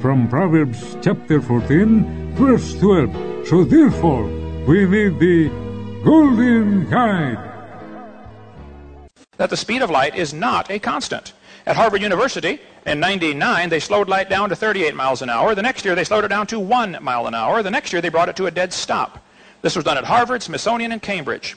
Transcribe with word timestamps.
From 0.00 0.28
Proverbs 0.28 0.96
chapter 1.02 1.40
14, 1.40 2.34
verse 2.36 2.78
12. 2.78 3.48
So 3.48 3.64
therefore, 3.64 4.24
we 4.66 4.84
need 4.84 5.18
the 5.18 5.48
Golden 6.04 6.88
Guide. 6.88 7.42
that 9.38 9.50
the 9.50 9.56
speed 9.56 9.82
of 9.82 9.90
light 9.90 10.14
is 10.16 10.32
not 10.32 10.70
a 10.70 10.78
constant. 10.78 11.32
At 11.66 11.76
Harvard 11.76 12.00
University, 12.00 12.60
in 12.86 13.00
99, 13.00 13.68
they 13.68 13.80
slowed 13.80 14.08
light 14.08 14.30
down 14.30 14.48
to 14.48 14.56
38 14.56 14.94
miles 14.94 15.22
an 15.22 15.30
hour. 15.30 15.54
The 15.54 15.62
next 15.62 15.84
year, 15.84 15.94
they 15.94 16.04
slowed 16.04 16.24
it 16.24 16.28
down 16.28 16.46
to 16.48 16.60
1 16.60 16.98
mile 17.02 17.26
an 17.26 17.34
hour. 17.34 17.62
The 17.62 17.70
next 17.70 17.92
year, 17.92 18.00
they 18.00 18.08
brought 18.08 18.28
it 18.28 18.36
to 18.36 18.46
a 18.46 18.50
dead 18.50 18.72
stop. 18.72 19.24
This 19.62 19.74
was 19.74 19.84
done 19.84 19.98
at 19.98 20.04
Harvard, 20.04 20.42
Smithsonian, 20.42 20.92
and 20.92 21.02
Cambridge. 21.02 21.56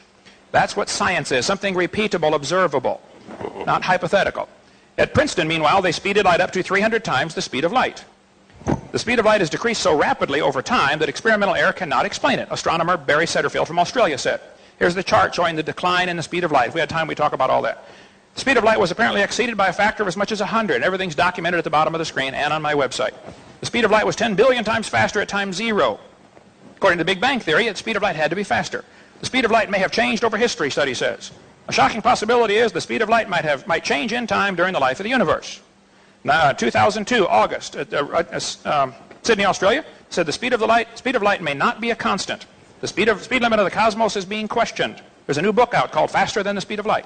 That's 0.52 0.76
what 0.76 0.90
science 0.90 1.32
is, 1.32 1.46
something 1.46 1.76
repeatable, 1.76 2.34
observable, 2.34 3.02
not 3.66 3.84
hypothetical. 3.84 4.50
At 4.98 5.14
Princeton, 5.14 5.48
meanwhile, 5.48 5.82
they 5.82 5.92
speeded 5.92 6.26
light 6.26 6.42
up 6.42 6.52
to 6.52 6.64
300 6.64 7.04
times 7.04 7.36
the 7.36 7.42
speed 7.42 7.64
of 7.64 7.72
light. 7.72 8.04
The 8.92 9.00
speed 9.00 9.20
of 9.20 9.26
light 9.26 9.42
has 9.42 9.50
decreased 9.50 9.82
so 9.82 9.96
rapidly 9.96 10.42
over 10.42 10.62
time 10.62 11.00
that 11.00 11.10
experimental 11.10 11.56
error 11.56 11.74
cannot 11.74 12.06
explain 12.06 12.40
it. 12.40 12.48
Astronomer 12.52 12.98
Barry 12.98 13.26
Setterfield 13.26 13.68
from 13.68 13.80
Australia 13.80 14.18
said. 14.18 14.42
Here's 14.80 14.96
the 14.96 15.04
chart 15.04 15.36
showing 15.36 15.56
the 15.56 15.64
decline 15.64 16.10
in 16.10 16.18
the 16.18 16.24
speed 16.24 16.44
of 16.44 16.52
light. 16.52 16.70
If 16.70 16.74
we 16.74 16.80
had 16.80 16.90
time, 16.90 17.08
we'd 17.08 17.18
talk 17.18 17.34
about 17.34 17.50
all 17.50 17.62
that. 17.64 17.86
The 18.36 18.42
speed 18.42 18.58
of 18.58 18.64
light 18.64 18.80
was 18.80 18.92
apparently 18.92 19.22
exceeded 19.22 19.58
by 19.58 19.68
a 19.68 19.74
factor 19.74 20.04
of 20.04 20.08
as 20.08 20.18
much 20.18 20.32
as 20.32 20.40
100. 20.40 20.82
Everything's 20.82 21.16
documented 21.16 21.58
at 21.58 21.64
the 21.64 21.70
bottom 21.70 21.94
of 21.94 22.00
the 22.00 22.06
screen 22.06 22.34
and 22.34 22.54
on 22.54 22.62
my 22.62 22.74
website. 22.74 23.14
The 23.60 23.66
speed 23.66 23.86
of 23.86 23.92
light 23.92 24.06
was 24.06 24.16
10 24.16 24.36
billion 24.36 24.64
times 24.64 24.88
faster 24.88 25.20
at 25.20 25.28
time 25.28 25.52
zero. 25.52 26.00
According 26.78 26.98
to 26.98 27.04
the 27.04 27.12
Big 27.12 27.20
Bang 27.20 27.42
Theory, 27.42 27.68
the 27.68 27.76
speed 27.76 27.98
of 27.98 28.02
light 28.02 28.16
had 28.16 28.30
to 28.30 28.36
be 28.36 28.44
faster. 28.44 28.86
The 29.20 29.26
speed 29.26 29.44
of 29.44 29.52
light 29.52 29.70
may 29.70 29.80
have 29.80 29.92
changed 29.92 30.24
over 30.24 30.38
history, 30.38 30.72
study 30.72 30.94
says. 30.94 31.32
A 31.68 31.74
shocking 31.74 32.02
possibility 32.02 32.56
is 32.56 32.72
the 32.72 32.82
speed 32.82 33.02
of 33.02 33.10
light 33.10 33.30
might, 33.30 33.44
have, 33.44 33.68
might 33.68 33.84
change 33.84 34.14
in 34.14 34.26
time 34.26 34.56
during 34.56 34.74
the 34.74 34.80
life 34.80 35.00
of 35.00 35.04
the 35.04 35.10
universe. 35.10 35.60
Now, 36.24 36.52
2002, 36.52 37.28
August, 37.28 37.78
uh, 37.78 37.86
uh, 37.92 38.40
um, 38.66 38.94
Sydney, 39.24 39.46
Australia, 39.46 39.86
said 40.10 40.26
the 40.26 40.34
speed 40.34 40.54
of 40.54 40.60
the 40.60 40.68
light, 40.68 40.98
speed 40.98 41.16
of 41.16 41.22
light 41.22 41.42
may 41.42 41.54
not 41.54 41.80
be 41.80 41.92
a 41.92 41.96
constant. 41.96 42.46
The 42.82 42.88
speed, 42.88 43.08
of, 43.08 43.24
speed 43.24 43.42
limit 43.42 43.60
of 43.60 43.66
the 43.66 43.72
cosmos 43.72 44.16
is 44.16 44.26
being 44.26 44.48
questioned. 44.48 45.02
There's 45.26 45.38
a 45.38 45.42
new 45.42 45.54
book 45.54 45.74
out 45.74 45.92
called 45.92 46.12
Faster 46.12 46.44
Than 46.44 46.56
the 46.56 46.62
Speed 46.62 46.80
of 46.80 46.86
Light. 46.86 47.06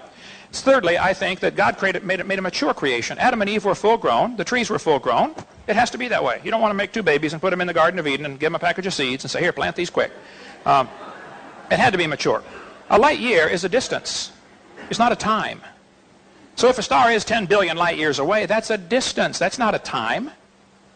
Thirdly, 0.51 0.97
I 0.97 1.13
think 1.13 1.39
that 1.41 1.55
God 1.55 1.77
created, 1.77 2.03
made, 2.03 2.23
made 2.25 2.39
a 2.39 2.41
mature 2.41 2.73
creation. 2.73 3.17
Adam 3.17 3.41
and 3.41 3.49
Eve 3.49 3.65
were 3.65 3.75
full 3.75 3.97
grown. 3.97 4.35
The 4.35 4.45
trees 4.45 4.69
were 4.69 4.79
full 4.79 4.99
grown. 4.99 5.35
It 5.67 5.75
has 5.75 5.89
to 5.91 5.97
be 5.97 6.07
that 6.09 6.23
way. 6.23 6.39
You 6.43 6.51
don't 6.51 6.61
want 6.61 6.71
to 6.71 6.75
make 6.75 6.91
two 6.91 7.03
babies 7.03 7.33
and 7.33 7.41
put 7.41 7.49
them 7.49 7.61
in 7.61 7.67
the 7.67 7.73
Garden 7.73 7.99
of 7.99 8.07
Eden 8.07 8.25
and 8.25 8.39
give 8.39 8.47
them 8.47 8.55
a 8.55 8.59
package 8.59 8.85
of 8.85 8.93
seeds 8.93 9.23
and 9.23 9.31
say, 9.31 9.39
here, 9.41 9.51
plant 9.51 9.75
these 9.75 9.89
quick. 9.89 10.11
Um, 10.65 10.87
it 11.71 11.79
had 11.79 11.91
to 11.91 11.97
be 11.97 12.07
mature. 12.07 12.43
A 12.89 12.97
light 12.97 13.19
year 13.19 13.47
is 13.47 13.63
a 13.63 13.69
distance. 13.69 14.31
It's 14.89 14.99
not 14.99 15.11
a 15.11 15.15
time. 15.15 15.61
So 16.55 16.69
if 16.69 16.77
a 16.77 16.83
star 16.83 17.11
is 17.11 17.25
10 17.25 17.47
billion 17.47 17.77
light 17.77 17.97
years 17.97 18.19
away, 18.19 18.45
that's 18.45 18.69
a 18.69 18.77
distance. 18.77 19.39
That's 19.39 19.57
not 19.57 19.75
a 19.75 19.79
time. 19.79 20.31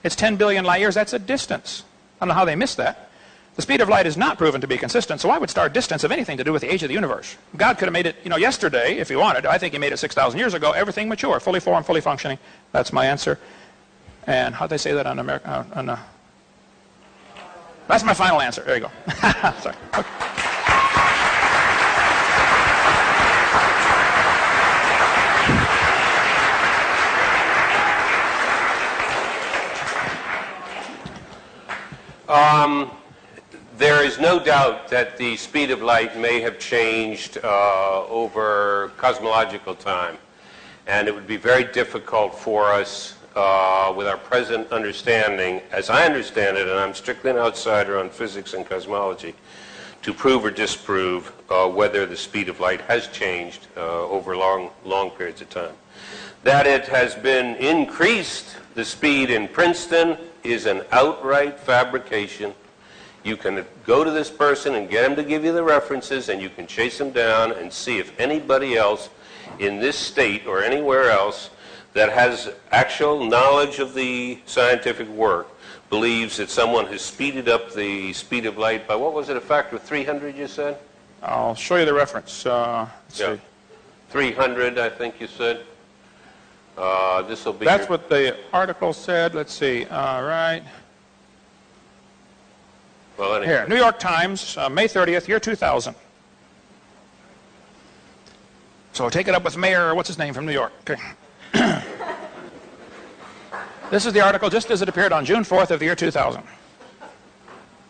It's 0.04 0.16
10 0.16 0.36
billion 0.38 0.66
light 0.66 0.82
years. 0.82 0.96
That's 0.96 1.14
a 1.14 1.20
distance. 1.20 1.84
I 2.20 2.26
don't 2.26 2.30
know 2.30 2.36
how 2.36 2.46
they 2.46 2.56
missed 2.56 2.78
that. 2.78 3.10
The 3.56 3.64
speed 3.64 3.82
of 3.82 3.90
light 3.90 4.06
is 4.06 4.18
not 4.18 4.38
proven 4.38 4.62
to 4.62 4.68
be 4.68 4.78
consistent, 4.78 5.20
so 5.20 5.30
why 5.30 5.40
would 5.40 5.50
star 5.50 5.68
distance 5.68 6.04
have 6.04 6.12
anything 6.12 6.38
to 6.38 6.44
do 6.44 6.54
with 6.54 6.62
the 6.62 6.72
age 6.72 6.84
of 6.84 6.90
the 6.90 6.94
universe? 6.94 7.36
God 7.56 7.80
could 7.80 7.88
have 7.88 7.94
made 7.94 8.06
it, 8.06 8.16
you 8.24 8.30
know, 8.30 8.38
yesterday 8.38 8.98
if 8.98 9.10
he 9.10 9.16
wanted. 9.16 9.48
I 9.48 9.58
think 9.58 9.74
he 9.74 9.80
made 9.80 9.92
it 9.92 9.98
6,000 9.98 10.40
years 10.40 10.54
ago. 10.54 10.74
Everything 10.74 11.10
mature, 11.10 11.40
fully 11.40 11.60
formed, 11.60 11.88
fully 11.88 12.02
functioning. 12.02 12.38
That's 12.72 12.94
my 12.94 13.08
answer. 13.08 13.40
And 14.28 14.54
how'd 14.54 14.70
they 14.70 14.78
say 14.78 14.94
that 14.94 15.08
on 15.08 15.18
America? 15.18 15.66
On, 15.74 15.90
uh, 15.90 15.98
that's 17.88 18.04
my 18.04 18.14
final 18.14 18.42
answer. 18.42 18.62
There 18.62 18.76
you 18.76 18.82
go. 18.82 18.92
Sorry. 19.62 19.76
Okay. 19.96 20.44
Um, 32.28 32.92
there 33.78 34.04
is 34.04 34.20
no 34.20 34.38
doubt 34.38 34.90
that 34.90 35.16
the 35.18 35.38
speed 35.38 35.72
of 35.72 35.82
light 35.82 36.18
may 36.18 36.42
have 36.42 36.60
changed 36.60 37.38
uh, 37.42 38.06
over 38.08 38.92
cosmological 38.98 39.76
time. 39.76 40.18
And 40.88 41.08
it 41.08 41.16
would 41.16 41.28
be 41.28 41.38
very 41.38 41.64
difficult 41.64 42.38
for 42.38 42.66
us, 42.66 43.16
uh, 43.36 43.94
with 43.96 44.08
our 44.08 44.18
present 44.18 44.70
understanding, 44.74 45.62
as 45.72 45.90
I 45.90 46.06
understand 46.06 46.58
it, 46.58 46.68
and 46.68 46.78
I'm 46.78 46.94
strictly 46.94 47.32
an 47.32 47.38
outsider 47.38 47.98
on 47.98 48.10
physics 48.10 48.54
and 48.54 48.68
cosmology, 48.68 49.34
to 50.02 50.14
prove 50.14 50.44
or 50.44 50.52
disprove 50.52 51.32
uh, 51.50 51.70
whether 51.70 52.06
the 52.06 52.18
speed 52.18 52.50
of 52.50 52.60
light 52.60 52.82
has 52.82 53.08
changed 53.08 53.68
uh, 53.78 54.06
over 54.06 54.36
long, 54.36 54.72
long 54.84 55.12
periods 55.12 55.42
of 55.42 55.50
time. 55.50 55.76
That 56.44 56.68
it 56.68 56.86
has 56.88 57.16
been 57.16 57.56
increased, 57.56 58.58
the 58.76 58.84
speed 58.84 59.30
in 59.30 59.48
Princeton, 59.48 60.18
is 60.48 60.66
an 60.66 60.84
outright 60.92 61.60
fabrication. 61.60 62.54
You 63.24 63.36
can 63.36 63.66
go 63.86 64.04
to 64.04 64.12
this 64.12 64.30
person 64.30 64.76
and 64.76 64.90
get 64.90 65.10
him 65.10 65.16
to 65.18 65.24
give 65.24 65.44
you 65.44 65.52
the 65.52 65.64
references, 65.64 66.30
and 66.30 66.42
you 66.42 66.50
can 66.50 66.66
chase 66.66 67.00
him 67.00 67.12
down 67.12 67.52
and 67.52 67.72
see 67.72 67.98
if 68.00 68.18
anybody 68.20 68.78
else 68.78 69.10
in 69.60 69.80
this 69.80 69.98
state 69.98 70.46
or 70.48 70.64
anywhere 70.64 71.10
else 71.10 71.50
that 71.94 72.10
has 72.10 72.52
actual 72.72 73.26
knowledge 73.26 73.80
of 73.80 73.94
the 73.94 74.40
scientific 74.46 75.08
work 75.10 75.48
believes 75.90 76.38
that 76.38 76.50
someone 76.50 76.86
has 76.88 77.02
speeded 77.02 77.50
up 77.50 77.74
the 77.74 78.14
speed 78.14 78.46
of 78.46 78.58
light 78.58 78.88
by, 78.88 78.96
what 78.96 79.14
was 79.14 79.30
it, 79.30 79.38
a 79.38 79.42
factor 79.42 79.76
of 79.78 79.82
300, 79.84 80.36
you 80.36 80.48
said? 80.48 80.78
I'll 81.24 81.56
show 81.56 81.78
you 81.78 81.86
the 81.86 81.94
reference. 81.94 82.46
Uh, 82.46 82.88
let's 83.08 83.20
Yeah. 83.20 83.36
see. 83.36 83.42
300, 84.10 84.80
I 84.80 84.90
think 84.90 85.20
you 85.20 85.28
said. 85.28 85.62
Uh, 86.78 87.24
this 87.24 87.44
will 87.44 87.54
be. 87.54 87.66
That's 87.66 87.90
what 87.90 88.08
the 88.08 88.38
article 88.54 88.94
said. 88.94 89.34
Let's 89.34 89.54
see. 89.54 89.86
All 89.86 90.24
right. 90.24 90.64
Well, 93.18 93.34
anyway. 93.36 93.48
Here, 93.48 93.68
New 93.68 93.78
York 93.78 93.98
Times, 93.98 94.56
uh, 94.58 94.70
May 94.70 94.88
30th, 94.88 95.28
year 95.28 95.40
2000. 95.40 95.96
So 98.94 99.10
take 99.10 99.28
it 99.28 99.34
up 99.34 99.44
with 99.44 99.58
Mayor, 99.58 99.94
what's 99.96 100.08
his 100.08 100.18
name 100.18 100.34
from 100.34 100.46
New 100.46 100.52
York? 100.52 100.72
Okay. 100.82 101.02
this 103.92 104.06
is 104.06 104.14
the 104.14 104.22
article 104.22 104.50
just 104.50 104.70
as 104.70 104.82
it 104.82 104.90
appeared 104.90 105.12
on 105.12 105.26
June 105.26 105.44
4th 105.44 105.72
of 105.72 105.80
the 105.80 105.86
year 105.86 105.96
2000. 105.96 106.44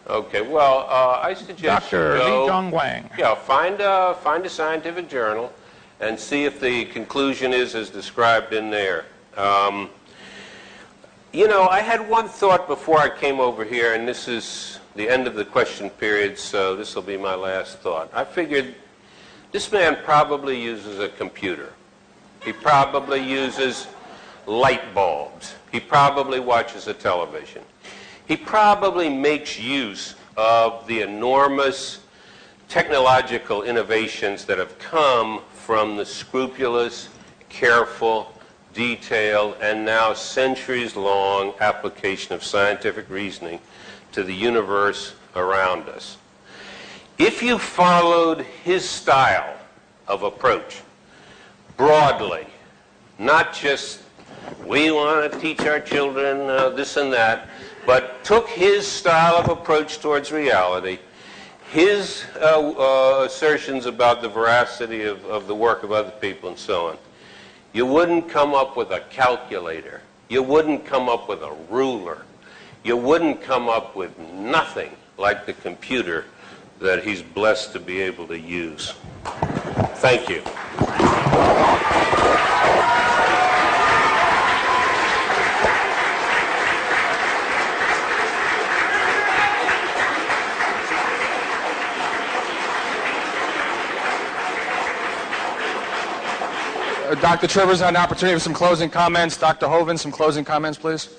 Okay, 0.08 0.42
well, 0.42 0.86
uh, 0.90 1.20
I 1.22 1.34
suggest 1.34 1.90
Dr. 1.90 2.20
Li 2.20 2.48
Dong 2.48 2.72
Wang. 2.72 3.10
Yeah, 3.18 3.36
find 3.36 3.82
a, 3.82 4.16
find 4.22 4.46
a 4.46 4.50
scientific 4.50 5.10
journal 5.10 5.52
and 6.00 6.20
see 6.20 6.46
if 6.46 6.60
the 6.60 6.86
conclusion 6.86 7.54
is 7.54 7.76
as 7.76 7.90
described 7.90 8.54
in 8.54 8.70
there. 8.70 9.06
Um, 9.36 9.90
you 11.34 11.48
know, 11.48 11.68
I 11.68 11.82
had 11.82 12.08
one 12.08 12.28
thought 12.28 12.68
before 12.68 13.00
I 13.00 13.10
came 13.10 13.40
over 13.40 13.64
here, 13.64 13.94
and 13.94 14.08
this 14.08 14.28
is 14.28 14.80
the 14.96 15.10
end 15.10 15.28
of 15.28 15.36
the 15.36 15.46
question 15.46 15.90
period, 15.90 16.38
so 16.38 16.76
this 16.76 16.96
will 16.96 17.04
be 17.04 17.18
my 17.18 17.36
last 17.36 17.80
thought. 17.80 18.10
I 18.14 18.24
figured 18.24 18.76
this 19.52 19.72
man 19.72 19.98
probably 20.04 20.62
uses 20.62 21.00
a 21.00 21.10
computer. 21.10 21.74
He 22.44 22.54
probably 22.54 23.20
uses 23.20 23.88
light 24.46 24.94
bulbs. 24.94 25.56
He 25.72 25.80
probably 25.80 26.40
watches 26.40 26.88
a 26.88 26.94
television. 26.94 27.62
He 28.28 28.38
probably 28.38 29.10
makes 29.10 29.60
use 29.60 30.16
of 30.36 30.86
the 30.88 31.02
enormous 31.02 32.00
technological 32.70 33.64
innovations 33.64 34.46
that 34.46 34.58
have 34.58 34.78
come 34.80 35.42
from 35.54 35.96
the 35.96 36.06
scrupulous, 36.06 37.10
careful, 37.50 38.34
detailed, 38.74 39.56
and 39.62 39.86
now 39.86 40.14
centuries-long 40.14 41.54
application 41.60 42.34
of 42.34 42.44
scientific 42.44 43.10
reasoning 43.10 43.60
to 44.12 44.24
the 44.24 44.34
universe 44.34 45.16
around 45.36 45.88
us. 45.90 46.18
If 47.18 47.42
you 47.42 47.58
followed 47.58 48.42
his 48.64 48.88
style 48.88 49.58
of 50.08 50.24
approach 50.24 50.82
broadly, 51.78 52.48
not 53.18 53.54
just 53.54 54.02
we 54.66 54.92
want 54.92 55.32
to 55.32 55.40
teach 55.40 55.62
our 55.62 55.80
children 55.80 56.42
uh, 56.50 56.70
this 56.70 56.98
and 56.98 57.12
that, 57.14 57.50
but 57.86 58.24
took 58.24 58.48
his 58.50 58.86
style 58.86 59.36
of 59.36 59.50
approach 59.50 60.00
towards 60.00 60.32
reality, 60.32 61.00
his 61.78 62.26
uh, 62.42 62.72
uh, 62.72 63.24
assertions 63.26 63.86
about 63.86 64.24
the 64.24 64.28
veracity 64.28 65.04
of, 65.04 65.24
of 65.26 65.46
the 65.46 65.54
work 65.54 65.84
of 65.84 65.92
other 65.92 66.10
people 66.10 66.50
and 66.50 66.58
so 66.58 66.88
on, 66.88 66.98
you 67.72 67.86
wouldn't 67.86 68.28
come 68.28 68.56
up 68.56 68.76
with 68.76 68.90
a 68.90 69.02
calculator. 69.12 70.02
You 70.28 70.42
wouldn't 70.42 70.86
come 70.88 71.08
up 71.08 71.30
with 71.30 71.44
a 71.44 71.56
ruler. 71.70 72.24
You 72.84 72.98
wouldn't 72.98 73.44
come 73.44 73.70
up 73.70 73.96
with 73.96 74.18
nothing 74.18 74.90
like 75.20 75.46
the 75.46 75.54
computer 75.54 76.26
that 76.80 77.04
he's 77.04 77.22
blessed 77.22 77.74
to 77.74 77.80
be 77.80 78.02
able 78.02 78.26
to 78.30 78.40
use. 78.40 78.96
Thank 79.98 80.30
you. 80.30 80.42
Dr. 97.16 97.48
Trivers 97.48 97.80
had 97.80 97.90
an 97.90 97.96
opportunity 97.96 98.36
for 98.36 98.42
some 98.42 98.54
closing 98.54 98.90
comments. 98.90 99.38
Dr. 99.38 99.68
Hovind, 99.68 99.98
some 100.00 100.12
closing 100.12 100.44
comments, 100.44 100.78
please. 100.78 101.10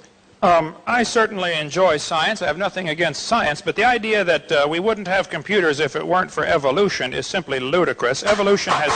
Um, 0.42 0.76
I 0.86 1.02
certainly 1.02 1.54
enjoy 1.54 1.96
science. 1.96 2.42
I 2.42 2.46
have 2.46 2.58
nothing 2.58 2.90
against 2.90 3.24
science, 3.24 3.62
but 3.62 3.74
the 3.74 3.84
idea 3.84 4.22
that 4.22 4.52
uh, 4.52 4.66
we 4.68 4.80
wouldn't 4.80 5.08
have 5.08 5.30
computers 5.30 5.80
if 5.80 5.96
it 5.96 6.06
weren't 6.06 6.30
for 6.30 6.44
evolution 6.44 7.12
is 7.12 7.26
simply 7.26 7.58
ludicrous. 7.58 8.22
Evolution 8.22 8.72
has. 8.76 8.92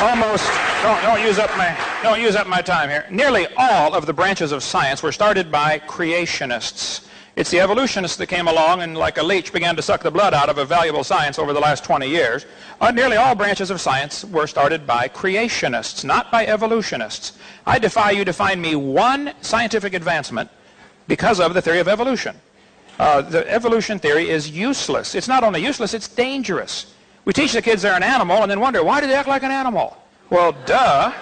Almost. 0.00 0.50
Don't, 0.82 1.02
don't 1.02 1.26
use 1.26 1.38
up 1.38 1.50
my 1.56 1.76
don't 2.02 2.20
use 2.20 2.36
up 2.36 2.46
my 2.46 2.62
time 2.62 2.88
here. 2.88 3.06
Nearly 3.10 3.46
all 3.56 3.94
of 3.94 4.06
the 4.06 4.12
branches 4.12 4.52
of 4.52 4.62
science 4.62 5.02
were 5.02 5.12
started 5.12 5.50
by 5.50 5.80
creationists. 5.80 7.06
It's 7.36 7.50
the 7.50 7.58
evolutionists 7.58 8.16
that 8.18 8.28
came 8.28 8.46
along 8.46 8.82
and, 8.82 8.96
like 8.96 9.18
a 9.18 9.22
leech, 9.22 9.52
began 9.52 9.74
to 9.74 9.82
suck 9.82 10.04
the 10.04 10.10
blood 10.10 10.34
out 10.34 10.48
of 10.48 10.58
a 10.58 10.64
valuable 10.64 11.02
science 11.02 11.36
over 11.36 11.52
the 11.52 11.58
last 11.58 11.82
20 11.82 12.08
years. 12.08 12.46
Uh, 12.80 12.92
nearly 12.92 13.16
all 13.16 13.34
branches 13.34 13.70
of 13.70 13.80
science 13.80 14.24
were 14.24 14.46
started 14.46 14.86
by 14.86 15.08
creationists, 15.08 16.04
not 16.04 16.30
by 16.30 16.46
evolutionists. 16.46 17.36
I 17.66 17.80
defy 17.80 18.12
you 18.12 18.24
to 18.24 18.32
find 18.32 18.62
me 18.62 18.76
one 18.76 19.32
scientific 19.40 19.94
advancement 19.94 20.48
because 21.08 21.40
of 21.40 21.54
the 21.54 21.62
theory 21.62 21.80
of 21.80 21.88
evolution. 21.88 22.36
Uh, 23.00 23.22
the 23.22 23.50
evolution 23.50 23.98
theory 23.98 24.30
is 24.30 24.48
useless. 24.48 25.16
It's 25.16 25.26
not 25.26 25.42
only 25.42 25.60
useless, 25.60 25.92
it's 25.92 26.06
dangerous. 26.06 26.94
We 27.24 27.32
teach 27.32 27.52
the 27.52 27.62
kids 27.62 27.82
they're 27.82 27.96
an 27.96 28.04
animal 28.04 28.42
and 28.42 28.50
then 28.50 28.60
wonder, 28.60 28.84
why 28.84 29.00
do 29.00 29.08
they 29.08 29.14
act 29.14 29.28
like 29.28 29.42
an 29.42 29.50
animal? 29.50 29.96
Well, 30.30 30.52
duh. 30.66 31.12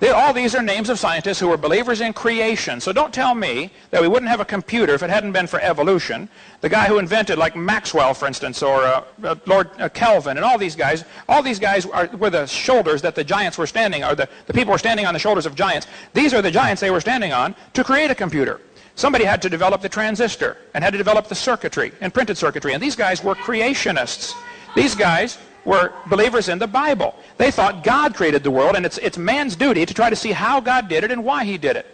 They, 0.00 0.10
all 0.10 0.32
these 0.32 0.54
are 0.54 0.62
names 0.62 0.90
of 0.90 0.98
scientists 0.98 1.38
who 1.38 1.48
were 1.48 1.56
believers 1.56 2.00
in 2.00 2.12
creation. 2.12 2.80
So 2.80 2.92
don't 2.92 3.14
tell 3.14 3.34
me 3.34 3.70
that 3.90 4.02
we 4.02 4.08
wouldn't 4.08 4.28
have 4.28 4.40
a 4.40 4.44
computer 4.44 4.92
if 4.94 5.02
it 5.02 5.10
hadn't 5.10 5.32
been 5.32 5.46
for 5.46 5.60
evolution. 5.60 6.28
The 6.60 6.68
guy 6.68 6.86
who 6.86 6.98
invented, 6.98 7.38
like 7.38 7.54
Maxwell, 7.56 8.12
for 8.12 8.26
instance, 8.26 8.62
or 8.62 8.82
uh, 8.82 9.04
uh, 9.22 9.36
Lord 9.46 9.70
uh, 9.78 9.88
Kelvin, 9.88 10.36
and 10.36 10.44
all 10.44 10.58
these 10.58 10.76
guys, 10.76 11.04
all 11.28 11.42
these 11.42 11.58
guys 11.58 11.86
are, 11.86 12.08
were 12.08 12.30
the 12.30 12.46
shoulders 12.46 13.02
that 13.02 13.14
the 13.14 13.24
giants 13.24 13.56
were 13.56 13.66
standing, 13.66 14.04
or 14.04 14.14
the, 14.14 14.28
the 14.46 14.52
people 14.52 14.72
were 14.72 14.78
standing 14.78 15.06
on 15.06 15.14
the 15.14 15.20
shoulders 15.20 15.46
of 15.46 15.54
giants. 15.54 15.86
These 16.12 16.34
are 16.34 16.42
the 16.42 16.50
giants 16.50 16.80
they 16.80 16.90
were 16.90 17.00
standing 17.00 17.32
on 17.32 17.54
to 17.74 17.84
create 17.84 18.10
a 18.10 18.14
computer. 18.14 18.60
Somebody 18.96 19.24
had 19.24 19.42
to 19.42 19.48
develop 19.48 19.80
the 19.80 19.88
transistor 19.88 20.56
and 20.74 20.84
had 20.84 20.90
to 20.92 20.98
develop 20.98 21.28
the 21.28 21.34
circuitry 21.34 21.92
and 22.00 22.14
printed 22.14 22.36
circuitry. 22.36 22.74
And 22.74 22.82
these 22.82 22.94
guys 22.94 23.24
were 23.24 23.34
creationists. 23.34 24.34
These 24.76 24.94
guys 24.94 25.38
were 25.64 25.92
believers 26.06 26.48
in 26.48 26.58
the 26.58 26.66
Bible. 26.66 27.14
They 27.36 27.50
thought 27.50 27.84
God 27.84 28.14
created 28.14 28.42
the 28.42 28.50
world, 28.50 28.76
and 28.76 28.84
it's, 28.84 28.98
it's 28.98 29.18
man's 29.18 29.56
duty 29.56 29.86
to 29.86 29.94
try 29.94 30.10
to 30.10 30.16
see 30.16 30.32
how 30.32 30.60
God 30.60 30.88
did 30.88 31.04
it 31.04 31.10
and 31.10 31.24
why 31.24 31.44
he 31.44 31.58
did 31.58 31.76
it. 31.76 31.86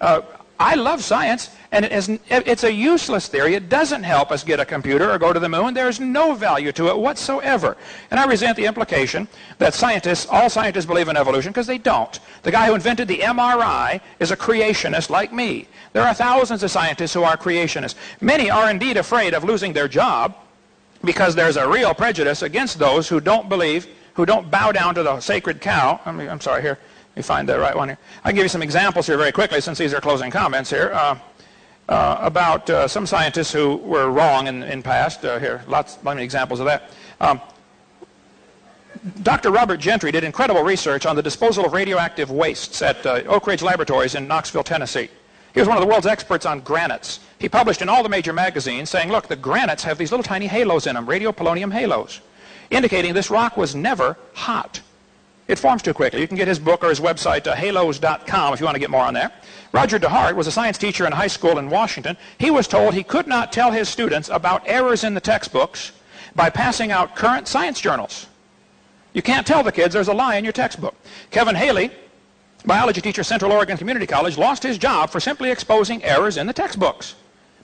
Uh, 0.00 0.22
I 0.58 0.76
love 0.76 1.02
science, 1.02 1.50
and 1.72 1.84
it 1.84 1.90
is, 1.90 2.08
it's 2.28 2.62
a 2.62 2.72
useless 2.72 3.26
theory. 3.26 3.54
It 3.54 3.68
doesn't 3.68 4.04
help 4.04 4.30
us 4.30 4.44
get 4.44 4.60
a 4.60 4.64
computer 4.64 5.10
or 5.10 5.18
go 5.18 5.32
to 5.32 5.40
the 5.40 5.48
moon. 5.48 5.74
There's 5.74 5.98
no 5.98 6.34
value 6.34 6.70
to 6.72 6.88
it 6.88 6.96
whatsoever. 6.96 7.76
And 8.12 8.20
I 8.20 8.26
resent 8.26 8.56
the 8.56 8.66
implication 8.66 9.26
that 9.58 9.74
scientists, 9.74 10.28
all 10.30 10.48
scientists 10.48 10.86
believe 10.86 11.08
in 11.08 11.16
evolution, 11.16 11.50
because 11.50 11.66
they 11.66 11.78
don't. 11.78 12.20
The 12.44 12.52
guy 12.52 12.66
who 12.66 12.74
invented 12.74 13.08
the 13.08 13.18
MRI 13.18 14.00
is 14.20 14.30
a 14.30 14.36
creationist 14.36 15.10
like 15.10 15.32
me. 15.32 15.66
There 15.92 16.04
are 16.04 16.14
thousands 16.14 16.62
of 16.62 16.70
scientists 16.70 17.14
who 17.14 17.24
are 17.24 17.36
creationists. 17.36 17.96
Many 18.20 18.48
are 18.48 18.70
indeed 18.70 18.96
afraid 18.96 19.34
of 19.34 19.42
losing 19.42 19.72
their 19.72 19.88
job 19.88 20.36
because 21.04 21.34
there's 21.34 21.56
a 21.56 21.68
real 21.68 21.94
prejudice 21.94 22.42
against 22.42 22.78
those 22.78 23.08
who 23.08 23.20
don't 23.20 23.48
believe, 23.48 23.86
who 24.14 24.26
don't 24.26 24.50
bow 24.50 24.72
down 24.72 24.94
to 24.94 25.02
the 25.02 25.20
sacred 25.20 25.60
cow. 25.60 26.00
I 26.04 26.12
mean, 26.12 26.28
I'm 26.28 26.40
sorry, 26.40 26.62
here. 26.62 26.78
Let 27.10 27.16
me 27.16 27.22
find 27.22 27.48
the 27.48 27.58
right 27.58 27.76
one 27.76 27.88
here. 27.88 27.98
I'll 28.24 28.32
give 28.32 28.42
you 28.42 28.48
some 28.48 28.62
examples 28.62 29.06
here 29.06 29.16
very 29.16 29.32
quickly 29.32 29.60
since 29.60 29.78
these 29.78 29.94
are 29.94 30.00
closing 30.00 30.30
comments 30.30 30.70
here. 30.70 30.90
Uh, 30.92 31.18
uh, 31.88 32.18
about 32.20 32.68
uh, 32.70 32.88
some 32.88 33.06
scientists 33.06 33.52
who 33.52 33.76
were 33.76 34.10
wrong 34.10 34.46
in, 34.46 34.62
in 34.62 34.82
past. 34.82 35.24
Uh, 35.24 35.38
here, 35.38 35.62
lots, 35.68 36.02
many 36.02 36.22
examples 36.22 36.58
of 36.58 36.66
that. 36.66 36.90
Um, 37.20 37.40
Dr. 39.22 39.50
Robert 39.50 39.78
Gentry 39.80 40.10
did 40.10 40.24
incredible 40.24 40.62
research 40.62 41.04
on 41.04 41.14
the 41.14 41.22
disposal 41.22 41.66
of 41.66 41.72
radioactive 41.72 42.30
wastes 42.30 42.80
at 42.80 43.04
uh, 43.04 43.20
Oak 43.26 43.46
Ridge 43.46 43.62
Laboratories 43.62 44.14
in 44.14 44.26
Knoxville, 44.26 44.64
Tennessee. 44.64 45.10
He 45.54 45.60
was 45.60 45.68
one 45.68 45.78
of 45.78 45.82
the 45.82 45.88
world's 45.88 46.06
experts 46.06 46.44
on 46.46 46.60
granites. 46.60 47.20
He 47.38 47.48
published 47.48 47.80
in 47.80 47.88
all 47.88 48.02
the 48.02 48.08
major 48.08 48.32
magazines 48.32 48.90
saying, 48.90 49.10
look, 49.10 49.28
the 49.28 49.36
granites 49.36 49.84
have 49.84 49.98
these 49.98 50.10
little 50.10 50.24
tiny 50.24 50.48
halos 50.48 50.86
in 50.86 50.94
them, 50.94 51.06
radiopolonium 51.06 51.72
halos, 51.72 52.20
indicating 52.70 53.14
this 53.14 53.30
rock 53.30 53.56
was 53.56 53.74
never 53.74 54.16
hot. 54.32 54.80
It 55.46 55.58
forms 55.58 55.82
too 55.82 55.94
quickly. 55.94 56.20
You 56.20 56.26
can 56.26 56.36
get 56.36 56.48
his 56.48 56.58
book 56.58 56.82
or 56.82 56.88
his 56.88 57.00
website, 57.00 57.46
uh, 57.46 57.54
halos.com, 57.54 58.54
if 58.54 58.60
you 58.60 58.64
want 58.64 58.74
to 58.74 58.80
get 58.80 58.90
more 58.90 59.02
on 59.04 59.14
there. 59.14 59.30
Roger 59.72 59.98
DeHart 59.98 60.34
was 60.34 60.46
a 60.46 60.50
science 60.50 60.78
teacher 60.78 61.06
in 61.06 61.12
high 61.12 61.28
school 61.28 61.58
in 61.58 61.70
Washington. 61.70 62.16
He 62.38 62.50
was 62.50 62.66
told 62.66 62.94
he 62.94 63.02
could 63.04 63.26
not 63.26 63.52
tell 63.52 63.70
his 63.70 63.88
students 63.88 64.30
about 64.30 64.62
errors 64.66 65.04
in 65.04 65.14
the 65.14 65.20
textbooks 65.20 65.92
by 66.34 66.50
passing 66.50 66.90
out 66.90 67.14
current 67.14 67.46
science 67.46 67.80
journals. 67.80 68.26
You 69.12 69.22
can't 69.22 69.46
tell 69.46 69.62
the 69.62 69.70
kids 69.70 69.94
there's 69.94 70.08
a 70.08 70.14
lie 70.14 70.36
in 70.36 70.44
your 70.44 70.52
textbook. 70.52 70.94
Kevin 71.30 71.54
Haley 71.54 71.92
biology 72.64 73.00
teacher 73.00 73.22
Central 73.22 73.52
Oregon 73.52 73.76
Community 73.76 74.06
College, 74.06 74.38
lost 74.38 74.62
his 74.62 74.78
job 74.78 75.10
for 75.10 75.20
simply 75.20 75.50
exposing 75.50 76.02
errors 76.02 76.36
in 76.36 76.46
the 76.46 76.52
textbooks 76.52 77.14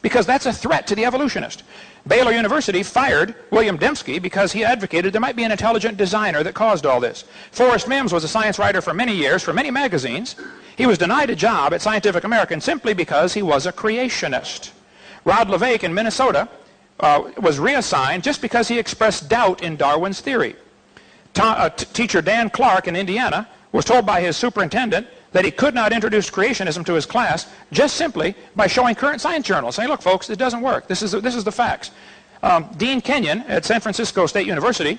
because 0.03 0.27
that's 0.27 0.47
a 0.47 0.53
threat 0.53 0.87
to 0.87 0.95
the 0.95 1.05
evolutionist. 1.05 1.63
Baylor 2.07 2.33
University 2.33 2.83
fired 2.83 3.35
William 3.51 3.79
Dembski 3.79 4.21
because 4.21 4.53
he 4.53 4.65
advocated 4.65 5.13
there 5.13 5.21
might 5.21 5.37
be 5.37 5.45
an 5.45 5.51
intelligent 5.51 5.99
designer 5.99 6.43
that 6.43 6.55
caused 6.55 6.87
all 6.87 7.01
this. 7.01 7.25
Forrest 7.51 7.87
Mims 7.87 8.13
was 8.13 8.25
a 8.25 8.29
science 8.29 8.59
writer 8.59 8.81
for 8.81 8.95
many 8.95 9.15
years, 9.15 9.43
for 9.43 9.53
many 9.53 9.71
magazines. 9.71 10.37
He 10.77 10.87
was 10.87 10.97
denied 10.97 11.29
a 11.29 11.37
job 11.37 11.75
at 11.75 11.83
Scientific 11.83 12.25
American 12.25 12.61
simply 12.61 12.95
because 12.95 13.35
he 13.35 13.43
was 13.43 13.67
a 13.67 13.73
creationist. 13.73 14.71
Rod 15.25 15.49
LeVake 15.49 15.85
in 15.85 15.93
Minnesota 15.93 16.49
uh, 17.01 17.31
was 17.37 17.59
reassigned 17.59 18.23
just 18.23 18.41
because 18.41 18.69
he 18.69 18.79
expressed 18.79 19.29
doubt 19.29 19.63
in 19.63 19.77
Darwin's 19.77 20.21
theory. 20.21 20.57
Ta 21.35 21.53
uh, 21.53 21.69
teacher 21.69 22.23
Dan 22.23 22.49
Clark 22.49 22.89
in 22.89 22.97
Indiana 22.97 23.47
was 23.73 23.85
told 23.85 24.05
by 24.05 24.21
his 24.21 24.37
superintendent 24.37 25.07
that 25.33 25.45
he 25.45 25.51
could 25.51 25.75
not 25.75 25.93
introduce 25.93 26.29
creationism 26.31 26.85
to 26.85 26.95
his 26.95 27.07
class 27.07 27.49
just 27.71 27.97
simply 27.97 28.35
by 28.57 28.67
showing 28.67 28.95
current 28.95 29.21
science 29.21 29.47
journals, 29.47 29.77
saying, 29.77 29.89
look, 29.89 30.03
folks, 30.03 30.29
it 30.29 30.39
doesn't 30.39 30.61
work. 30.61 30.89
This 30.89 31.03
is, 31.03 31.13
this 31.13 31.37
is 31.37 31.45
the 31.45 31.53
facts. 31.53 31.93
Um, 32.43 32.69
Dean 32.77 33.01
Kenyon 33.01 33.43
at 33.43 33.65
San 33.65 33.81
Francisco 33.81 34.27
State 34.27 34.47
University 34.47 34.99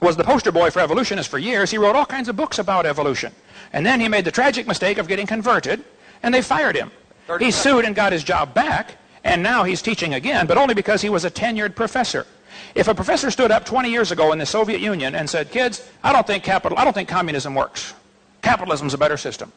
was 0.00 0.16
the 0.16 0.24
poster 0.24 0.50
boy 0.50 0.70
for 0.70 0.80
evolutionists 0.80 1.30
for 1.30 1.38
years. 1.38 1.70
He 1.70 1.78
wrote 1.78 1.94
all 1.94 2.06
kinds 2.06 2.28
of 2.28 2.36
books 2.36 2.58
about 2.58 2.86
evolution. 2.86 3.32
And 3.72 3.84
then 3.84 4.00
he 4.00 4.08
made 4.08 4.24
the 4.24 4.30
tragic 4.30 4.66
mistake 4.66 4.98
of 4.98 5.06
getting 5.06 5.26
converted, 5.26 5.84
and 6.22 6.32
they 6.32 6.42
fired 6.42 6.76
him. 6.76 6.90
He 7.38 7.50
sued 7.50 7.84
and 7.84 7.94
got 7.94 8.12
his 8.12 8.24
job 8.24 8.54
back, 8.54 8.96
and 9.24 9.42
now 9.42 9.62
he's 9.62 9.82
teaching 9.82 10.14
again, 10.14 10.46
but 10.46 10.56
only 10.56 10.74
because 10.74 11.02
he 11.02 11.10
was 11.10 11.24
a 11.24 11.30
tenured 11.30 11.74
professor. 11.76 12.26
If 12.74 12.88
a 12.88 12.94
professor 12.94 13.30
stood 13.30 13.50
up 13.50 13.64
20 13.64 13.90
years 13.90 14.12
ago 14.12 14.32
in 14.32 14.38
the 14.38 14.46
Soviet 14.46 14.80
Union 14.80 15.14
and 15.14 15.28
said, 15.28 15.50
kids, 15.50 15.88
I 16.02 16.12
don't 16.12 16.26
think 16.26 16.44
capital, 16.44 16.78
I 16.78 16.84
don't 16.84 16.94
think 16.94 17.08
communism 17.08 17.54
works. 17.54 17.94
Capitalism's 18.42 18.94
a 18.94 18.98
better 18.98 19.16
system. 19.16 19.52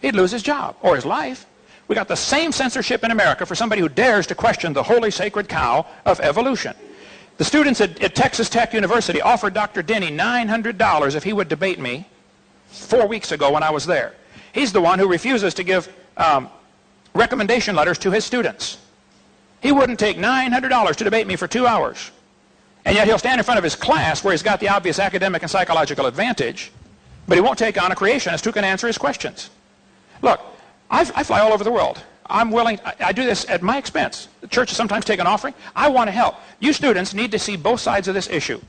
He'd 0.00 0.14
lose 0.14 0.30
his 0.30 0.42
job 0.42 0.76
or 0.82 0.94
his 0.94 1.04
life. 1.04 1.46
We 1.88 1.94
got 1.94 2.08
the 2.08 2.16
same 2.16 2.52
censorship 2.52 3.04
in 3.04 3.10
America 3.10 3.46
for 3.46 3.54
somebody 3.54 3.80
who 3.80 3.88
dares 3.88 4.26
to 4.28 4.34
question 4.34 4.72
the 4.72 4.82
holy 4.82 5.10
sacred 5.10 5.48
cow 5.48 5.86
of 6.04 6.20
evolution. 6.20 6.74
The 7.38 7.44
students 7.44 7.80
at, 7.80 8.02
at 8.02 8.14
Texas 8.14 8.48
Tech 8.48 8.72
University 8.72 9.20
offered 9.20 9.54
Dr. 9.54 9.82
Denny 9.82 10.08
$900 10.08 11.14
if 11.14 11.22
he 11.22 11.32
would 11.32 11.48
debate 11.48 11.78
me 11.78 12.06
four 12.66 13.06
weeks 13.06 13.32
ago 13.32 13.52
when 13.52 13.62
I 13.62 13.70
was 13.70 13.86
there. 13.86 14.14
He's 14.52 14.72
the 14.72 14.80
one 14.80 14.98
who 14.98 15.08
refuses 15.08 15.54
to 15.54 15.62
give 15.62 15.94
um, 16.16 16.48
recommendation 17.14 17.76
letters 17.76 17.98
to 17.98 18.10
his 18.10 18.24
students. 18.24 18.78
He 19.60 19.70
wouldn't 19.70 19.98
take 19.98 20.16
$900 20.16 20.96
to 20.96 21.04
debate 21.04 21.26
me 21.26 21.36
for 21.36 21.46
two 21.46 21.66
hours. 21.66 22.10
And 22.86 22.94
yet 22.94 23.08
he'll 23.08 23.18
stand 23.18 23.40
in 23.40 23.44
front 23.44 23.58
of 23.58 23.64
his 23.64 23.74
class 23.74 24.22
where 24.22 24.32
he's 24.32 24.44
got 24.44 24.60
the 24.60 24.68
obvious 24.68 25.00
academic 25.00 25.42
and 25.42 25.50
psychological 25.50 26.06
advantage, 26.06 26.70
but 27.26 27.36
he 27.36 27.40
won't 27.40 27.58
take 27.58 27.82
on 27.82 27.90
a 27.90 27.96
creationist 27.96 28.44
who 28.44 28.52
can 28.52 28.64
answer 28.64 28.86
his 28.86 28.96
questions. 28.96 29.50
Look, 30.22 30.40
I, 30.88 31.00
I 31.00 31.24
fly 31.24 31.40
all 31.40 31.52
over 31.52 31.64
the 31.64 31.72
world. 31.72 32.00
I'm 32.26 32.52
willing, 32.52 32.78
I, 32.84 32.94
I, 33.06 33.12
do 33.12 33.24
this 33.24 33.44
at 33.48 33.60
my 33.60 33.76
expense. 33.76 34.28
The 34.40 34.46
churches 34.46 34.76
sometimes 34.76 35.04
take 35.04 35.18
an 35.18 35.26
offering. 35.26 35.54
I 35.74 35.88
want 35.88 36.06
to 36.06 36.12
help. 36.12 36.36
You 36.60 36.72
students 36.72 37.12
need 37.12 37.32
to 37.32 37.40
see 37.40 37.56
both 37.56 37.80
sides 37.80 38.06
of 38.06 38.14
this 38.14 38.28
issue. 38.28 38.60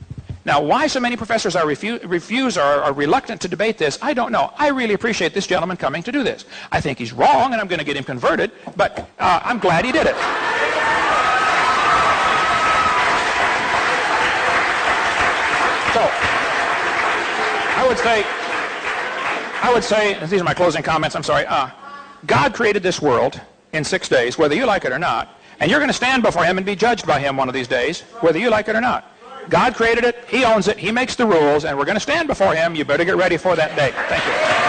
Now, 0.44 0.62
why 0.62 0.88
so 0.88 0.98
many 0.98 1.16
professors 1.16 1.54
are 1.54 1.64
refu- 1.64 2.00
refuse 2.08 2.58
or 2.58 2.62
are 2.62 2.92
reluctant 2.92 3.40
to 3.42 3.48
debate 3.48 3.78
this, 3.78 3.98
I 4.02 4.14
don't 4.14 4.32
know. 4.32 4.52
I 4.56 4.68
really 4.68 4.94
appreciate 4.94 5.32
this 5.32 5.46
gentleman 5.46 5.76
coming 5.76 6.02
to 6.02 6.10
do 6.10 6.24
this. 6.24 6.44
I 6.72 6.80
think 6.80 6.98
he's 6.98 7.12
wrong, 7.12 7.52
and 7.52 7.60
I'm 7.60 7.68
going 7.68 7.80
to 7.80 7.84
get 7.84 7.96
him 7.96 8.04
converted, 8.04 8.50
but 8.76 9.10
uh, 9.18 9.40
I'm 9.44 9.58
glad 9.58 9.84
he 9.84 9.92
did 9.92 10.06
it. 10.06 10.57
So, 15.94 16.02
I 17.78 17.86
would 17.88 17.98
say, 17.98 18.24
I 19.62 19.72
would 19.72 19.84
say, 19.84 20.18
these 20.26 20.40
are 20.40 20.44
my 20.44 20.54
closing 20.54 20.82
comments, 20.82 21.16
I'm 21.16 21.22
sorry. 21.22 21.46
Uh, 21.46 21.70
God 22.26 22.52
created 22.52 22.82
this 22.82 23.00
world 23.00 23.40
in 23.72 23.84
six 23.84 24.08
days, 24.08 24.36
whether 24.36 24.54
you 24.54 24.66
like 24.66 24.84
it 24.84 24.92
or 24.92 24.98
not, 24.98 25.40
and 25.60 25.70
you're 25.70 25.80
going 25.80 25.88
to 25.88 25.94
stand 25.94 26.22
before 26.22 26.44
him 26.44 26.58
and 26.58 26.66
be 26.66 26.76
judged 26.76 27.06
by 27.06 27.18
him 27.18 27.36
one 27.36 27.48
of 27.48 27.54
these 27.54 27.68
days, 27.68 28.02
whether 28.20 28.38
you 28.38 28.50
like 28.50 28.68
it 28.68 28.76
or 28.76 28.80
not. 28.80 29.12
God 29.48 29.74
created 29.74 30.04
it, 30.04 30.24
he 30.28 30.44
owns 30.44 30.68
it, 30.68 30.76
he 30.76 30.92
makes 30.92 31.16
the 31.16 31.26
rules, 31.26 31.64
and 31.64 31.76
we're 31.78 31.86
going 31.86 31.96
to 31.96 32.00
stand 32.00 32.28
before 32.28 32.54
him. 32.54 32.74
You 32.74 32.84
better 32.84 33.04
get 33.04 33.16
ready 33.16 33.36
for 33.36 33.56
that 33.56 33.74
day. 33.76 33.92
Thank 34.08 34.24
you. 34.26 34.67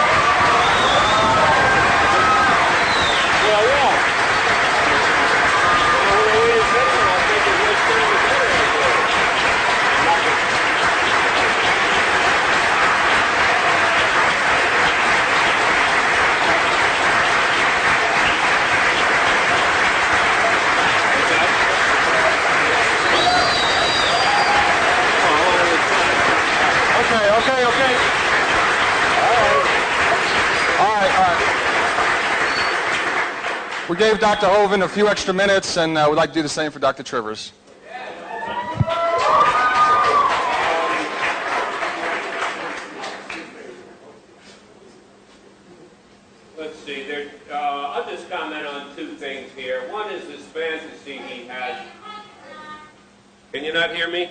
We 33.90 33.96
gave 33.96 34.20
Dr. 34.20 34.46
Hovind 34.46 34.84
a 34.84 34.88
few 34.88 35.08
extra 35.08 35.34
minutes, 35.34 35.76
and 35.76 35.98
uh, 35.98 36.06
we'd 36.08 36.14
like 36.14 36.28
to 36.28 36.34
do 36.34 36.42
the 36.42 36.48
same 36.48 36.70
for 36.70 36.78
Dr. 36.78 37.02
Trivers. 37.02 37.50
Let's 46.56 46.78
see. 46.84 47.26
Uh, 47.50 47.54
I'll 47.56 48.08
just 48.08 48.30
comment 48.30 48.64
on 48.64 48.94
two 48.94 49.14
things 49.16 49.50
here. 49.56 49.80
One 49.90 50.08
is 50.12 50.24
this 50.28 50.44
fantasy 50.44 51.16
he 51.16 51.48
has. 51.48 51.84
Can 53.52 53.64
you 53.64 53.72
not 53.72 53.92
hear 53.92 54.08
me? 54.08 54.30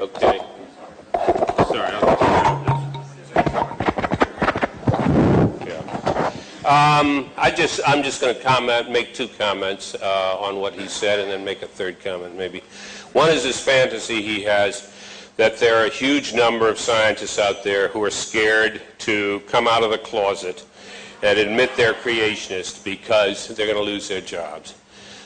Okay. 0.00 0.40
Sorry. 1.68 1.92
Um, 6.64 7.28
I 7.36 7.50
just, 7.50 7.80
I'm 7.84 8.04
just 8.04 8.20
going 8.20 8.36
to 8.36 8.40
comment, 8.40 8.88
make 8.88 9.14
two 9.14 9.26
comments 9.26 9.96
uh, 9.96 10.36
on 10.38 10.60
what 10.60 10.74
he 10.74 10.86
said, 10.86 11.18
and 11.18 11.28
then 11.28 11.44
make 11.44 11.62
a 11.62 11.66
third 11.66 11.98
comment, 11.98 12.36
maybe. 12.36 12.62
One 13.14 13.30
is 13.30 13.42
this 13.42 13.60
fantasy 13.60 14.22
he 14.22 14.42
has 14.44 14.94
that 15.36 15.58
there 15.58 15.74
are 15.74 15.86
a 15.86 15.90
huge 15.90 16.34
number 16.34 16.68
of 16.68 16.78
scientists 16.78 17.40
out 17.40 17.64
there 17.64 17.88
who 17.88 18.00
are 18.04 18.12
scared 18.12 18.80
to 18.98 19.40
come 19.48 19.66
out 19.66 19.82
of 19.82 19.90
the 19.90 19.98
closet 19.98 20.64
and 21.24 21.36
admit 21.36 21.70
they're 21.76 21.94
creationists 21.94 22.84
because 22.84 23.48
they're 23.48 23.66
going 23.66 23.76
to 23.76 23.82
lose 23.82 24.06
their 24.06 24.20
jobs. 24.20 24.74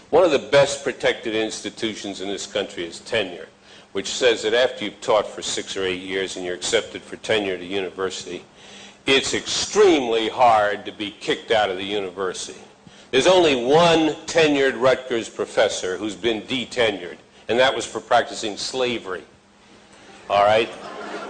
One 0.08 0.24
of 0.24 0.30
the 0.30 0.38
best 0.38 0.82
protected 0.82 1.34
institutions 1.34 2.22
in 2.22 2.28
this 2.28 2.46
country 2.46 2.86
is 2.86 3.00
tenure, 3.00 3.48
which 3.92 4.08
says 4.08 4.42
that 4.44 4.54
after 4.54 4.86
you've 4.86 5.02
taught 5.02 5.26
for 5.26 5.42
six 5.42 5.76
or 5.76 5.84
eight 5.84 6.00
years 6.00 6.36
and 6.36 6.46
you're 6.46 6.54
accepted 6.54 7.02
for 7.02 7.16
tenure 7.16 7.56
at 7.56 7.60
a 7.60 7.66
university, 7.66 8.42
it's 9.06 9.34
extremely 9.34 10.28
hard 10.28 10.84
to 10.84 10.92
be 10.92 11.10
kicked 11.10 11.50
out 11.52 11.70
of 11.70 11.76
the 11.76 11.84
university. 11.84 12.60
There's 13.12 13.28
only 13.28 13.54
one 13.54 14.14
tenured 14.26 14.80
Rutgers 14.80 15.28
professor 15.28 15.96
who's 15.96 16.16
been 16.16 16.42
detenured, 16.42 17.16
and 17.48 17.58
that 17.58 17.74
was 17.74 17.86
for 17.86 18.00
practicing 18.00 18.56
slavery. 18.56 19.22
All 20.28 20.44
right? 20.44 20.68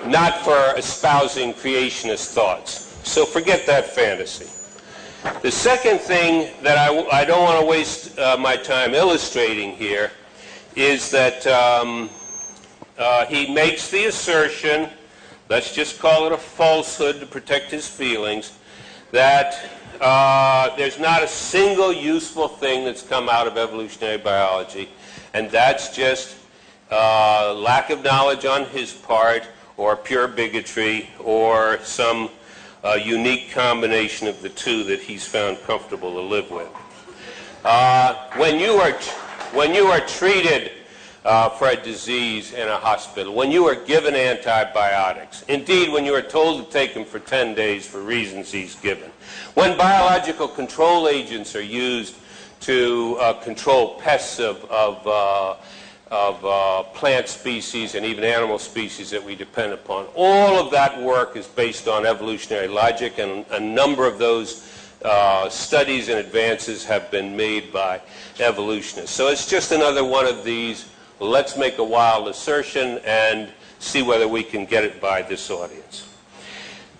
Not 0.06 0.38
for 0.38 0.74
espousing 0.78 1.52
creationist 1.52 2.32
thoughts. 2.32 2.98
So 3.04 3.26
forget 3.26 3.66
that 3.66 3.86
fantasy. 3.86 4.46
The 5.42 5.50
second 5.50 5.98
thing 5.98 6.50
that 6.62 6.78
I, 6.78 7.06
I 7.08 7.24
don't 7.24 7.42
want 7.42 7.60
to 7.60 7.66
waste 7.66 8.18
uh, 8.18 8.36
my 8.38 8.56
time 8.56 8.94
illustrating 8.94 9.72
here 9.72 10.12
is 10.76 11.10
that 11.10 11.46
um, 11.46 12.08
uh, 12.96 13.26
he 13.26 13.52
makes 13.52 13.90
the 13.90 14.06
assertion 14.06 14.88
let's 15.48 15.74
just 15.74 15.98
call 15.98 16.26
it 16.26 16.32
a 16.32 16.36
falsehood 16.36 17.20
to 17.20 17.26
protect 17.26 17.70
his 17.70 17.88
feelings, 17.88 18.58
that 19.12 19.56
uh, 20.00 20.74
there's 20.76 20.98
not 20.98 21.22
a 21.22 21.28
single 21.28 21.92
useful 21.92 22.48
thing 22.48 22.84
that's 22.84 23.02
come 23.02 23.28
out 23.28 23.46
of 23.46 23.56
evolutionary 23.56 24.18
biology, 24.18 24.88
and 25.34 25.50
that's 25.50 25.94
just 25.94 26.36
uh, 26.90 27.54
lack 27.54 27.90
of 27.90 28.02
knowledge 28.02 28.44
on 28.44 28.64
his 28.66 28.92
part, 28.92 29.46
or 29.76 29.96
pure 29.96 30.28
bigotry, 30.28 31.08
or 31.22 31.78
some 31.82 32.30
uh, 32.84 32.94
unique 32.94 33.50
combination 33.50 34.28
of 34.28 34.40
the 34.42 34.48
two 34.50 34.84
that 34.84 35.00
he's 35.00 35.26
found 35.26 35.60
comfortable 35.62 36.12
to 36.12 36.20
live 36.20 36.50
with. 36.50 36.68
Uh, 37.64 38.14
when 38.36 38.58
you 38.60 38.74
are 38.74 38.92
when 39.52 39.74
you 39.74 39.86
are 39.86 40.00
treated 40.00 40.72
uh, 41.26 41.48
for 41.48 41.68
a 41.68 41.76
disease 41.76 42.52
in 42.52 42.68
a 42.68 42.76
hospital, 42.76 43.34
when 43.34 43.50
you 43.50 43.66
are 43.66 43.74
given 43.74 44.14
antibiotics, 44.14 45.42
indeed 45.48 45.90
when 45.90 46.04
you 46.04 46.14
are 46.14 46.22
told 46.22 46.64
to 46.64 46.72
take 46.72 46.94
them 46.94 47.04
for 47.04 47.18
10 47.18 47.54
days 47.54 47.84
for 47.84 48.00
reasons 48.00 48.52
he's 48.52 48.76
given, 48.76 49.10
when 49.54 49.76
biological 49.76 50.46
control 50.46 51.08
agents 51.08 51.56
are 51.56 51.62
used 51.62 52.14
to 52.60 53.16
uh, 53.20 53.32
control 53.40 53.98
pests 53.98 54.38
of, 54.38 54.64
of, 54.66 55.04
uh, 55.04 55.56
of 56.12 56.44
uh, 56.44 56.84
plant 56.94 57.26
species 57.26 57.96
and 57.96 58.06
even 58.06 58.22
animal 58.22 58.58
species 58.58 59.10
that 59.10 59.22
we 59.22 59.34
depend 59.34 59.72
upon, 59.72 60.06
all 60.14 60.64
of 60.64 60.70
that 60.70 61.02
work 61.02 61.34
is 61.34 61.48
based 61.48 61.88
on 61.88 62.06
evolutionary 62.06 62.68
logic, 62.68 63.18
and 63.18 63.44
a 63.50 63.60
number 63.60 64.06
of 64.06 64.18
those 64.18 64.72
uh, 65.04 65.48
studies 65.48 66.08
and 66.08 66.20
advances 66.20 66.84
have 66.84 67.10
been 67.10 67.36
made 67.36 67.72
by 67.72 68.00
evolutionists. 68.38 69.10
So 69.10 69.26
it's 69.26 69.50
just 69.50 69.72
another 69.72 70.04
one 70.04 70.26
of 70.26 70.44
these 70.44 70.86
Let's 71.18 71.56
make 71.56 71.78
a 71.78 71.84
wild 71.84 72.28
assertion 72.28 73.00
and 73.06 73.48
see 73.78 74.02
whether 74.02 74.28
we 74.28 74.42
can 74.42 74.66
get 74.66 74.84
it 74.84 75.00
by 75.00 75.22
this 75.22 75.50
audience. 75.50 76.08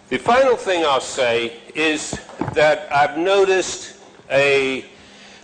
The 0.09 0.17
final 0.17 0.57
thing 0.57 0.85
I'll 0.85 1.01
say 1.03 1.61
is 1.75 2.19
that 2.55 2.91
I've 2.91 3.19
noticed 3.19 3.99
a, 4.31 4.87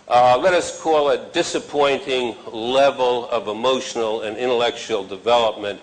uh, 0.08 0.38
let 0.40 0.54
us 0.54 0.80
call 0.80 1.10
it 1.10 1.34
disappointing 1.34 2.36
level 2.50 3.28
of 3.28 3.48
emotional 3.48 4.22
and 4.22 4.38
intellectual 4.38 5.04
development 5.04 5.80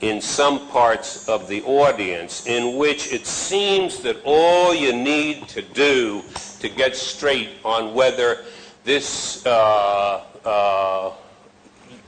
in 0.00 0.20
some 0.20 0.68
parts 0.68 1.26
of 1.28 1.48
the 1.48 1.62
audience 1.62 2.46
in 2.46 2.76
which 2.76 3.12
it 3.12 3.26
seems 3.26 4.00
that 4.00 4.16
all 4.24 4.74
you 4.74 4.92
need 4.92 5.48
to 5.48 5.62
do 5.62 6.22
to 6.60 6.68
get 6.68 6.94
straight 6.94 7.48
on 7.64 7.94
whether 7.94 8.44
this 8.84 9.46
uh, 9.46 10.22
uh, 10.44 11.12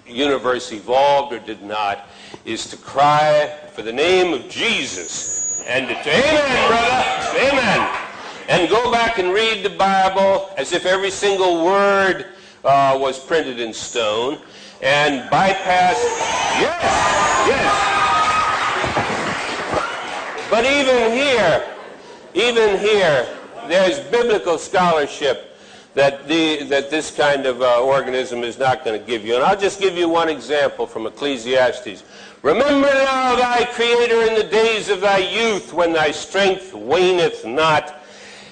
universe 0.08 0.72
evolved 0.72 1.32
or 1.32 1.38
did 1.38 1.62
not 1.62 2.06
is 2.44 2.66
to 2.70 2.76
cry 2.76 3.52
for 3.72 3.82
the 3.82 3.92
name 3.92 4.32
of 4.32 4.48
Jesus 4.48 5.62
and 5.66 5.88
to, 5.88 5.94
amen, 5.94 6.68
brother, 6.68 7.04
amen. 7.38 7.94
And 8.48 8.68
go 8.70 8.90
back 8.90 9.18
and 9.18 9.32
read 9.32 9.62
the 9.64 9.70
Bible 9.70 10.50
as 10.56 10.72
if 10.72 10.86
every 10.86 11.10
single 11.10 11.64
word 11.64 12.26
uh, 12.64 12.96
was 12.98 13.18
printed 13.18 13.60
in 13.60 13.72
stone 13.74 14.38
and 14.82 15.28
bypass, 15.30 15.96
yes, 16.58 16.82
yes. 17.48 17.98
But 20.50 20.64
even 20.64 21.12
here, 21.12 21.64
even 22.34 22.78
here, 22.78 23.28
there's 23.68 24.00
biblical 24.10 24.56
scholarship 24.56 25.47
that, 25.98 26.28
the, 26.28 26.62
that 26.64 26.90
this 26.90 27.10
kind 27.10 27.44
of 27.44 27.60
uh, 27.60 27.82
organism 27.82 28.44
is 28.44 28.56
not 28.56 28.84
going 28.84 28.98
to 28.98 29.04
give 29.04 29.24
you. 29.24 29.34
And 29.34 29.42
I'll 29.42 29.58
just 29.58 29.80
give 29.80 29.96
you 29.96 30.08
one 30.08 30.28
example 30.28 30.86
from 30.86 31.06
Ecclesiastes. 31.06 32.04
Remember 32.42 32.86
now 32.86 33.34
thy 33.34 33.64
Creator 33.64 34.22
in 34.22 34.34
the 34.36 34.44
days 34.44 34.90
of 34.90 35.00
thy 35.00 35.18
youth, 35.18 35.72
when 35.72 35.92
thy 35.92 36.12
strength 36.12 36.72
waneth 36.72 37.44
not, 37.44 38.00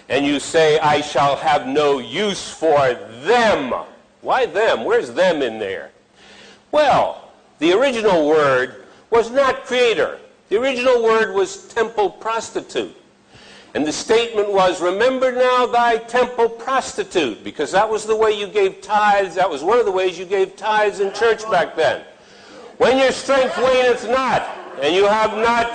and 0.09 0.27
you 0.27 0.41
say, 0.41 0.81
I 0.81 1.01
shall 1.01 1.37
have 1.37 1.69
no 1.69 1.99
use 2.01 2.51
for 2.51 2.95
them. 3.23 3.73
Why 4.23 4.47
them? 4.47 4.85
Where's 4.85 5.13
them 5.13 5.41
in 5.41 5.61
there? 5.61 5.93
Well, 6.73 7.31
the 7.61 7.73
original 7.75 8.27
word 8.27 8.87
was 9.11 9.31
not 9.31 9.67
creator. 9.67 10.19
The 10.49 10.61
original 10.61 11.03
word 11.03 11.33
was 11.33 11.69
temple 11.69 12.11
prostitute. 12.11 12.95
And 13.77 13.87
the 13.87 13.93
statement 13.93 14.51
was, 14.51 14.81
Remember 14.81 15.31
now 15.31 15.67
thy 15.67 15.99
temple 15.99 16.49
prostitute, 16.49 17.45
because 17.45 17.73
that 17.73 17.87
was 17.87 18.07
the 18.07 18.17
way 18.17 18.33
you 18.33 18.47
gave 18.47 18.81
tithes. 18.81 19.35
That 19.35 19.51
was 19.51 19.63
one 19.63 19.79
of 19.79 19.85
the 19.85 19.93
ways 19.93 20.19
you 20.19 20.25
gave 20.25 20.57
tithes 20.57 21.01
in 21.01 21.13
church 21.13 21.43
back 21.51 21.77
then. 21.77 22.03
When 22.79 22.97
your 22.97 23.13
strength 23.13 23.59
waneth 23.59 24.09
not, 24.09 24.49
and 24.81 24.95
you 24.95 25.05
have 25.05 25.35
not, 25.35 25.71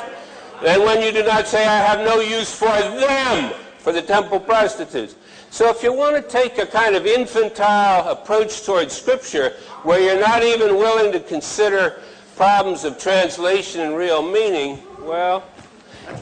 and 0.66 0.82
when 0.82 1.04
you 1.04 1.12
do 1.12 1.24
not 1.24 1.46
say, 1.46 1.64
I 1.64 1.78
have 1.78 2.00
no 2.00 2.20
use 2.20 2.52
for 2.52 2.66
them, 2.66 3.54
for 3.78 3.94
the 3.94 4.02
temple 4.02 4.40
prostitutes. 4.40 5.14
So 5.52 5.70
if 5.70 5.84
you 5.84 5.94
want 5.94 6.16
to 6.16 6.24
take 6.24 6.58
a 6.58 6.66
kind 6.66 6.96
of 6.96 7.06
infantile 7.06 8.10
approach 8.10 8.66
towards 8.66 8.98
Scripture, 8.98 9.52
where 9.84 10.00
you're 10.00 10.20
not 10.20 10.42
even 10.42 10.76
willing 10.76 11.12
to 11.12 11.20
consider 11.20 12.02
problems 12.36 12.84
of 12.84 12.98
translation 12.98 13.82
and 13.82 13.96
real 13.96 14.24
meaning, 14.24 14.80
well, 15.02 15.44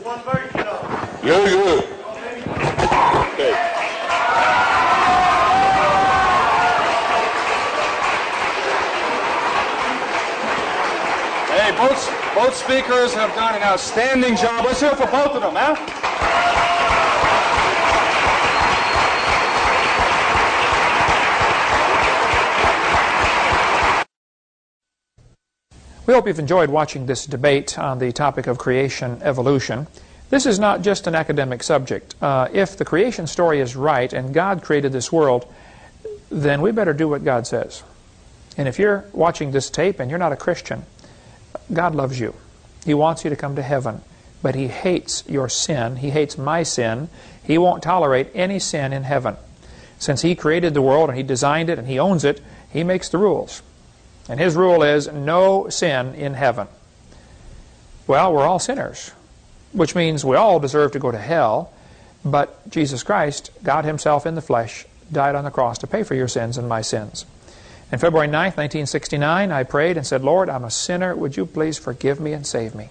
one 0.04 0.22
version 0.24 0.60
of. 0.62 1.24
Yeah, 1.24 1.44
yeah. 1.46 1.82
Okay. 3.34 3.54
Hey, 11.50 11.72
both, 11.78 12.36
both 12.36 12.56
speakers 12.56 13.14
have 13.14 13.34
done 13.36 13.56
an 13.56 13.64
outstanding 13.64 14.36
job. 14.36 14.66
Let's 14.66 14.82
hear 14.82 14.92
it 14.92 14.98
for 14.98 15.08
both 15.08 15.36
of 15.36 15.42
them, 15.42 15.56
huh? 15.56 16.29
We 26.10 26.16
hope 26.16 26.26
you've 26.26 26.40
enjoyed 26.40 26.72
watching 26.72 27.06
this 27.06 27.28
debate 27.28 27.78
on 27.78 28.00
the 28.00 28.12
topic 28.12 28.48
of 28.48 28.58
creation 28.58 29.22
evolution. 29.22 29.86
This 30.32 30.48
is 30.48 30.58
not 30.58 30.82
just 30.82 31.06
an 31.06 31.14
academic 31.14 31.62
subject. 31.62 32.16
Uh, 32.20 32.48
if 32.52 32.76
the 32.76 32.84
creation 32.84 33.28
story 33.28 33.60
is 33.60 33.76
right 33.76 34.12
and 34.12 34.34
God 34.34 34.64
created 34.64 34.92
this 34.92 35.12
world, 35.12 35.46
then 36.32 36.64
we 36.64 36.72
better 36.72 36.94
do 36.94 37.08
what 37.08 37.24
God 37.24 37.46
says. 37.46 37.84
And 38.58 38.68
if 38.68 38.80
you're 38.80 39.06
watching 39.14 39.52
this 39.52 39.70
tape 39.70 40.00
and 40.00 40.10
you're 40.10 40.18
not 40.18 40.32
a 40.32 40.36
Christian, 40.36 40.82
God 41.72 41.94
loves 41.94 42.20
you. 42.20 42.34
He 42.84 42.96
wants 42.96 43.24
you 43.24 43.30
to 43.30 43.36
come 43.36 43.56
to 43.56 43.62
heaven. 43.62 44.02
But 44.42 44.56
He 44.56 44.68
hates 44.68 45.24
your 45.28 45.48
sin. 45.48 45.98
He 45.98 46.10
hates 46.10 46.40
my 46.40 46.64
sin. 46.64 47.10
He 47.44 47.60
won't 47.60 47.84
tolerate 47.84 48.32
any 48.34 48.58
sin 48.58 48.94
in 48.94 49.04
heaven. 49.04 49.38
Since 50.00 50.24
He 50.24 50.34
created 50.34 50.74
the 50.74 50.82
world 50.82 51.10
and 51.10 51.18
He 51.20 51.24
designed 51.24 51.70
it 51.70 51.78
and 51.78 51.88
He 51.88 52.00
owns 52.00 52.24
it, 52.24 52.42
He 52.68 52.84
makes 52.84 53.10
the 53.10 53.20
rules. 53.20 53.62
And 54.30 54.40
his 54.40 54.56
rule 54.56 54.84
is 54.84 55.08
no 55.08 55.70
sin 55.70 56.14
in 56.14 56.36
heaven. 56.36 56.68
Well, 58.08 58.34
we're 58.34 58.48
all 58.48 58.60
sinners, 58.60 59.12
which 59.72 59.96
means 59.96 60.24
we 60.24 60.36
all 60.36 60.60
deserve 60.60 60.94
to 60.94 61.00
go 61.00 61.12
to 61.12 61.18
hell, 61.18 61.74
but 62.24 62.70
Jesus 62.70 63.04
Christ, 63.04 63.52
God 63.64 63.86
Himself 63.86 64.26
in 64.26 64.36
the 64.36 64.42
flesh, 64.42 64.86
died 65.12 65.36
on 65.36 65.44
the 65.44 65.52
cross 65.52 65.80
to 65.80 65.88
pay 65.88 66.04
for 66.04 66.16
your 66.16 66.28
sins 66.28 66.58
and 66.58 66.70
my 66.70 66.82
sins. 66.82 67.26
On 67.92 67.98
February 67.98 68.28
9th, 68.28 68.58
1969, 68.58 69.52
I 69.52 69.64
prayed 69.64 69.98
and 69.98 70.06
said, 70.06 70.24
Lord, 70.24 70.50
I'm 70.50 70.64
a 70.64 70.72
sinner. 70.72 71.16
Would 71.16 71.38
you 71.38 71.46
please 71.46 71.78
forgive 71.78 72.20
me 72.20 72.34
and 72.34 72.46
save 72.46 72.76
me? 72.76 72.90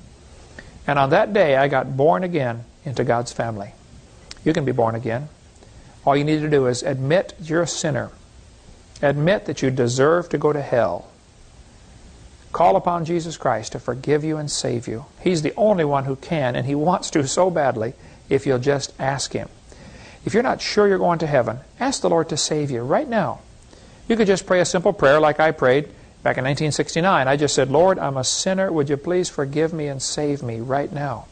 And 0.86 0.98
on 0.98 1.10
that 1.10 1.32
day, 1.32 1.56
I 1.56 1.68
got 1.68 1.96
born 1.96 2.24
again 2.24 2.64
into 2.84 3.04
God's 3.04 3.32
family. 3.32 3.74
You 4.44 4.52
can 4.52 4.64
be 4.64 4.72
born 4.72 4.94
again. 4.94 5.28
All 6.04 6.16
you 6.16 6.24
need 6.24 6.40
to 6.40 6.50
do 6.50 6.66
is 6.66 6.82
admit 6.82 7.34
you're 7.40 7.62
a 7.62 7.66
sinner. 7.66 8.10
Admit 9.02 9.44
that 9.44 9.62
you 9.62 9.70
deserve 9.70 10.28
to 10.30 10.38
go 10.38 10.52
to 10.52 10.62
hell. 10.62 11.08
Call 12.52 12.76
upon 12.76 13.04
Jesus 13.04 13.37
Christ 13.37 13.72
to 13.72 13.78
forgive 13.78 14.24
you 14.24 14.37
and 14.37 14.50
save 14.50 14.88
you. 14.88 15.06
He's 15.20 15.42
the 15.42 15.54
only 15.56 15.84
one 15.84 16.04
who 16.04 16.16
can, 16.16 16.56
and 16.56 16.66
He 16.66 16.74
wants 16.74 17.11
to 17.11 17.26
so 17.26 17.50
badly 17.50 17.94
if 18.28 18.46
you'll 18.46 18.58
just 18.58 18.92
ask 18.98 19.32
Him. 19.32 19.48
If 20.24 20.34
you're 20.34 20.42
not 20.42 20.61
sure 20.61 20.88
you're 20.88 20.98
going 20.98 21.20
to 21.20 21.26
heaven, 21.26 21.61
ask 21.78 22.00
the 22.00 22.11
Lord 22.11 22.28
to 22.30 22.37
save 22.37 22.70
you 22.70 22.82
right 22.82 23.08
now. 23.08 23.40
You 24.08 24.16
could 24.16 24.26
just 24.26 24.46
pray 24.46 24.61
a 24.61 24.64
simple 24.64 24.92
prayer 24.92 25.20
like 25.20 25.40
I 25.40 25.50
prayed 25.52 25.84
back 26.22 26.38
in 26.38 26.44
1969. 26.44 27.28
I 27.28 27.37
just 27.37 27.54
said, 27.54 27.70
Lord, 27.70 27.98
I'm 27.98 28.16
a 28.16 28.24
sinner. 28.24 28.72
Would 28.72 28.88
you 28.88 28.96
please 28.96 29.28
forgive 29.28 29.72
me 29.72 29.87
and 29.87 30.02
save 30.02 30.42
me 30.42 30.61
right 30.61 30.92
now? 30.92 31.26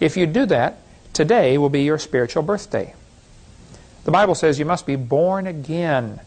If 0.00 0.16
you 0.16 0.26
do 0.26 0.46
that, 0.46 0.78
today 1.12 1.56
will 1.56 1.70
be 1.70 1.84
your 1.84 1.98
spiritual 1.98 2.42
birthday. 2.42 2.94
The 4.04 4.10
Bible 4.10 4.34
says 4.34 4.58
you 4.58 4.64
must 4.64 4.86
be 4.86 4.96
born 4.96 5.46
again 5.46 6.20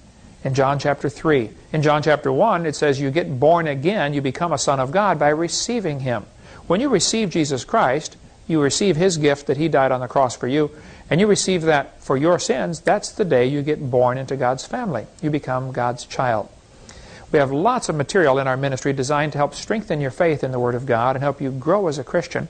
in 0.43 0.53
John 0.53 0.79
chapter 0.79 1.09
3. 1.09 1.49
In 1.73 1.81
John 1.81 2.03
chapter 2.03 2.31
1, 2.31 2.65
it 2.65 2.75
says 2.75 2.99
you 2.99 3.11
get 3.11 3.39
born 3.39 3.67
again, 3.67 4.13
you 4.13 4.21
become 4.21 4.53
a 4.53 4.57
son 4.57 4.79
of 4.79 4.91
God 4.91 5.19
by 5.19 5.29
receiving 5.29 6.01
Him. 6.01 6.25
When 6.67 6.81
you 6.81 6.89
receive 6.89 7.29
Jesus 7.29 7.65
Christ, 7.65 8.17
you 8.47 8.61
receive 8.61 8.95
His 8.95 9.17
gift 9.17 9.47
that 9.47 9.57
He 9.57 9.67
died 9.67 9.91
on 9.91 10.01
the 10.01 10.07
cross 10.07 10.35
for 10.35 10.47
you, 10.47 10.71
and 11.09 11.19
you 11.19 11.27
receive 11.27 11.63
that 11.63 12.01
for 12.01 12.17
your 12.17 12.39
sins, 12.39 12.81
that's 12.81 13.11
the 13.11 13.25
day 13.25 13.45
you 13.45 13.61
get 13.61 13.89
born 13.89 14.17
into 14.17 14.35
God's 14.35 14.65
family. 14.65 15.07
You 15.21 15.29
become 15.29 15.71
God's 15.71 16.05
child. 16.05 16.49
We 17.31 17.39
have 17.39 17.51
lots 17.51 17.89
of 17.89 17.95
material 17.95 18.39
in 18.39 18.47
our 18.47 18.55
ministry 18.55 18.93
designed 18.93 19.33
to 19.33 19.37
help 19.37 19.53
strengthen 19.53 19.99
your 19.99 20.11
faith 20.11 20.43
in 20.43 20.51
the 20.51 20.59
Word 20.59 20.75
of 20.75 20.85
God 20.85 21.15
and 21.15 21.23
help 21.23 21.41
you 21.41 21.51
grow 21.51 21.87
as 21.87 21.97
a 21.97 22.03
Christian. 22.03 22.47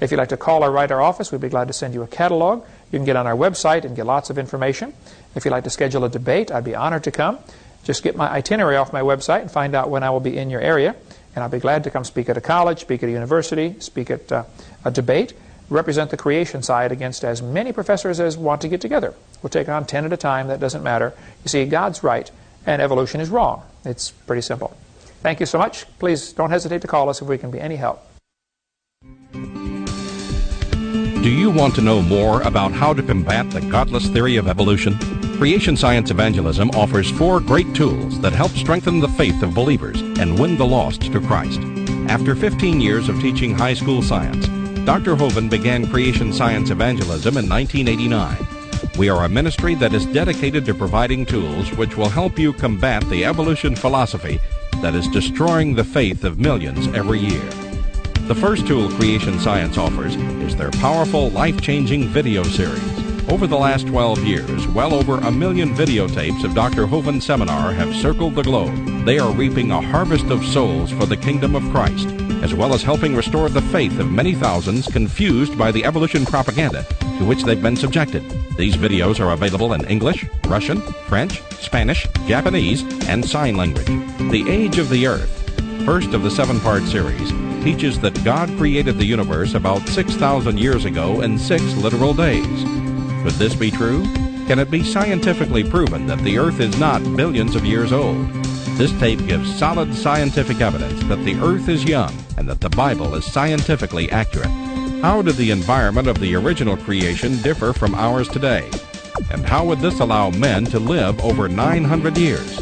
If 0.00 0.10
you'd 0.10 0.18
like 0.18 0.30
to 0.30 0.36
call 0.36 0.64
or 0.64 0.70
write 0.70 0.90
our 0.90 1.00
office, 1.00 1.30
we'd 1.30 1.40
be 1.40 1.48
glad 1.48 1.68
to 1.68 1.72
send 1.72 1.94
you 1.94 2.02
a 2.02 2.08
catalog. 2.08 2.64
You 2.92 2.98
can 2.98 3.04
get 3.04 3.16
on 3.16 3.26
our 3.26 3.34
website 3.34 3.84
and 3.84 3.96
get 3.96 4.06
lots 4.06 4.30
of 4.30 4.38
information. 4.38 4.94
If 5.34 5.44
you'd 5.44 5.50
like 5.50 5.64
to 5.64 5.70
schedule 5.70 6.04
a 6.04 6.08
debate, 6.08 6.50
I'd 6.50 6.64
be 6.64 6.74
honored 6.74 7.04
to 7.04 7.10
come. 7.10 7.38
Just 7.84 8.02
get 8.02 8.16
my 8.16 8.28
itinerary 8.28 8.76
off 8.76 8.92
my 8.92 9.02
website 9.02 9.42
and 9.42 9.50
find 9.50 9.74
out 9.74 9.90
when 9.90 10.02
I 10.02 10.10
will 10.10 10.20
be 10.20 10.36
in 10.36 10.50
your 10.50 10.60
area. 10.60 10.96
And 11.34 11.42
I'll 11.42 11.50
be 11.50 11.58
glad 11.58 11.84
to 11.84 11.90
come 11.90 12.04
speak 12.04 12.28
at 12.28 12.36
a 12.36 12.40
college, 12.40 12.80
speak 12.80 13.02
at 13.02 13.08
a 13.08 13.12
university, 13.12 13.76
speak 13.80 14.10
at 14.10 14.32
uh, 14.32 14.44
a 14.84 14.90
debate, 14.90 15.34
represent 15.68 16.10
the 16.10 16.16
creation 16.16 16.62
side 16.62 16.92
against 16.92 17.24
as 17.24 17.42
many 17.42 17.72
professors 17.72 18.18
as 18.20 18.38
want 18.38 18.62
to 18.62 18.68
get 18.68 18.80
together. 18.80 19.14
We'll 19.42 19.50
take 19.50 19.68
on 19.68 19.84
10 19.84 20.06
at 20.06 20.12
a 20.12 20.16
time. 20.16 20.48
That 20.48 20.60
doesn't 20.60 20.82
matter. 20.82 21.12
You 21.44 21.48
see, 21.48 21.64
God's 21.66 22.02
right 22.02 22.30
and 22.64 22.82
evolution 22.82 23.20
is 23.20 23.30
wrong. 23.30 23.62
It's 23.84 24.10
pretty 24.10 24.42
simple. 24.42 24.76
Thank 25.22 25.40
you 25.40 25.46
so 25.46 25.58
much. 25.58 25.86
Please 25.98 26.32
don't 26.32 26.50
hesitate 26.50 26.82
to 26.82 26.88
call 26.88 27.08
us 27.08 27.22
if 27.22 27.28
we 27.28 27.38
can 27.38 27.50
be 27.50 27.60
any 27.60 27.76
help. 27.76 28.02
Do 31.26 31.32
you 31.32 31.50
want 31.50 31.74
to 31.74 31.80
know 31.80 32.02
more 32.02 32.40
about 32.42 32.70
how 32.70 32.92
to 32.92 33.02
combat 33.02 33.50
the 33.50 33.60
godless 33.60 34.06
theory 34.06 34.36
of 34.36 34.46
evolution? 34.46 34.96
Creation 35.38 35.76
Science 35.76 36.12
Evangelism 36.12 36.70
offers 36.70 37.10
four 37.10 37.40
great 37.40 37.74
tools 37.74 38.20
that 38.20 38.32
help 38.32 38.52
strengthen 38.52 39.00
the 39.00 39.08
faith 39.08 39.42
of 39.42 39.52
believers 39.52 40.00
and 40.20 40.38
win 40.38 40.56
the 40.56 40.64
lost 40.64 41.02
to 41.02 41.20
Christ. 41.20 41.58
After 42.08 42.36
15 42.36 42.80
years 42.80 43.08
of 43.08 43.20
teaching 43.20 43.52
high 43.52 43.74
school 43.74 44.02
science, 44.02 44.46
Dr. 44.86 45.16
Hovind 45.16 45.50
began 45.50 45.90
Creation 45.90 46.32
Science 46.32 46.70
Evangelism 46.70 47.36
in 47.36 47.48
1989. 47.48 48.46
We 48.96 49.08
are 49.08 49.24
a 49.24 49.28
ministry 49.28 49.74
that 49.74 49.94
is 49.94 50.06
dedicated 50.06 50.64
to 50.66 50.74
providing 50.74 51.26
tools 51.26 51.72
which 51.72 51.96
will 51.96 52.08
help 52.08 52.38
you 52.38 52.52
combat 52.52 53.02
the 53.08 53.24
evolution 53.24 53.74
philosophy 53.74 54.38
that 54.80 54.94
is 54.94 55.08
destroying 55.08 55.74
the 55.74 55.82
faith 55.82 56.22
of 56.22 56.38
millions 56.38 56.86
every 56.94 57.18
year. 57.18 57.65
The 58.26 58.34
first 58.34 58.66
tool 58.66 58.90
Creation 58.90 59.38
Science 59.38 59.78
offers 59.78 60.16
is 60.16 60.56
their 60.56 60.70
powerful, 60.72 61.30
life 61.30 61.60
changing 61.60 62.08
video 62.08 62.42
series. 62.42 62.82
Over 63.30 63.46
the 63.46 63.56
last 63.56 63.86
12 63.86 64.24
years, 64.24 64.66
well 64.68 64.94
over 64.94 65.18
a 65.18 65.30
million 65.30 65.74
videotapes 65.74 66.44
of 66.44 66.54
Dr. 66.54 66.86
Hovind's 66.86 67.24
seminar 67.24 67.72
have 67.72 67.94
circled 67.94 68.34
the 68.34 68.42
globe. 68.42 69.04
They 69.04 69.18
are 69.18 69.32
reaping 69.32 69.70
a 69.70 69.80
harvest 69.80 70.26
of 70.26 70.44
souls 70.44 70.90
for 70.90 71.06
the 71.06 71.16
kingdom 71.16 71.54
of 71.54 71.62
Christ 71.70 72.08
as 72.42 72.54
well 72.54 72.74
as 72.74 72.82
helping 72.82 73.16
restore 73.16 73.48
the 73.48 73.62
faith 73.62 73.98
of 73.98 74.10
many 74.10 74.34
thousands 74.34 74.86
confused 74.86 75.56
by 75.58 75.72
the 75.72 75.84
evolution 75.84 76.24
propaganda 76.24 76.84
to 77.18 77.24
which 77.24 77.42
they've 77.44 77.62
been 77.62 77.76
subjected. 77.76 78.22
These 78.56 78.76
videos 78.76 79.20
are 79.20 79.32
available 79.32 79.72
in 79.72 79.84
English, 79.86 80.24
Russian, 80.46 80.80
French, 81.08 81.42
Spanish, 81.54 82.06
Japanese, 82.26 82.82
and 83.08 83.24
sign 83.24 83.56
language. 83.56 83.86
The 84.30 84.44
Age 84.48 84.78
of 84.78 84.90
the 84.90 85.06
Earth, 85.06 85.30
first 85.84 86.12
of 86.12 86.22
the 86.22 86.30
seven 86.30 86.60
part 86.60 86.82
series, 86.84 87.32
teaches 87.66 87.98
that 87.98 88.22
God 88.22 88.48
created 88.58 88.96
the 88.96 89.04
universe 89.04 89.54
about 89.54 89.88
6,000 89.88 90.56
years 90.56 90.84
ago 90.84 91.22
in 91.22 91.36
six 91.36 91.64
literal 91.74 92.14
days. 92.14 92.62
Could 93.24 93.32
this 93.40 93.56
be 93.56 93.72
true? 93.72 94.04
Can 94.46 94.60
it 94.60 94.70
be 94.70 94.84
scientifically 94.84 95.68
proven 95.68 96.06
that 96.06 96.20
the 96.20 96.38
Earth 96.38 96.60
is 96.60 96.78
not 96.78 97.02
billions 97.16 97.56
of 97.56 97.64
years 97.64 97.92
old? 97.92 98.32
This 98.78 98.96
tape 99.00 99.18
gives 99.26 99.52
solid 99.58 99.92
scientific 99.96 100.60
evidence 100.60 101.02
that 101.08 101.24
the 101.24 101.34
Earth 101.40 101.68
is 101.68 101.82
young 101.82 102.16
and 102.38 102.48
that 102.48 102.60
the 102.60 102.70
Bible 102.70 103.16
is 103.16 103.24
scientifically 103.24 104.08
accurate. 104.12 104.46
How 105.02 105.20
did 105.20 105.34
the 105.34 105.50
environment 105.50 106.06
of 106.06 106.20
the 106.20 106.36
original 106.36 106.76
creation 106.76 107.42
differ 107.42 107.72
from 107.72 107.96
ours 107.96 108.28
today? 108.28 108.70
And 109.32 109.44
how 109.44 109.64
would 109.64 109.80
this 109.80 109.98
allow 109.98 110.30
men 110.30 110.66
to 110.66 110.78
live 110.78 111.18
over 111.24 111.48
900 111.48 112.16
years? 112.16 112.60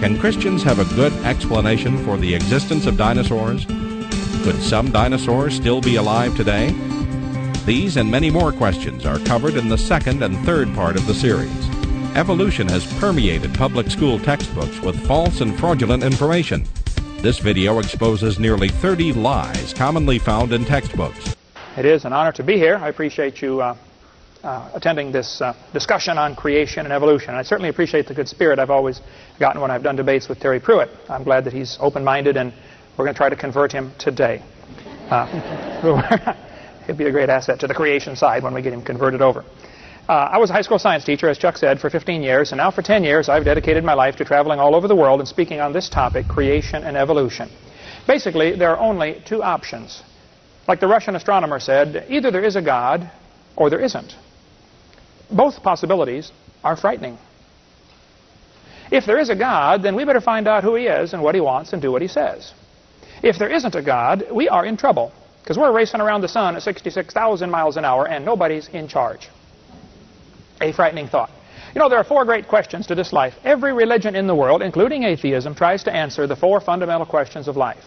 Can 0.00 0.18
Christians 0.18 0.62
have 0.62 0.78
a 0.78 0.94
good 0.94 1.12
explanation 1.26 2.02
for 2.02 2.16
the 2.16 2.34
existence 2.34 2.86
of 2.86 2.96
dinosaurs? 2.96 3.66
Could 4.48 4.62
some 4.62 4.90
dinosaurs 4.90 5.54
still 5.54 5.82
be 5.82 5.96
alive 5.96 6.34
today? 6.34 6.70
These 7.66 7.98
and 7.98 8.10
many 8.10 8.30
more 8.30 8.50
questions 8.50 9.04
are 9.04 9.18
covered 9.18 9.56
in 9.56 9.68
the 9.68 9.76
second 9.76 10.22
and 10.22 10.38
third 10.46 10.74
part 10.74 10.96
of 10.96 11.06
the 11.06 11.12
series. 11.12 11.68
Evolution 12.16 12.66
has 12.66 12.90
permeated 12.98 13.52
public 13.52 13.90
school 13.90 14.18
textbooks 14.18 14.80
with 14.80 15.06
false 15.06 15.42
and 15.42 15.54
fraudulent 15.58 16.02
information. 16.02 16.64
This 17.18 17.40
video 17.40 17.78
exposes 17.78 18.38
nearly 18.38 18.70
30 18.70 19.12
lies 19.12 19.74
commonly 19.74 20.18
found 20.18 20.54
in 20.54 20.64
textbooks. 20.64 21.36
It 21.76 21.84
is 21.84 22.06
an 22.06 22.14
honor 22.14 22.32
to 22.32 22.42
be 22.42 22.56
here. 22.56 22.76
I 22.76 22.88
appreciate 22.88 23.42
you 23.42 23.60
uh, 23.60 23.76
uh, 24.42 24.70
attending 24.72 25.12
this 25.12 25.42
uh, 25.42 25.52
discussion 25.74 26.16
on 26.16 26.34
creation 26.34 26.86
and 26.86 26.92
evolution. 26.94 27.34
I 27.34 27.42
certainly 27.42 27.68
appreciate 27.68 28.06
the 28.06 28.14
good 28.14 28.28
spirit 28.28 28.58
I've 28.58 28.70
always 28.70 29.02
gotten 29.38 29.60
when 29.60 29.70
I've 29.70 29.82
done 29.82 29.96
debates 29.96 30.26
with 30.26 30.40
Terry 30.40 30.58
Prewitt. 30.58 30.88
I'm 31.10 31.22
glad 31.22 31.44
that 31.44 31.52
he's 31.52 31.76
open 31.80 32.02
minded, 32.02 32.38
and 32.38 32.54
we're 32.98 33.04
going 33.04 33.14
to 33.14 33.18
try 33.18 33.28
to 33.28 33.36
convert 33.36 33.70
him 33.70 33.92
today. 33.96 34.42
Uh, 35.08 36.34
he'd 36.86 36.98
be 36.98 37.06
a 37.06 37.12
great 37.12 37.30
asset 37.30 37.60
to 37.60 37.68
the 37.68 37.74
creation 37.74 38.16
side 38.16 38.42
when 38.42 38.52
we 38.52 38.60
get 38.60 38.72
him 38.72 38.82
converted 38.82 39.22
over. 39.22 39.44
Uh, 40.08 40.12
I 40.12 40.38
was 40.38 40.50
a 40.50 40.52
high 40.52 40.62
school 40.62 40.78
science 40.78 41.04
teacher, 41.04 41.28
as 41.28 41.38
Chuck 41.38 41.56
said, 41.56 41.78
for 41.78 41.90
15 41.90 42.22
years, 42.22 42.50
and 42.50 42.58
now 42.58 42.70
for 42.72 42.82
10 42.82 43.04
years 43.04 43.28
I've 43.28 43.44
dedicated 43.44 43.84
my 43.84 43.94
life 43.94 44.16
to 44.16 44.24
traveling 44.24 44.58
all 44.58 44.74
over 44.74 44.88
the 44.88 44.96
world 44.96 45.20
and 45.20 45.28
speaking 45.28 45.60
on 45.60 45.72
this 45.72 45.88
topic, 45.88 46.26
creation 46.26 46.82
and 46.82 46.96
evolution. 46.96 47.48
Basically, 48.06 48.56
there 48.56 48.70
are 48.70 48.78
only 48.78 49.22
two 49.24 49.42
options 49.42 50.02
like 50.66 50.80
the 50.80 50.86
Russian 50.86 51.14
astronomer 51.14 51.60
said, 51.60 52.06
either 52.08 52.30
there 52.30 52.44
is 52.44 52.56
a 52.56 52.62
God 52.62 53.10
or 53.56 53.70
there 53.70 53.80
isn't. 53.80 54.16
Both 55.30 55.62
possibilities 55.62 56.32
are 56.64 56.76
frightening. 56.76 57.18
If 58.90 59.06
there 59.06 59.18
is 59.18 59.30
a 59.30 59.36
God, 59.36 59.82
then 59.82 59.94
we 59.94 60.04
better 60.04 60.20
find 60.20 60.48
out 60.48 60.64
who 60.64 60.74
he 60.74 60.86
is 60.86 61.12
and 61.12 61.22
what 61.22 61.34
he 61.34 61.40
wants 61.40 61.72
and 61.72 61.80
do 61.80 61.92
what 61.92 62.02
he 62.02 62.08
says. 62.08 62.52
If 63.22 63.38
there 63.38 63.48
isn't 63.48 63.74
a 63.74 63.82
God, 63.82 64.26
we 64.32 64.48
are 64.48 64.64
in 64.64 64.76
trouble 64.76 65.12
because 65.42 65.58
we're 65.58 65.72
racing 65.72 66.00
around 66.00 66.20
the 66.20 66.28
sun 66.28 66.56
at 66.56 66.62
66,000 66.62 67.50
miles 67.50 67.76
an 67.76 67.84
hour 67.84 68.06
and 68.06 68.24
nobody's 68.24 68.68
in 68.68 68.86
charge. 68.86 69.28
A 70.60 70.72
frightening 70.72 71.08
thought. 71.08 71.30
You 71.74 71.80
know, 71.80 71.88
there 71.88 71.98
are 71.98 72.04
four 72.04 72.24
great 72.24 72.48
questions 72.48 72.86
to 72.86 72.94
this 72.94 73.12
life. 73.12 73.34
Every 73.44 73.72
religion 73.72 74.14
in 74.14 74.26
the 74.26 74.34
world, 74.34 74.62
including 74.62 75.04
atheism, 75.04 75.54
tries 75.54 75.84
to 75.84 75.94
answer 75.94 76.26
the 76.26 76.36
four 76.36 76.60
fundamental 76.60 77.06
questions 77.06 77.48
of 77.48 77.56
life. 77.56 77.84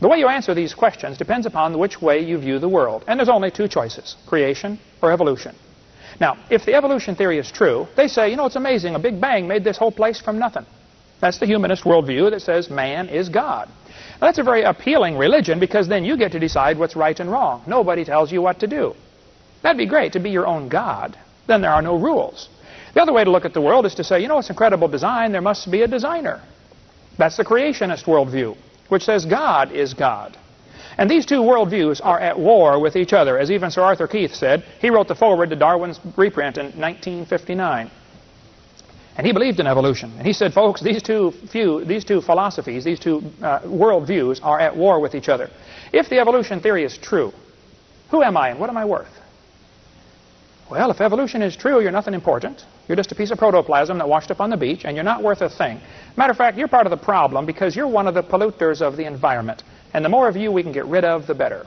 The 0.00 0.08
way 0.08 0.18
you 0.18 0.28
answer 0.28 0.54
these 0.54 0.74
questions 0.74 1.18
depends 1.18 1.46
upon 1.46 1.78
which 1.78 2.02
way 2.02 2.20
you 2.20 2.38
view 2.38 2.58
the 2.58 2.68
world. 2.68 3.04
And 3.06 3.18
there's 3.18 3.28
only 3.28 3.50
two 3.50 3.68
choices, 3.68 4.16
creation 4.26 4.78
or 5.00 5.12
evolution. 5.12 5.54
Now, 6.20 6.36
if 6.50 6.64
the 6.64 6.74
evolution 6.74 7.16
theory 7.16 7.38
is 7.38 7.50
true, 7.50 7.86
they 7.96 8.08
say, 8.08 8.30
you 8.30 8.36
know, 8.36 8.46
it's 8.46 8.56
amazing, 8.56 8.94
a 8.94 8.98
big 8.98 9.20
bang 9.20 9.48
made 9.48 9.64
this 9.64 9.76
whole 9.76 9.92
place 9.92 10.20
from 10.20 10.38
nothing. 10.38 10.66
That's 11.20 11.38
the 11.38 11.46
humanist 11.46 11.84
worldview 11.84 12.30
that 12.30 12.42
says 12.42 12.70
man 12.70 13.08
is 13.08 13.28
God. 13.28 13.68
Now, 14.20 14.28
that's 14.28 14.38
a 14.38 14.42
very 14.42 14.62
appealing 14.62 15.16
religion 15.16 15.58
because 15.60 15.88
then 15.88 16.04
you 16.04 16.16
get 16.16 16.32
to 16.32 16.38
decide 16.38 16.78
what's 16.78 16.96
right 16.96 17.18
and 17.18 17.30
wrong. 17.30 17.62
Nobody 17.66 18.04
tells 18.04 18.32
you 18.32 18.40
what 18.42 18.60
to 18.60 18.66
do. 18.66 18.94
That'd 19.62 19.78
be 19.78 19.86
great 19.86 20.12
to 20.12 20.20
be 20.20 20.30
your 20.30 20.46
own 20.46 20.68
God. 20.68 21.18
Then 21.46 21.62
there 21.62 21.72
are 21.72 21.82
no 21.82 21.96
rules. 21.96 22.48
The 22.94 23.02
other 23.02 23.12
way 23.12 23.24
to 23.24 23.30
look 23.30 23.44
at 23.44 23.54
the 23.54 23.60
world 23.60 23.86
is 23.86 23.94
to 23.96 24.04
say, 24.04 24.20
you 24.20 24.28
know, 24.28 24.38
it's 24.38 24.50
incredible 24.50 24.88
design, 24.88 25.32
there 25.32 25.40
must 25.40 25.70
be 25.70 25.82
a 25.82 25.88
designer. 25.88 26.40
That's 27.18 27.36
the 27.36 27.44
creationist 27.44 28.04
worldview 28.04 28.56
which 28.88 29.02
says 29.02 29.24
God 29.24 29.72
is 29.72 29.94
God. 29.94 30.36
And 30.96 31.10
these 31.10 31.26
two 31.26 31.40
worldviews 31.40 32.00
are 32.04 32.20
at 32.20 32.38
war 32.38 32.78
with 32.78 32.94
each 32.94 33.12
other. 33.12 33.38
As 33.38 33.50
even 33.50 33.70
Sir 33.70 33.82
Arthur 33.82 34.06
Keith 34.06 34.34
said, 34.34 34.64
he 34.80 34.90
wrote 34.90 35.08
the 35.08 35.14
foreword 35.14 35.50
to 35.50 35.56
Darwin's 35.56 35.98
reprint 36.16 36.56
in 36.56 36.66
1959. 36.66 37.90
And 39.16 39.26
he 39.26 39.32
believed 39.32 39.60
in 39.60 39.66
evolution. 39.66 40.12
And 40.18 40.26
he 40.26 40.32
said, 40.32 40.52
folks, 40.52 40.82
these 40.82 41.02
two, 41.02 41.32
few, 41.52 41.84
these 41.84 42.04
two 42.04 42.20
philosophies, 42.20 42.84
these 42.84 42.98
two 42.98 43.22
uh, 43.40 43.60
worldviews 43.60 44.40
are 44.42 44.58
at 44.58 44.76
war 44.76 44.98
with 45.00 45.14
each 45.14 45.28
other. 45.28 45.50
If 45.92 46.08
the 46.08 46.18
evolution 46.18 46.60
theory 46.60 46.84
is 46.84 46.98
true, 46.98 47.32
who 48.10 48.22
am 48.22 48.36
I 48.36 48.50
and 48.50 48.58
what 48.58 48.70
am 48.70 48.76
I 48.76 48.84
worth? 48.84 49.08
Well, 50.70 50.90
if 50.90 51.00
evolution 51.00 51.42
is 51.42 51.56
true, 51.56 51.80
you're 51.80 51.92
nothing 51.92 52.14
important. 52.14 52.64
You're 52.88 52.96
just 52.96 53.12
a 53.12 53.14
piece 53.14 53.30
of 53.30 53.38
protoplasm 53.38 53.98
that 53.98 54.08
washed 54.08 54.30
up 54.30 54.40
on 54.40 54.50
the 54.50 54.56
beach, 54.56 54.84
and 54.84 54.96
you're 54.96 55.04
not 55.04 55.22
worth 55.22 55.42
a 55.42 55.48
thing. 55.48 55.80
Matter 56.16 56.32
of 56.32 56.36
fact, 56.36 56.56
you're 56.56 56.68
part 56.68 56.86
of 56.86 56.90
the 56.90 56.96
problem 56.96 57.46
because 57.46 57.76
you're 57.76 57.86
one 57.86 58.08
of 58.08 58.14
the 58.14 58.22
polluters 58.22 58.80
of 58.80 58.96
the 58.96 59.04
environment. 59.04 59.62
And 59.92 60.04
the 60.04 60.08
more 60.08 60.28
of 60.28 60.36
you 60.36 60.50
we 60.50 60.62
can 60.62 60.72
get 60.72 60.86
rid 60.86 61.04
of, 61.04 61.26
the 61.26 61.34
better. 61.34 61.66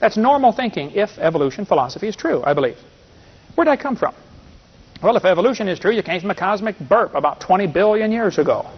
That's 0.00 0.16
normal 0.16 0.52
thinking 0.52 0.92
if 0.92 1.18
evolution 1.18 1.66
philosophy 1.66 2.08
is 2.08 2.16
true, 2.16 2.42
I 2.42 2.54
believe. 2.54 2.78
Where 3.54 3.66
did 3.66 3.70
I 3.70 3.76
come 3.76 3.96
from? 3.96 4.14
Well, 5.02 5.16
if 5.16 5.24
evolution 5.24 5.68
is 5.68 5.78
true, 5.78 5.92
you 5.92 6.02
came 6.02 6.20
from 6.20 6.30
a 6.30 6.34
cosmic 6.34 6.78
burp 6.78 7.14
about 7.14 7.40
20 7.40 7.66
billion 7.68 8.12
years 8.12 8.38
ago. 8.38 8.70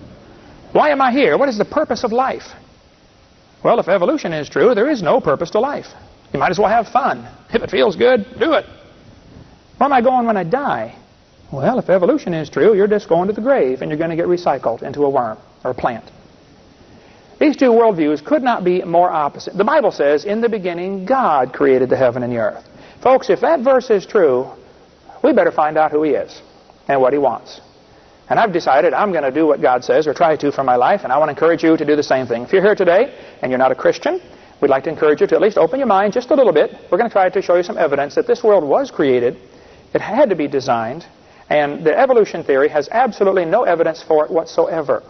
Why 0.72 0.90
am 0.90 1.00
I 1.00 1.10
here? 1.10 1.36
What 1.36 1.48
is 1.48 1.58
the 1.58 1.64
purpose 1.64 2.04
of 2.04 2.12
life? 2.12 2.44
Well, 3.64 3.80
if 3.80 3.88
evolution 3.88 4.32
is 4.32 4.48
true, 4.48 4.74
there 4.74 4.90
is 4.90 5.02
no 5.02 5.20
purpose 5.20 5.50
to 5.50 5.60
life. 5.60 5.86
You 6.32 6.38
might 6.38 6.50
as 6.50 6.58
well 6.58 6.68
have 6.68 6.88
fun. 6.88 7.28
If 7.52 7.62
it 7.62 7.70
feels 7.70 7.96
good, 7.96 8.24
do 8.38 8.54
it. 8.54 8.64
Where 9.76 9.86
am 9.86 9.92
I 9.92 10.00
going 10.00 10.26
when 10.26 10.36
I 10.36 10.44
die? 10.44 10.96
Well, 11.52 11.78
if 11.78 11.90
evolution 11.90 12.34
is 12.34 12.48
true, 12.48 12.74
you're 12.74 12.86
just 12.86 13.08
going 13.08 13.26
to 13.28 13.34
the 13.34 13.40
grave 13.40 13.82
and 13.82 13.90
you're 13.90 13.98
going 13.98 14.10
to 14.10 14.16
get 14.16 14.26
recycled 14.26 14.82
into 14.82 15.04
a 15.04 15.10
worm 15.10 15.38
or 15.64 15.72
a 15.72 15.74
plant. 15.74 16.04
These 17.38 17.56
two 17.56 17.70
worldviews 17.70 18.24
could 18.24 18.42
not 18.42 18.62
be 18.62 18.82
more 18.82 19.10
opposite. 19.10 19.54
The 19.54 19.64
Bible 19.64 19.90
says, 19.90 20.24
in 20.24 20.40
the 20.40 20.48
beginning, 20.48 21.04
God 21.04 21.52
created 21.52 21.90
the 21.90 21.96
heaven 21.96 22.22
and 22.22 22.32
the 22.32 22.38
earth. 22.38 22.64
Folks, 23.02 23.28
if 23.28 23.40
that 23.40 23.60
verse 23.60 23.90
is 23.90 24.06
true, 24.06 24.50
we 25.22 25.32
better 25.32 25.52
find 25.52 25.76
out 25.78 25.90
who 25.90 26.02
He 26.02 26.12
is 26.12 26.40
and 26.88 27.00
what 27.00 27.12
He 27.12 27.18
wants. 27.18 27.60
And 28.28 28.38
I've 28.38 28.52
decided 28.52 28.94
I'm 28.94 29.12
going 29.12 29.24
to 29.24 29.30
do 29.30 29.46
what 29.46 29.60
God 29.60 29.84
says 29.84 30.06
or 30.06 30.14
try 30.14 30.36
to 30.36 30.52
for 30.52 30.64
my 30.64 30.76
life, 30.76 31.00
and 31.04 31.12
I 31.12 31.18
want 31.18 31.28
to 31.28 31.32
encourage 31.32 31.62
you 31.62 31.76
to 31.76 31.84
do 31.84 31.96
the 31.96 32.02
same 32.02 32.26
thing. 32.26 32.42
If 32.42 32.52
you're 32.52 32.62
here 32.62 32.74
today 32.74 33.14
and 33.42 33.50
you're 33.50 33.58
not 33.58 33.72
a 33.72 33.74
Christian, 33.74 34.20
we'd 34.60 34.68
like 34.68 34.84
to 34.84 34.90
encourage 34.90 35.20
you 35.20 35.26
to 35.26 35.34
at 35.34 35.42
least 35.42 35.58
open 35.58 35.78
your 35.78 35.88
mind 35.88 36.12
just 36.12 36.30
a 36.30 36.34
little 36.34 36.52
bit. 36.52 36.70
We're 36.90 36.98
going 36.98 37.10
to 37.10 37.12
try 37.12 37.28
to 37.28 37.42
show 37.42 37.56
you 37.56 37.62
some 37.62 37.76
evidence 37.76 38.14
that 38.14 38.26
this 38.26 38.42
world 38.42 38.64
was 38.64 38.90
created, 38.90 39.36
it 39.92 40.00
had 40.00 40.30
to 40.30 40.36
be 40.36 40.48
designed, 40.48 41.04
and 41.50 41.84
the 41.84 41.98
evolution 41.98 42.42
theory 42.42 42.70
has 42.70 42.88
absolutely 42.90 43.44
no 43.44 43.64
evidence 43.64 44.02
for 44.02 44.24
it 44.24 44.30
whatsoever. 44.30 45.02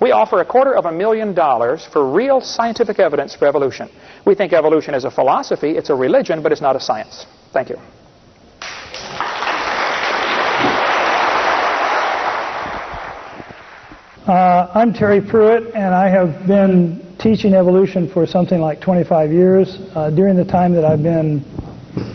We 0.00 0.10
offer 0.10 0.40
a 0.40 0.44
quarter 0.44 0.74
of 0.74 0.86
a 0.86 0.92
million 0.92 1.34
dollars 1.34 1.86
for 1.86 2.10
real 2.10 2.40
scientific 2.40 2.98
evidence 2.98 3.36
for 3.36 3.46
evolution. 3.46 3.88
We 4.26 4.34
think 4.34 4.52
evolution 4.52 4.94
is 4.94 5.04
a 5.04 5.10
philosophy, 5.10 5.76
it's 5.76 5.90
a 5.90 5.94
religion, 5.94 6.42
but 6.42 6.50
it's 6.50 6.60
not 6.60 6.74
a 6.74 6.80
science. 6.80 7.26
Thank 7.52 7.70
you. 7.70 7.78
Uh, 14.26 14.63
I'm 14.76 14.92
Terry 14.92 15.20
Prewitt, 15.20 15.72
and 15.76 15.94
I 15.94 16.08
have 16.08 16.48
been 16.48 17.14
teaching 17.20 17.54
evolution 17.54 18.08
for 18.08 18.26
something 18.26 18.60
like 18.60 18.80
25 18.80 19.30
years. 19.30 19.78
Uh, 19.94 20.10
during 20.10 20.34
the 20.34 20.44
time 20.44 20.72
that 20.72 20.84
I've 20.84 21.00
been 21.00 21.44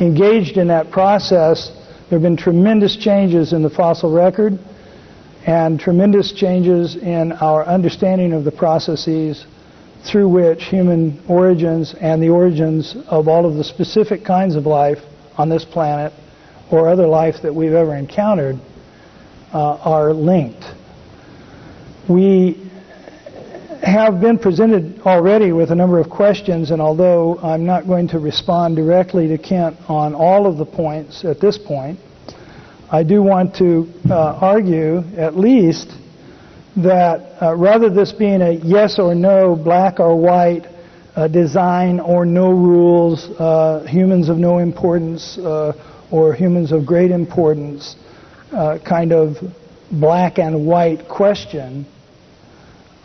engaged 0.01 0.57
in 0.57 0.67
that 0.67 0.91
process, 0.91 1.69
there 2.09 2.19
have 2.19 2.21
been 2.21 2.35
tremendous 2.35 2.97
changes 2.97 3.53
in 3.53 3.63
the 3.63 3.69
fossil 3.69 4.11
record 4.11 4.59
and 5.45 5.79
tremendous 5.79 6.33
changes 6.33 6.97
in 6.97 7.31
our 7.31 7.65
understanding 7.65 8.33
of 8.33 8.43
the 8.43 8.51
processes 8.51 9.45
through 10.03 10.27
which 10.27 10.65
human 10.65 11.23
origins 11.29 11.95
and 12.01 12.21
the 12.21 12.27
origins 12.27 12.97
of 13.07 13.29
all 13.29 13.45
of 13.45 13.55
the 13.55 13.63
specific 13.63 14.25
kinds 14.25 14.57
of 14.57 14.65
life 14.65 14.99
on 15.37 15.47
this 15.47 15.63
planet 15.63 16.11
or 16.71 16.89
other 16.89 17.07
life 17.07 17.35
that 17.41 17.55
we've 17.55 17.71
ever 17.71 17.95
encountered 17.95 18.59
uh, 19.53 19.75
are 19.75 20.11
linked. 20.11 20.65
We 22.09 22.57
have 23.83 24.19
been 24.19 24.39
presented 24.39 24.99
already 25.01 25.51
with 25.51 25.69
a 25.69 25.75
number 25.75 25.99
of 25.99 26.09
questions, 26.09 26.71
and 26.71 26.81
although 26.81 27.37
I'm 27.37 27.67
not 27.67 27.85
going 27.85 28.07
to 28.07 28.17
respond 28.17 28.77
directly 28.77 29.27
to 29.27 29.37
Kent 29.37 29.77
on 29.87 30.15
all 30.15 30.47
of 30.47 30.57
the 30.57 30.65
points 30.65 31.23
at 31.23 31.39
this 31.39 31.59
point, 31.59 31.99
I 32.91 33.03
do 33.03 33.21
want 33.21 33.55
to 33.57 33.87
uh, 34.09 34.39
argue, 34.41 35.03
at 35.17 35.37
least, 35.37 35.93
that 36.77 37.37
uh, 37.43 37.55
rather 37.55 37.91
this 37.91 38.11
being 38.11 38.41
a 38.41 38.53
yes 38.53 38.97
or 38.97 39.13
no, 39.13 39.55
black 39.55 39.99
or 39.99 40.15
white, 40.15 40.65
uh, 41.15 41.27
design 41.27 41.99
or 41.99 42.25
no 42.25 42.49
rules, 42.49 43.29
uh, 43.39 43.85
humans 43.87 44.29
of 44.29 44.37
no 44.37 44.57
importance 44.57 45.37
uh, 45.37 45.73
or 46.09 46.33
humans 46.33 46.71
of 46.71 46.87
great 46.87 47.11
importance 47.11 47.95
uh, 48.51 48.79
kind 48.83 49.13
of 49.13 49.37
black 49.91 50.39
and 50.39 50.65
white 50.65 51.07
question. 51.07 51.85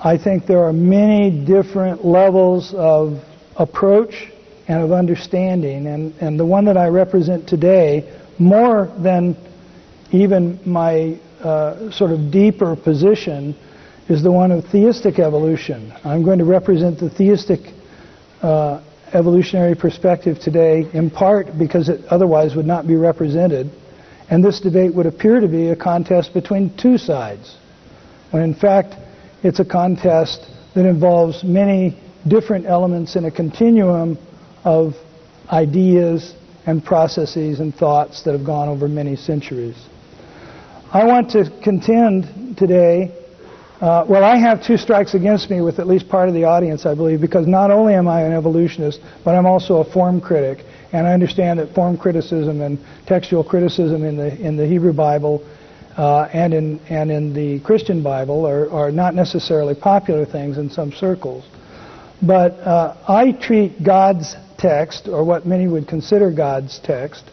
I 0.06 0.18
think 0.18 0.46
there 0.46 0.62
are 0.62 0.72
many 0.72 1.30
different 1.30 2.04
levels 2.04 2.74
of 2.74 3.24
approach 3.56 4.30
and 4.68 4.82
of 4.82 4.92
understanding. 4.92 5.86
And, 5.86 6.14
and 6.20 6.38
the 6.38 6.44
one 6.44 6.66
that 6.66 6.76
I 6.76 6.88
represent 6.88 7.48
today, 7.48 8.14
more 8.38 8.92
than 8.98 9.34
even 10.12 10.60
my 10.66 11.18
uh, 11.40 11.90
sort 11.90 12.10
of 12.10 12.30
deeper 12.30 12.76
position, 12.76 13.56
is 14.10 14.22
the 14.22 14.30
one 14.30 14.52
of 14.52 14.66
theistic 14.66 15.18
evolution. 15.18 15.90
I'm 16.04 16.22
going 16.22 16.38
to 16.38 16.44
represent 16.44 16.98
the 16.98 17.08
theistic 17.08 17.60
uh, 18.42 18.82
evolutionary 19.14 19.74
perspective 19.74 20.38
today, 20.38 20.86
in 20.92 21.08
part 21.08 21.56
because 21.58 21.88
it 21.88 22.04
otherwise 22.10 22.54
would 22.56 22.66
not 22.66 22.86
be 22.86 22.96
represented. 22.96 23.70
And 24.28 24.44
this 24.44 24.60
debate 24.60 24.94
would 24.94 25.06
appear 25.06 25.40
to 25.40 25.48
be 25.48 25.68
a 25.68 25.76
contest 25.76 26.34
between 26.34 26.76
two 26.76 26.98
sides, 26.98 27.56
when 28.32 28.42
in 28.42 28.54
fact 28.54 28.96
it's 29.44 29.60
a 29.60 29.64
contest 29.64 30.46
that 30.74 30.86
involves 30.86 31.44
many 31.44 32.00
different 32.26 32.66
elements 32.66 33.14
in 33.14 33.26
a 33.26 33.30
continuum 33.30 34.18
of 34.64 34.94
ideas 35.52 36.34
and 36.66 36.82
processes 36.82 37.60
and 37.60 37.74
thoughts 37.74 38.24
that 38.24 38.32
have 38.32 38.44
gone 38.44 38.68
over 38.68 38.88
many 38.88 39.14
centuries. 39.14 39.76
I 40.90 41.04
want 41.04 41.30
to 41.32 41.50
contend 41.62 42.56
today 42.56 43.12
uh, 43.80 44.02
well, 44.08 44.24
I 44.24 44.36
have 44.36 44.64
two 44.64 44.78
strikes 44.78 45.12
against 45.12 45.50
me 45.50 45.60
with 45.60 45.78
at 45.78 45.86
least 45.86 46.08
part 46.08 46.28
of 46.28 46.34
the 46.34 46.44
audience, 46.44 46.86
I 46.86 46.94
believe, 46.94 47.20
because 47.20 47.46
not 47.46 47.70
only 47.70 47.92
am 47.92 48.08
I 48.08 48.22
an 48.22 48.32
evolutionist, 48.32 49.00
but 49.24 49.34
I'm 49.34 49.44
also 49.44 49.78
a 49.78 49.84
form 49.84 50.22
critic, 50.22 50.64
and 50.92 51.06
I 51.06 51.12
understand 51.12 51.58
that 51.58 51.74
form 51.74 51.98
criticism 51.98 52.62
and 52.62 52.78
textual 53.06 53.44
criticism 53.44 54.04
in 54.04 54.16
the 54.16 54.34
in 54.40 54.56
the 54.56 54.66
Hebrew 54.66 54.94
Bible 54.94 55.44
uh, 55.96 56.28
and 56.32 56.54
in 56.54 56.80
and 56.88 57.10
in 57.10 57.32
the 57.32 57.60
Christian 57.60 58.02
Bible 58.02 58.46
are, 58.46 58.70
are 58.70 58.90
not 58.90 59.14
necessarily 59.14 59.74
popular 59.74 60.24
things 60.26 60.58
in 60.58 60.70
some 60.70 60.92
circles. 60.92 61.44
But 62.22 62.52
uh, 62.60 62.96
I 63.06 63.32
treat 63.32 63.82
God's 63.82 64.34
text, 64.58 65.08
or 65.08 65.24
what 65.24 65.46
many 65.46 65.68
would 65.68 65.86
consider 65.86 66.30
God's 66.30 66.78
text, 66.78 67.24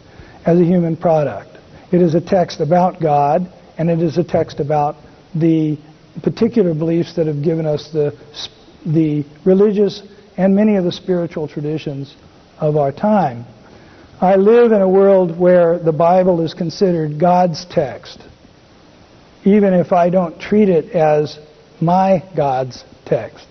as 0.44 0.60
a 0.60 0.64
human 0.64 0.96
product. 0.96 1.56
It 1.92 2.02
is 2.02 2.14
a 2.14 2.20
text 2.20 2.60
about 2.60 3.00
God, 3.00 3.52
and 3.78 3.90
it 3.90 4.00
is 4.00 4.18
a 4.18 4.24
text 4.24 4.60
about 4.60 4.96
the 5.34 5.78
particular 6.22 6.74
beliefs 6.74 7.16
that 7.16 7.26
have 7.26 7.42
given 7.42 7.64
us 7.64 7.90
the, 7.92 8.12
the 8.84 9.24
religious 9.44 10.02
and 10.36 10.54
many 10.54 10.76
of 10.76 10.84
the 10.84 10.92
spiritual 10.92 11.48
traditions 11.48 12.14
of 12.58 12.76
our 12.76 12.92
time. 12.92 13.44
I 14.20 14.36
live 14.36 14.72
in 14.72 14.80
a 14.82 14.88
world 14.88 15.38
where 15.38 15.78
the 15.78 15.92
Bible 15.92 16.42
is 16.42 16.54
considered 16.54 17.18
God's 17.18 17.64
text, 17.66 18.20
even 19.44 19.74
if 19.74 19.92
I 19.92 20.10
don't 20.10 20.40
treat 20.40 20.68
it 20.68 20.90
as 20.90 21.38
my 21.80 22.22
God's 22.36 22.84
text. 23.04 23.46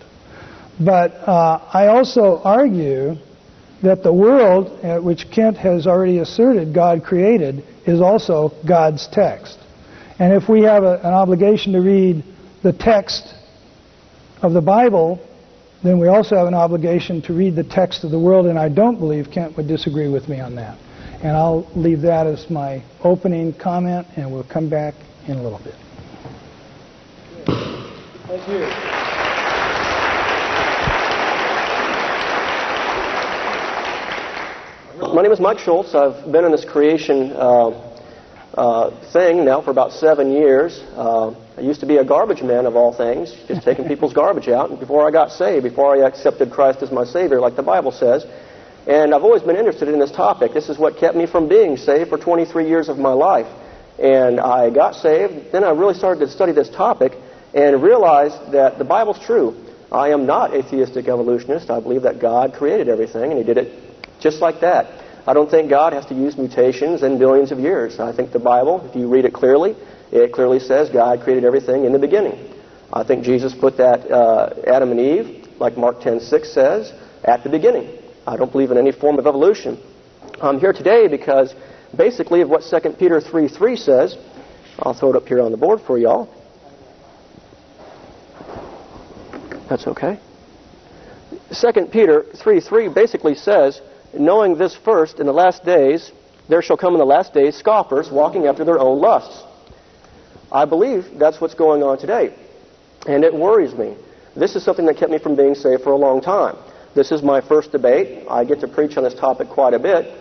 But 0.80 1.12
uh, 1.12 1.60
I 1.74 1.88
also 1.88 2.42
argue 2.44 3.16
that 3.84 4.04
the 4.04 4.14
world, 4.14 4.80
uh, 4.84 5.00
which 5.00 5.30
Kent 5.32 5.58
has 5.58 5.88
already 5.88 6.20
asserted 6.20 6.74
God 6.74 7.04
created, 7.04 7.64
is 7.86 8.00
also 8.00 8.52
God's 8.68 9.08
text. 9.08 9.58
And 10.20 10.34
if 10.34 10.48
we 10.48 10.62
have 10.64 10.84
a, 10.84 11.00
an 11.00 11.14
obligation 11.14 11.74
to 11.74 11.82
read 11.82 12.24
the 12.64 12.74
text 12.74 13.34
of 14.42 14.54
the 14.54 14.62
Bible, 14.62 15.20
then 15.84 16.00
we 16.00 16.08
also 16.08 16.36
have 16.36 16.48
an 16.48 16.54
obligation 16.54 17.22
to 17.24 17.34
read 17.34 17.56
the 17.56 17.64
text 17.64 18.04
of 18.04 18.12
the 18.12 18.20
world, 18.20 18.46
and 18.46 18.58
I 18.58 18.70
don't 18.70 19.00
believe 19.00 19.32
Kent 19.32 19.58
would 19.58 19.68
disagree 19.68 20.08
with 20.08 20.30
me 20.30 20.40
on 20.40 20.56
that. 20.56 20.78
And 21.24 21.36
I'll 21.36 21.70
leave 21.76 22.02
that 22.02 22.28
as 22.28 22.50
my 22.50 22.84
opening 23.04 23.54
comment, 23.54 24.08
and 24.16 24.32
we'll 24.32 24.44
come 24.44 24.70
back 24.70 24.94
in 25.28 25.38
a 25.38 25.44
little 25.44 25.60
bit. 25.60 25.76
Thank 28.28 28.48
you. 28.48 28.68
My 35.14 35.22
name 35.22 35.32
is 35.32 35.40
Mike 35.40 35.60
Schultz. 35.60 35.94
I've 35.94 36.32
been 36.32 36.46
in 36.46 36.52
this 36.52 36.64
creation 36.64 37.34
uh, 37.34 37.70
uh, 38.54 39.12
thing 39.12 39.44
now 39.44 39.62
for 39.62 39.72
about 39.72 39.92
seven 39.92 40.32
years. 40.32 40.80
Uh, 40.96 41.36
I 41.58 41.62
used 41.62 41.82
to 41.82 41.86
be 41.86 41.98
a 41.98 42.06
garbage 42.06 42.42
man 42.42 42.66
of 42.66 42.76
all 42.76 42.94
things, 42.94 43.36
just 43.48 43.64
taking 43.64 43.88
people's 43.88 44.14
garbage 44.14 44.48
out 44.48 44.80
before 44.80 45.08
I 45.08 45.12
got 45.12 45.32
saved, 45.32 45.64
before 45.64 45.96
I 45.96 46.08
accepted 46.08 46.52
Christ 46.52 46.82
as 46.82 46.92
my 46.92 47.04
Savior, 47.04 47.40
like 47.42 47.56
the 47.56 47.64
Bible 47.64 47.92
says. 47.92 48.26
And 48.88 49.14
I've 49.14 49.24
always 49.24 49.42
been 49.42 49.58
interested 49.58 49.90
in 49.90 50.00
this 50.00 50.12
topic. 50.12 50.54
This 50.54 50.70
is 50.70 50.78
what 50.78 50.98
kept 50.98 51.16
me 51.16 51.28
from 51.28 51.48
being 51.48 51.78
saved 51.78 52.10
for 52.10 52.18
23 52.18 52.68
years 52.68 52.90
of 52.90 52.98
my 52.98 53.14
life. 53.14 53.48
And 54.02 54.40
I 54.40 54.72
got 54.72 54.96
saved. 54.96 55.52
Then 55.52 55.64
I 55.64 55.70
really 55.70 55.94
started 55.94 56.22
to 56.22 56.28
study 56.28 56.52
this 56.52 56.70
topic 56.70 57.14
and 57.54 57.84
realized 57.84 58.52
that 58.52 58.78
the 58.78 58.84
Bible's 58.84 59.20
true. 59.20 59.56
I 59.92 60.10
am 60.10 60.26
not 60.26 60.56
a 60.56 60.64
theistic 60.64 61.08
evolutionist. 61.08 61.70
I 61.70 61.80
believe 61.80 62.02
that 62.04 62.20
God 62.20 62.54
created 62.54 62.90
everything, 62.90 63.32
and 63.32 63.38
He 63.38 63.44
did 63.44 63.58
it 63.58 63.78
just 64.20 64.40
like 64.42 64.62
that. 64.62 64.88
I 65.28 65.34
don't 65.34 65.52
think 65.52 65.70
God 65.70 65.94
has 65.94 66.06
to 66.08 66.16
use 66.16 66.38
mutations 66.38 67.04
in 67.04 67.20
billions 67.20 67.52
of 67.52 67.60
years. 67.60 68.00
I 68.00 68.12
think 68.12 68.32
the 68.32 68.40
Bible, 68.40 68.84
if 68.90 68.96
you 68.96 69.08
read 69.08 69.26
it 69.26 69.34
clearly, 69.34 69.76
it 70.12 70.34
clearly 70.34 70.60
says 70.60 70.90
God 70.90 71.22
created 71.22 71.44
everything 71.44 71.86
in 71.86 71.94
the 71.94 72.00
beginning. 72.00 72.54
I 72.92 73.04
think 73.04 73.24
Jesus 73.24 73.54
put 73.54 73.78
that 73.78 74.10
uh, 74.10 74.54
Adam 74.66 74.92
and 74.92 75.00
Eve, 75.00 75.48
like 75.60 75.78
Mark 75.78 76.02
10:6 76.02 76.46
says, 76.48 76.94
at 77.24 77.44
the 77.44 77.50
beginning. 77.50 77.98
I 78.26 78.36
don't 78.36 78.52
believe 78.52 78.72
in 78.72 78.78
any 78.78 78.92
form 78.92 79.20
of 79.20 79.28
evolution. 79.28 79.78
I'm 80.42 80.60
here 80.60 80.74
today 80.74 81.08
because 81.08 81.54
basically 81.96 82.42
of 82.42 82.50
what 82.50 82.64
2 82.64 82.98
Peter 82.98 83.20
3:3 83.20 83.78
says. 83.78 84.18
I'll 84.80 84.94
throw 84.94 85.12
it 85.12 85.16
up 85.16 85.28
here 85.28 85.42
on 85.42 85.52
the 85.52 85.58
board 85.58 85.82
for 85.82 85.98
y'all. 85.98 86.30
That's 89.70 89.88
okay. 89.88 90.20
2 91.54 91.86
Peter 91.92 92.26
3:3 92.34 92.94
basically 92.94 93.36
says, 93.36 93.82
knowing 94.14 94.58
this 94.58 94.76
first, 94.76 95.20
in 95.20 95.26
the 95.26 95.34
last 95.34 95.64
days, 95.64 96.12
there 96.50 96.62
shall 96.62 96.78
come 96.78 96.94
in 96.94 97.00
the 97.00 97.06
last 97.06 97.34
days 97.34 97.56
scoffers 97.56 98.12
walking 98.12 98.48
after 98.48 98.66
their 98.66 98.80
own 98.80 99.00
lusts 99.00 99.44
I 100.52 100.66
believe 100.66 101.18
that's 101.18 101.40
what's 101.40 101.54
going 101.54 101.82
on 101.82 101.98
today. 101.98 102.34
And 103.08 103.24
it 103.24 103.34
worries 103.34 103.74
me. 103.74 103.96
This 104.36 104.56
is 104.56 104.64
something 104.64 104.86
that 104.86 104.98
kept 104.98 105.12
me 105.12 105.18
from 105.18 105.36
being 105.36 105.56
saved 105.56 105.84
for 105.84 105.94
a 105.94 105.98
long 105.98 106.22
time. 106.22 106.58
This 106.94 107.12
is 107.12 107.24
my 107.24 107.40
first 107.40 107.72
debate. 107.72 108.26
I 108.30 108.44
get 108.44 108.60
to 108.62 108.68
preach 108.68 108.98
on 108.98 109.04
this 109.04 109.14
topic 109.14 109.48
quite 109.48 109.74
a 109.74 109.80
bit. 109.80 110.12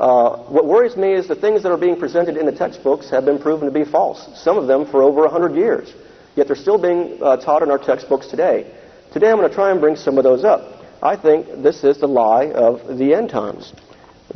Uh, 0.00 0.38
what 0.44 0.64
worries 0.64 0.96
me 0.96 1.12
is 1.12 1.28
the 1.28 1.34
things 1.34 1.62
that 1.62 1.70
are 1.70 1.76
being 1.76 1.98
presented 1.98 2.38
in 2.38 2.46
the 2.46 2.52
textbooks 2.52 3.10
have 3.10 3.26
been 3.26 3.38
proven 3.38 3.66
to 3.66 3.70
be 3.70 3.84
false, 3.84 4.30
some 4.34 4.56
of 4.56 4.66
them 4.66 4.86
for 4.86 5.02
over 5.02 5.20
100 5.20 5.54
years. 5.54 5.92
Yet 6.36 6.46
they're 6.46 6.56
still 6.56 6.78
being 6.78 7.18
uh, 7.22 7.36
taught 7.36 7.62
in 7.62 7.70
our 7.70 7.76
textbooks 7.76 8.26
today. 8.26 8.74
Today 9.12 9.28
I'm 9.28 9.36
going 9.36 9.48
to 9.48 9.54
try 9.54 9.70
and 9.70 9.78
bring 9.78 9.96
some 9.96 10.16
of 10.16 10.24
those 10.24 10.42
up. 10.42 10.82
I 11.02 11.16
think 11.16 11.62
this 11.62 11.84
is 11.84 11.98
the 11.98 12.08
lie 12.08 12.50
of 12.50 12.96
the 12.96 13.12
end 13.12 13.28
times. 13.28 13.74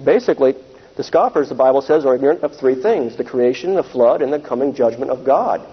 Basically, 0.05 0.55
the 0.99 1.03
scoffers, 1.03 1.49
the 1.49 1.55
Bible 1.55 1.81
says, 1.81 2.05
are 2.05 2.15
ignorant 2.15 2.43
of 2.43 2.55
three 2.55 2.75
things 2.75 3.17
the 3.17 3.25
creation, 3.25 3.75
the 3.75 3.83
flood, 3.83 4.21
and 4.21 4.31
the 4.31 4.41
coming 4.41 4.75
judgment 4.75 5.11
of 5.11 5.25
God. 5.25 5.67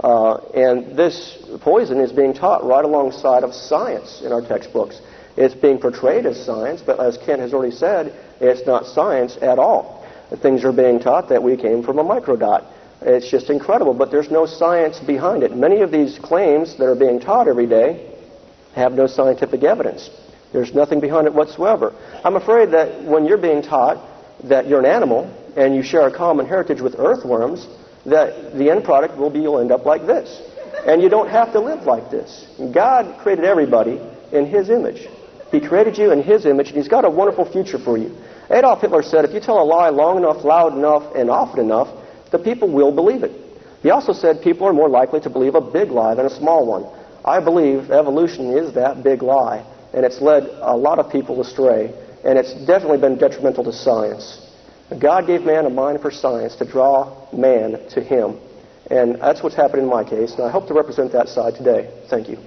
Uh, 0.00 0.38
and 0.52 0.96
this 0.96 1.38
poison 1.60 2.00
is 2.00 2.10
being 2.10 2.34
taught 2.34 2.64
right 2.64 2.84
alongside 2.84 3.44
of 3.44 3.54
science 3.54 4.20
in 4.22 4.32
our 4.32 4.42
textbooks. 4.42 5.00
It's 5.38 5.54
being 5.54 5.78
portrayed 5.78 6.26
as 6.26 6.44
science, 6.44 6.82
but 6.84 6.98
as 6.98 7.16
Kent 7.16 7.40
has 7.40 7.54
already 7.54 7.72
said, 7.72 8.12
it's 8.40 8.66
not 8.66 8.86
science 8.86 9.38
at 9.40 9.60
all. 9.60 10.04
Things 10.42 10.64
are 10.64 10.72
being 10.72 10.98
taught 10.98 11.28
that 11.28 11.40
we 11.40 11.56
came 11.56 11.84
from 11.84 12.00
a 12.00 12.04
microdot. 12.04 12.64
It's 13.02 13.30
just 13.30 13.48
incredible, 13.48 13.94
but 13.94 14.10
there's 14.10 14.32
no 14.32 14.46
science 14.46 14.98
behind 14.98 15.44
it. 15.44 15.56
Many 15.56 15.82
of 15.82 15.92
these 15.92 16.18
claims 16.18 16.76
that 16.78 16.86
are 16.86 16.96
being 16.96 17.20
taught 17.20 17.46
every 17.46 17.68
day 17.68 18.12
have 18.74 18.94
no 18.94 19.06
scientific 19.06 19.62
evidence. 19.62 20.10
There's 20.52 20.74
nothing 20.74 20.98
behind 20.98 21.28
it 21.28 21.34
whatsoever. 21.34 21.94
I'm 22.24 22.34
afraid 22.34 22.72
that 22.72 23.04
when 23.04 23.24
you're 23.24 23.38
being 23.38 23.62
taught 23.62 24.04
that 24.42 24.66
you're 24.66 24.80
an 24.80 24.86
animal 24.86 25.32
and 25.56 25.72
you 25.72 25.84
share 25.84 26.08
a 26.08 26.12
common 26.12 26.46
heritage 26.46 26.80
with 26.80 26.96
earthworms, 26.98 27.68
that 28.06 28.58
the 28.58 28.72
end 28.72 28.82
product 28.82 29.16
will 29.16 29.30
be 29.30 29.38
you'll 29.38 29.60
end 29.60 29.70
up 29.70 29.86
like 29.86 30.04
this. 30.04 30.42
And 30.84 31.00
you 31.00 31.08
don't 31.08 31.28
have 31.28 31.52
to 31.52 31.60
live 31.60 31.84
like 31.84 32.10
this. 32.10 32.44
God 32.72 33.20
created 33.20 33.44
everybody 33.44 34.00
in 34.32 34.44
His 34.44 34.68
image. 34.68 35.08
He 35.50 35.60
created 35.60 35.98
you 35.98 36.12
in 36.12 36.22
His 36.22 36.46
image, 36.46 36.68
and 36.68 36.76
He's 36.76 36.88
got 36.88 37.04
a 37.04 37.10
wonderful 37.10 37.50
future 37.50 37.78
for 37.78 37.96
you. 37.98 38.16
Adolf 38.50 38.80
Hitler 38.80 39.02
said, 39.02 39.24
if 39.24 39.32
you 39.32 39.40
tell 39.40 39.60
a 39.60 39.64
lie 39.64 39.90
long 39.90 40.16
enough, 40.16 40.44
loud 40.44 40.74
enough, 40.74 41.14
and 41.14 41.30
often 41.30 41.60
enough, 41.60 41.88
the 42.30 42.38
people 42.38 42.68
will 42.70 42.92
believe 42.92 43.22
it. 43.22 43.32
He 43.82 43.90
also 43.90 44.12
said 44.12 44.42
people 44.42 44.66
are 44.66 44.72
more 44.72 44.88
likely 44.88 45.20
to 45.20 45.30
believe 45.30 45.54
a 45.54 45.60
big 45.60 45.90
lie 45.90 46.14
than 46.14 46.26
a 46.26 46.30
small 46.30 46.66
one. 46.66 46.86
I 47.24 47.40
believe 47.40 47.90
evolution 47.90 48.56
is 48.56 48.74
that 48.74 49.02
big 49.02 49.22
lie, 49.22 49.64
and 49.92 50.04
it's 50.04 50.20
led 50.20 50.44
a 50.44 50.76
lot 50.76 50.98
of 50.98 51.10
people 51.12 51.40
astray 51.40 51.92
and 52.24 52.38
it's 52.38 52.52
definitely 52.66 52.98
been 52.98 53.16
detrimental 53.16 53.64
to 53.64 53.72
science. 53.72 54.44
God 54.98 55.26
gave 55.26 55.42
man 55.42 55.66
a 55.66 55.70
mind 55.70 56.00
for 56.00 56.10
science 56.10 56.56
to 56.56 56.64
draw 56.64 57.28
man 57.32 57.88
to 57.90 58.02
him. 58.02 58.38
And 58.90 59.16
that's 59.16 59.42
what's 59.42 59.54
happened 59.54 59.82
in 59.82 59.88
my 59.88 60.02
case, 60.02 60.32
and 60.32 60.42
I 60.42 60.50
hope 60.50 60.66
to 60.68 60.74
represent 60.74 61.12
that 61.12 61.28
side 61.28 61.54
today. 61.54 61.90
Thank 62.08 62.28
you. 62.28 62.38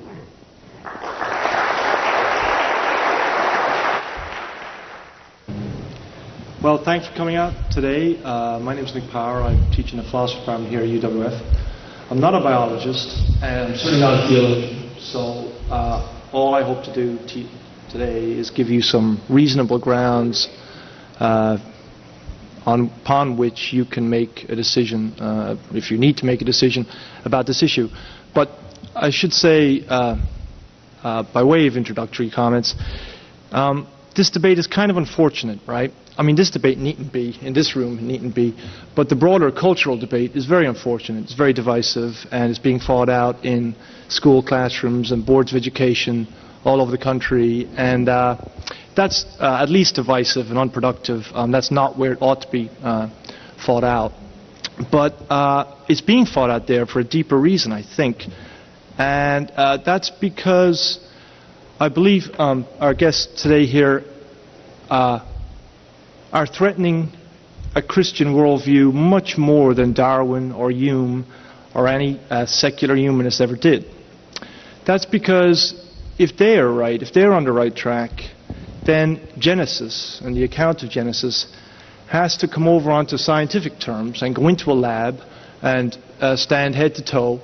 Well, 6.63 6.77
thanks 6.77 7.07
for 7.07 7.15
coming 7.15 7.37
out 7.37 7.71
today. 7.71 8.21
Uh, 8.21 8.59
my 8.59 8.75
name 8.75 8.85
is 8.85 8.93
Nick 8.93 9.09
Power. 9.09 9.41
I'm 9.41 9.71
teaching 9.71 9.97
the 9.97 10.03
philosophy 10.03 10.41
department 10.41 10.69
here 10.69 10.81
at 10.81 10.89
UWF. 10.89 12.11
I'm 12.11 12.19
not 12.19 12.35
a 12.35 12.39
biologist, 12.39 13.17
and 13.41 13.71
I'm 13.73 13.75
certainly 13.75 13.99
not 13.99 14.23
a 14.23 14.27
theologian. 14.27 14.95
So 14.99 15.19
uh, 15.71 16.29
all 16.31 16.53
I 16.53 16.61
hope 16.61 16.83
to 16.83 16.93
do 16.93 17.17
te- 17.25 17.49
today 17.89 18.33
is 18.33 18.51
give 18.51 18.67
you 18.67 18.83
some 18.83 19.19
reasonable 19.27 19.79
grounds 19.79 20.49
uh, 21.19 21.57
on, 22.67 22.91
upon 23.01 23.37
which 23.37 23.73
you 23.73 23.83
can 23.83 24.07
make 24.07 24.43
a 24.47 24.55
decision, 24.55 25.13
uh, 25.19 25.57
if 25.73 25.89
you 25.89 25.97
need 25.97 26.17
to 26.17 26.27
make 26.27 26.43
a 26.43 26.45
decision 26.45 26.85
about 27.25 27.47
this 27.47 27.63
issue. 27.63 27.87
But 28.35 28.51
I 28.95 29.09
should 29.09 29.33
say, 29.33 29.83
uh, 29.87 30.15
uh, 31.01 31.23
by 31.33 31.41
way 31.43 31.65
of 31.65 31.75
introductory 31.75 32.29
comments, 32.29 32.75
um, 33.51 33.87
this 34.15 34.29
debate 34.29 34.59
is 34.59 34.67
kind 34.67 34.91
of 34.91 34.97
unfortunate, 34.97 35.59
right? 35.67 35.91
I 36.17 36.23
mean, 36.23 36.35
this 36.35 36.51
debate 36.51 36.77
needn't 36.77 37.13
be 37.13 37.37
in 37.41 37.53
this 37.53 37.75
room, 37.75 38.05
needn't 38.05 38.35
be, 38.35 38.55
but 38.95 39.09
the 39.09 39.15
broader 39.15 39.51
cultural 39.51 39.97
debate 39.97 40.35
is 40.35 40.45
very 40.45 40.67
unfortunate. 40.67 41.23
It's 41.23 41.33
very 41.33 41.53
divisive, 41.53 42.13
and 42.31 42.49
it's 42.49 42.59
being 42.59 42.79
fought 42.79 43.09
out 43.09 43.45
in 43.45 43.75
school 44.09 44.43
classrooms 44.43 45.11
and 45.11 45.25
boards 45.25 45.53
of 45.53 45.57
education 45.57 46.27
all 46.65 46.81
over 46.81 46.91
the 46.91 46.97
country, 46.97 47.67
and 47.77 48.09
uh, 48.09 48.37
that's 48.95 49.25
uh, 49.39 49.59
at 49.61 49.69
least 49.69 49.95
divisive 49.95 50.47
and 50.47 50.59
unproductive. 50.59 51.23
Um, 51.33 51.51
that's 51.51 51.71
not 51.71 51.97
where 51.97 52.13
it 52.13 52.21
ought 52.21 52.41
to 52.41 52.51
be 52.51 52.69
uh, 52.83 53.09
fought 53.65 53.83
out. 53.83 54.11
But 54.91 55.13
uh, 55.29 55.75
it's 55.87 56.01
being 56.01 56.25
fought 56.25 56.49
out 56.49 56.67
there 56.67 56.85
for 56.85 56.99
a 56.99 57.03
deeper 57.03 57.37
reason, 57.39 57.71
I 57.71 57.83
think, 57.83 58.23
and 58.97 59.49
uh, 59.51 59.77
that's 59.77 60.09
because 60.09 60.99
I 61.81 61.89
believe 61.89 62.29
um, 62.37 62.67
our 62.79 62.93
guests 62.93 63.41
today 63.41 63.65
here 63.65 64.03
uh, 64.87 65.27
are 66.31 66.45
threatening 66.45 67.11
a 67.73 67.81
Christian 67.81 68.35
worldview 68.35 68.93
much 68.93 69.35
more 69.35 69.73
than 69.73 69.91
Darwin 69.91 70.51
or 70.51 70.69
Hume 70.69 71.25
or 71.73 71.87
any 71.87 72.19
uh, 72.29 72.45
secular 72.45 72.95
humanist 72.95 73.41
ever 73.41 73.55
did. 73.55 73.85
That's 74.85 75.07
because 75.07 75.73
if 76.19 76.37
they 76.37 76.59
are 76.59 76.71
right, 76.71 77.01
if 77.01 77.13
they're 77.13 77.33
on 77.33 77.45
the 77.45 77.51
right 77.51 77.75
track, 77.75 78.11
then 78.85 79.19
Genesis 79.39 80.21
and 80.23 80.37
the 80.37 80.43
account 80.43 80.83
of 80.83 80.91
Genesis 80.91 81.51
has 82.07 82.37
to 82.37 82.47
come 82.47 82.67
over 82.67 82.91
onto 82.91 83.17
scientific 83.17 83.79
terms 83.79 84.21
and 84.21 84.35
go 84.35 84.49
into 84.49 84.69
a 84.69 84.77
lab 84.77 85.15
and 85.63 85.97
uh, 86.19 86.35
stand 86.35 86.75
head 86.75 86.93
to 86.93 87.03
toe 87.03 87.41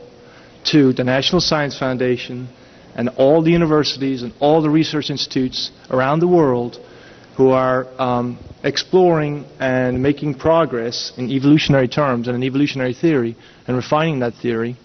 to 0.65 0.93
the 0.93 1.03
National 1.03 1.41
Science 1.41 1.75
Foundation 1.75 2.49
and 2.97 3.09
all 3.09 3.41
the 3.43 3.51
universities 3.51 4.23
and 4.23 4.33
all 4.39 4.61
the 4.61 4.69
research 4.69 5.09
institutes 5.09 5.71
around 5.91 6.19
the 6.19 6.27
world 6.27 6.83
who 7.37 7.51
are 7.51 7.87
um, 8.01 8.39
exploring 8.63 9.45
and 9.59 10.01
making 10.01 10.33
progress 10.33 11.13
in 11.15 11.29
evolutionary 11.29 11.87
terms 11.87 12.27
and 12.27 12.35
in 12.35 12.43
evolutionary 12.43 12.95
theory 12.95 13.37
and 13.67 13.77
refining 13.77 14.19
that 14.19 14.33
theory. 14.33 14.75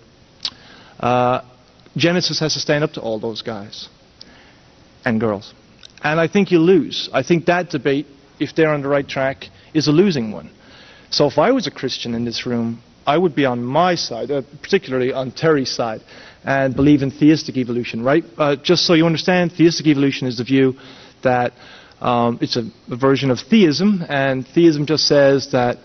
Uh, 1.00 1.40
Genesis 1.96 2.38
has 2.40 2.52
to 2.52 2.60
stand 2.60 2.84
up 2.84 2.92
to 2.92 3.00
all 3.00 3.18
those 3.18 3.40
guys 3.40 3.88
and 5.04 5.18
girls. 5.18 5.54
And 6.04 6.20
I 6.20 6.28
think 6.28 6.50
you 6.50 6.58
lose. 6.58 7.08
I 7.12 7.22
think 7.22 7.46
that 7.46 7.70
debate, 7.70 8.06
if 8.38 8.54
they're 8.54 8.70
on 8.70 8.82
the 8.82 8.88
right 8.88 9.08
track, 9.08 9.46
is 9.72 9.88
a 9.88 9.92
losing 9.92 10.32
one. 10.32 10.50
So 11.10 11.26
if 11.26 11.38
I 11.38 11.52
was 11.52 11.66
a 11.66 11.70
Christian 11.70 12.14
in 12.14 12.24
this 12.24 12.44
room, 12.44 12.82
I 13.06 13.18
would 13.18 13.34
be 13.34 13.44
on 13.46 13.62
my 13.62 13.94
side, 13.94 14.30
uh, 14.30 14.42
particularly 14.62 15.12
on 15.12 15.32
Terry's 15.32 15.70
side, 15.70 16.02
and 16.44 16.74
believe 16.74 17.02
in 17.02 17.10
theistic 17.10 17.56
evolution, 17.56 18.02
right? 18.02 18.24
Uh, 18.36 18.56
just 18.56 18.86
so 18.86 18.94
you 18.94 19.06
understand, 19.06 19.52
theistic 19.52 19.86
evolution 19.86 20.26
is 20.26 20.38
the 20.38 20.44
view 20.44 20.74
that 21.22 21.52
um, 22.00 22.38
it's 22.40 22.56
a, 22.56 22.64
a, 22.90 22.96
version 22.96 23.30
of 23.30 23.38
theism, 23.38 24.04
and 24.08 24.46
theism 24.46 24.86
just 24.86 25.06
says 25.06 25.52
that 25.52 25.78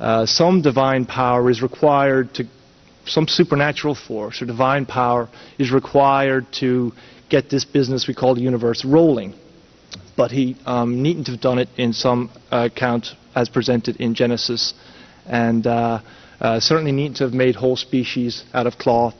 uh, 0.00 0.26
some 0.26 0.60
divine 0.60 1.06
power 1.06 1.48
is 1.50 1.62
required 1.62 2.34
to 2.34 2.44
some 3.06 3.26
supernatural 3.26 3.94
force 3.94 4.42
or 4.42 4.46
divine 4.46 4.86
power 4.86 5.28
is 5.58 5.72
required 5.72 6.46
to 6.52 6.92
get 7.28 7.50
this 7.50 7.64
business 7.64 8.06
we 8.06 8.14
call 8.14 8.34
the 8.34 8.40
universe 8.40 8.84
rolling. 8.84 9.34
But 10.16 10.30
he 10.30 10.56
um, 10.66 11.02
needn't 11.02 11.26
have 11.28 11.40
done 11.40 11.58
it 11.58 11.68
in 11.76 11.92
some 11.92 12.30
uh, 12.50 12.68
account 12.72 13.08
as 13.34 13.48
presented 13.48 13.96
in 13.96 14.14
Genesis, 14.14 14.74
and 15.26 15.66
uh, 16.42 16.60
certainly 16.60 16.92
needn't 16.92 17.16
to 17.16 17.24
have 17.24 17.32
made 17.32 17.54
whole 17.54 17.76
species 17.76 18.44
out 18.52 18.66
of 18.66 18.76
cloth, 18.76 19.14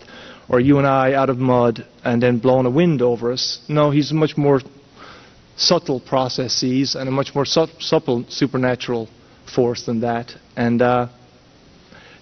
or 0.50 0.60
you 0.60 0.76
and 0.76 0.86
I 0.86 1.14
out 1.14 1.30
of 1.30 1.38
mud, 1.38 1.86
and 2.04 2.22
then 2.22 2.36
blown 2.38 2.66
a 2.66 2.70
wind 2.70 3.00
over 3.00 3.32
us. 3.32 3.64
No, 3.68 3.90
he's 3.90 4.12
much 4.12 4.36
more 4.36 4.60
subtle 5.56 6.00
processes 6.00 6.94
and 6.94 7.08
a 7.08 7.12
much 7.12 7.34
more 7.34 7.46
su- 7.46 7.68
supple 7.78 8.26
supernatural 8.28 9.08
force 9.54 9.86
than 9.86 10.00
that, 10.00 10.34
and 10.56 10.82
uh, 10.82 11.06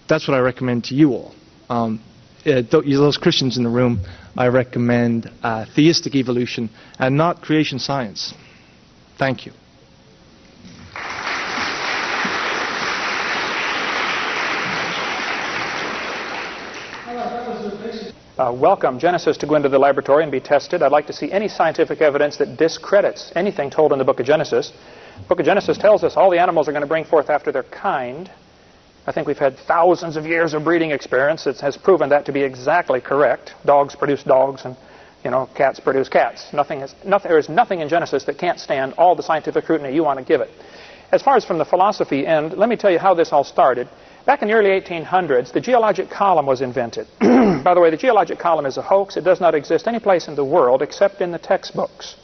that's 0.09 0.29
what 0.29 0.37
I 0.37 0.41
recommend 0.41 0.85
to 0.85 0.95
you 0.95 1.15
all 1.15 1.35
um, 1.71 2.01
uh, 2.45 2.63
those 2.71 3.17
Christians 3.17 3.57
in 3.57 3.63
the 3.63 3.71
room, 3.71 4.01
I 4.37 4.49
recommend 4.49 5.31
uh, 5.43 5.67
theistic 5.75 6.15
evolution 6.15 6.69
and 6.99 7.17
not 7.17 7.41
creation 7.43 7.79
science. 7.79 8.35
Thank 9.19 9.47
you. 9.47 9.53
Uh, 18.41 18.51
welcome 18.51 18.99
Genesis 18.99 19.37
to 19.37 19.47
go 19.47 19.55
into 19.55 19.69
the 19.69 19.79
laboratory 19.79 20.23
and 20.23 20.33
be 20.33 20.41
tested. 20.41 20.83
I'd 20.83 20.93
like 20.93 21.07
to 21.09 21.13
see 21.13 21.31
any 21.31 21.47
scientific 21.47 22.01
evidence 22.01 22.39
that 22.39 22.57
discredits 22.57 23.31
anything 23.35 23.69
told 23.69 23.93
in 23.93 23.99
the 23.99 24.05
book 24.07 24.19
of 24.19 24.25
Genesis. 24.25 24.73
The 25.19 25.29
book 25.29 25.41
of 25.41 25.45
Genesis 25.45 25.77
tells 25.77 26.03
us 26.05 26.17
all 26.17 26.31
the 26.31 26.39
animals 26.39 26.67
are 26.67 26.73
going 26.73 26.81
to 26.81 26.89
bring 26.89 27.05
forth 27.05 27.29
after 27.29 27.53
their 27.53 27.65
kind. 27.65 28.31
I 29.07 29.13
think 29.13 29.27
we've 29.27 29.37
had 29.37 29.59
thousands 29.59 30.17
of 30.17 30.25
years 30.25 30.55
of 30.55 30.65
breeding 30.65 30.91
experience 30.91 31.45
that 31.45 31.61
has 31.61 31.77
proven 31.77 32.09
that 32.09 32.25
to 32.25 32.33
be 32.33 32.41
exactly 32.41 32.99
correct. 32.99 33.53
Dogs 33.67 33.95
produce 33.95 34.23
dogs, 34.23 34.65
and 34.65 34.75
you 35.23 35.31
know, 35.31 35.47
cats 35.55 35.79
produce 35.79 36.09
cats. 36.09 36.51
Nothing 36.55 36.81
is, 36.81 36.95
nothing, 37.05 37.29
there 37.29 37.39
is 37.39 37.51
nothing 37.51 37.81
in 37.81 37.91
Genesis 37.91 38.25
that 38.25 38.39
can't 38.39 38.59
stand 38.59 38.95
all 38.95 39.15
the 39.15 39.23
scientific 39.23 39.65
scrutiny 39.65 39.95
you 39.95 40.03
want 40.03 40.19
to 40.19 40.25
give 40.25 40.41
it. 40.41 40.49
As 41.13 41.21
far 41.21 41.37
as 41.37 41.45
from 41.45 41.59
the 41.59 41.67
philosophy 41.67 42.27
end, 42.27 42.55
let 42.55 42.71
me 42.71 42.77
tell 42.77 42.91
you 42.91 43.01
how 43.01 43.13
this 43.13 43.35
all 43.35 43.45
started. 43.45 43.87
Back 44.27 44.43
in 44.43 44.49
the 44.49 44.55
early 44.55 44.71
1800s, 44.81 45.53
the 45.53 45.61
geologic 45.61 46.11
column 46.11 46.47
was 46.47 46.61
invented. 46.61 47.07
By 47.21 47.75
the 47.75 47.81
way, 47.81 47.91
the 47.91 47.97
geologic 47.97 48.39
column 48.39 48.67
is 48.67 48.77
a 48.77 48.83
hoax. 48.83 49.17
It 49.17 49.25
does 49.25 49.41
not 49.41 49.55
exist 49.55 49.89
any 49.89 49.99
place 49.99 50.29
in 50.29 50.35
the 50.35 50.45
world 50.45 50.83
except 50.83 51.23
in 51.23 51.33
the 51.33 51.39
textbooks. 51.39 52.17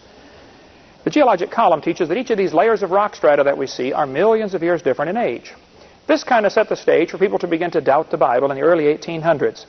The 1.05 1.11
geologic 1.11 1.51
column 1.51 1.81
teaches 1.81 2.09
that 2.09 2.19
each 2.19 2.31
of 2.31 2.39
these 2.39 2.53
layers 2.53 2.83
of 2.83 2.91
rock 2.91 3.17
strata 3.17 3.45
that 3.45 3.57
we 3.57 3.67
see 3.67 3.93
are 3.93 4.07
millions 4.07 4.55
of 4.55 4.63
years 4.63 4.83
different 4.83 5.11
in 5.11 5.17
age. 5.17 5.55
This 6.07 6.23
kind 6.23 6.45
of 6.45 6.53
set 6.53 6.69
the 6.69 6.77
stage 6.77 7.11
for 7.11 7.19
people 7.19 7.39
to 7.39 7.47
begin 7.47 7.71
to 7.73 7.81
doubt 7.81 8.11
the 8.11 8.17
Bible 8.17 8.51
in 8.51 8.57
the 8.57 8.63
early 8.63 8.85
1800s. 8.85 9.65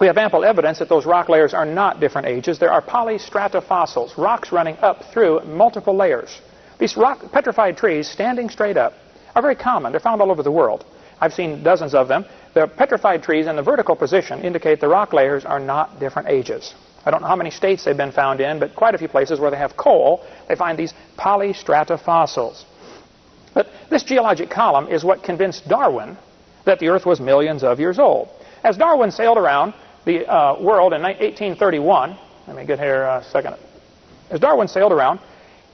We 0.00 0.08
have 0.08 0.18
ample 0.18 0.44
evidence 0.44 0.78
that 0.80 0.88
those 0.88 1.06
rock 1.06 1.28
layers 1.28 1.54
are 1.54 1.64
not 1.64 2.00
different 2.00 2.26
ages. 2.26 2.58
There 2.58 2.72
are 2.72 2.82
polystrate 2.82 3.62
fossils, 3.64 4.18
rocks 4.18 4.50
running 4.52 4.76
up 4.78 5.04
through 5.12 5.44
multiple 5.44 5.96
layers. 5.96 6.40
These 6.78 6.96
rock, 6.96 7.32
petrified 7.32 7.76
trees 7.76 8.08
standing 8.08 8.50
straight 8.50 8.76
up 8.76 8.94
are 9.34 9.42
very 9.42 9.56
common. 9.56 9.92
They're 9.92 10.00
found 10.00 10.20
all 10.20 10.30
over 10.30 10.42
the 10.42 10.50
world. 10.50 10.84
I've 11.20 11.32
seen 11.32 11.62
dozens 11.62 11.94
of 11.94 12.08
them. 12.08 12.24
The 12.54 12.66
petrified 12.66 13.22
trees 13.22 13.46
in 13.46 13.56
the 13.56 13.62
vertical 13.62 13.96
position 13.96 14.42
indicate 14.42 14.80
the 14.80 14.88
rock 14.88 15.12
layers 15.12 15.44
are 15.44 15.60
not 15.60 16.00
different 16.00 16.28
ages. 16.28 16.74
I 17.04 17.10
don't 17.10 17.22
know 17.22 17.28
how 17.28 17.36
many 17.36 17.50
states 17.50 17.84
they've 17.84 17.96
been 17.96 18.12
found 18.12 18.40
in, 18.40 18.58
but 18.58 18.74
quite 18.74 18.94
a 18.94 18.98
few 18.98 19.08
places 19.08 19.38
where 19.38 19.50
they 19.50 19.56
have 19.56 19.76
coal, 19.76 20.24
they 20.48 20.56
find 20.56 20.78
these 20.78 20.92
polystrate 21.16 22.00
fossils. 22.04 22.64
But 23.54 23.68
this 23.88 24.02
geologic 24.02 24.50
column 24.50 24.88
is 24.88 25.04
what 25.04 25.22
convinced 25.22 25.68
Darwin 25.68 26.18
that 26.64 26.80
the 26.80 26.88
Earth 26.88 27.06
was 27.06 27.20
millions 27.20 27.62
of 27.62 27.78
years 27.78 27.98
old. 27.98 28.28
As 28.64 28.76
Darwin 28.76 29.12
sailed 29.12 29.38
around 29.38 29.72
the 30.04 30.26
uh, 30.26 30.60
world 30.60 30.92
in 30.92 31.02
1831, 31.02 32.18
let 32.48 32.56
me 32.56 32.66
get 32.66 32.78
here 32.78 33.04
a 33.04 33.24
second. 33.30 33.56
As 34.30 34.40
Darwin 34.40 34.66
sailed 34.66 34.92
around, 34.92 35.20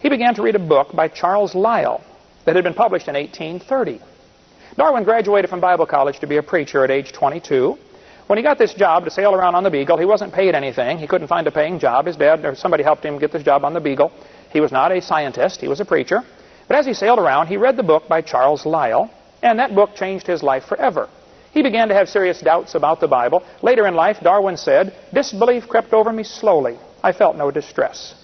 he 0.01 0.11
began 0.11 0.35
to 0.35 0.43
read 0.43 0.55
a 0.55 0.59
book 0.59 0.93
by 0.95 1.09
Charles 1.09 1.55
Lyell 1.55 2.05
that 2.45 2.55
had 2.55 2.65
been 2.65 2.75
published 2.75 3.09
in 3.09 3.15
1830. 3.15 4.01
Darwin 4.77 5.05
graduated 5.05 5.51
from 5.51 5.61
Bible 5.61 5.85
college 5.85 6.19
to 6.21 6.27
be 6.27 6.39
a 6.39 6.43
preacher 6.43 6.83
at 6.83 6.91
age 6.91 7.13
22. 7.13 7.77
When 8.27 8.39
he 8.39 8.43
got 8.43 8.57
this 8.57 8.73
job 8.73 9.05
to 9.05 9.11
sail 9.11 9.35
around 9.35 9.55
on 9.55 9.65
the 9.65 9.71
Beagle, 9.71 9.99
he 9.99 10.07
wasn't 10.07 10.33
paid 10.33 10.55
anything. 10.55 10.97
He 10.97 11.07
couldn't 11.07 11.29
find 11.29 11.47
a 11.47 11.51
paying 11.51 11.79
job. 11.79 12.07
His 12.07 12.17
dad 12.17 12.43
or 12.47 12.55
somebody 12.55 12.83
helped 12.83 13.05
him 13.05 13.19
get 13.19 13.33
this 13.33 13.43
job 13.43 13.67
on 13.67 13.75
the 13.75 13.81
Beagle. 13.81 14.11
He 14.51 14.61
was 14.61 14.73
not 14.73 14.91
a 14.91 15.03
scientist. 15.03 15.61
He 15.61 15.69
was 15.69 15.81
a 15.81 15.85
preacher. 15.85 16.23
But 16.69 16.79
as 16.79 16.87
he 16.87 16.95
sailed 16.95 17.19
around, 17.19 17.49
he 17.49 17.59
read 17.59 17.77
the 17.77 17.83
book 17.83 18.09
by 18.09 18.23
Charles 18.23 18.65
Lyell, 18.65 19.11
and 19.43 19.59
that 19.59 19.75
book 19.75 19.95
changed 19.95 20.27
his 20.27 20.43
life 20.43 20.65
forever. 20.65 21.11
He 21.53 21.63
began 21.63 21.89
to 21.89 21.95
have 21.95 22.09
serious 22.09 22.41
doubts 22.41 22.75
about 22.75 23.01
the 23.01 23.09
Bible. 23.09 23.45
Later 23.61 23.87
in 23.87 23.95
life, 23.95 24.21
Darwin 24.23 24.57
said, 24.57 24.95
Disbelief 25.13 25.69
crept 25.69 25.93
over 25.93 26.11
me 26.11 26.23
slowly. 26.23 26.79
I 27.03 27.13
felt 27.13 27.37
no 27.37 27.51
distress. 27.51 28.15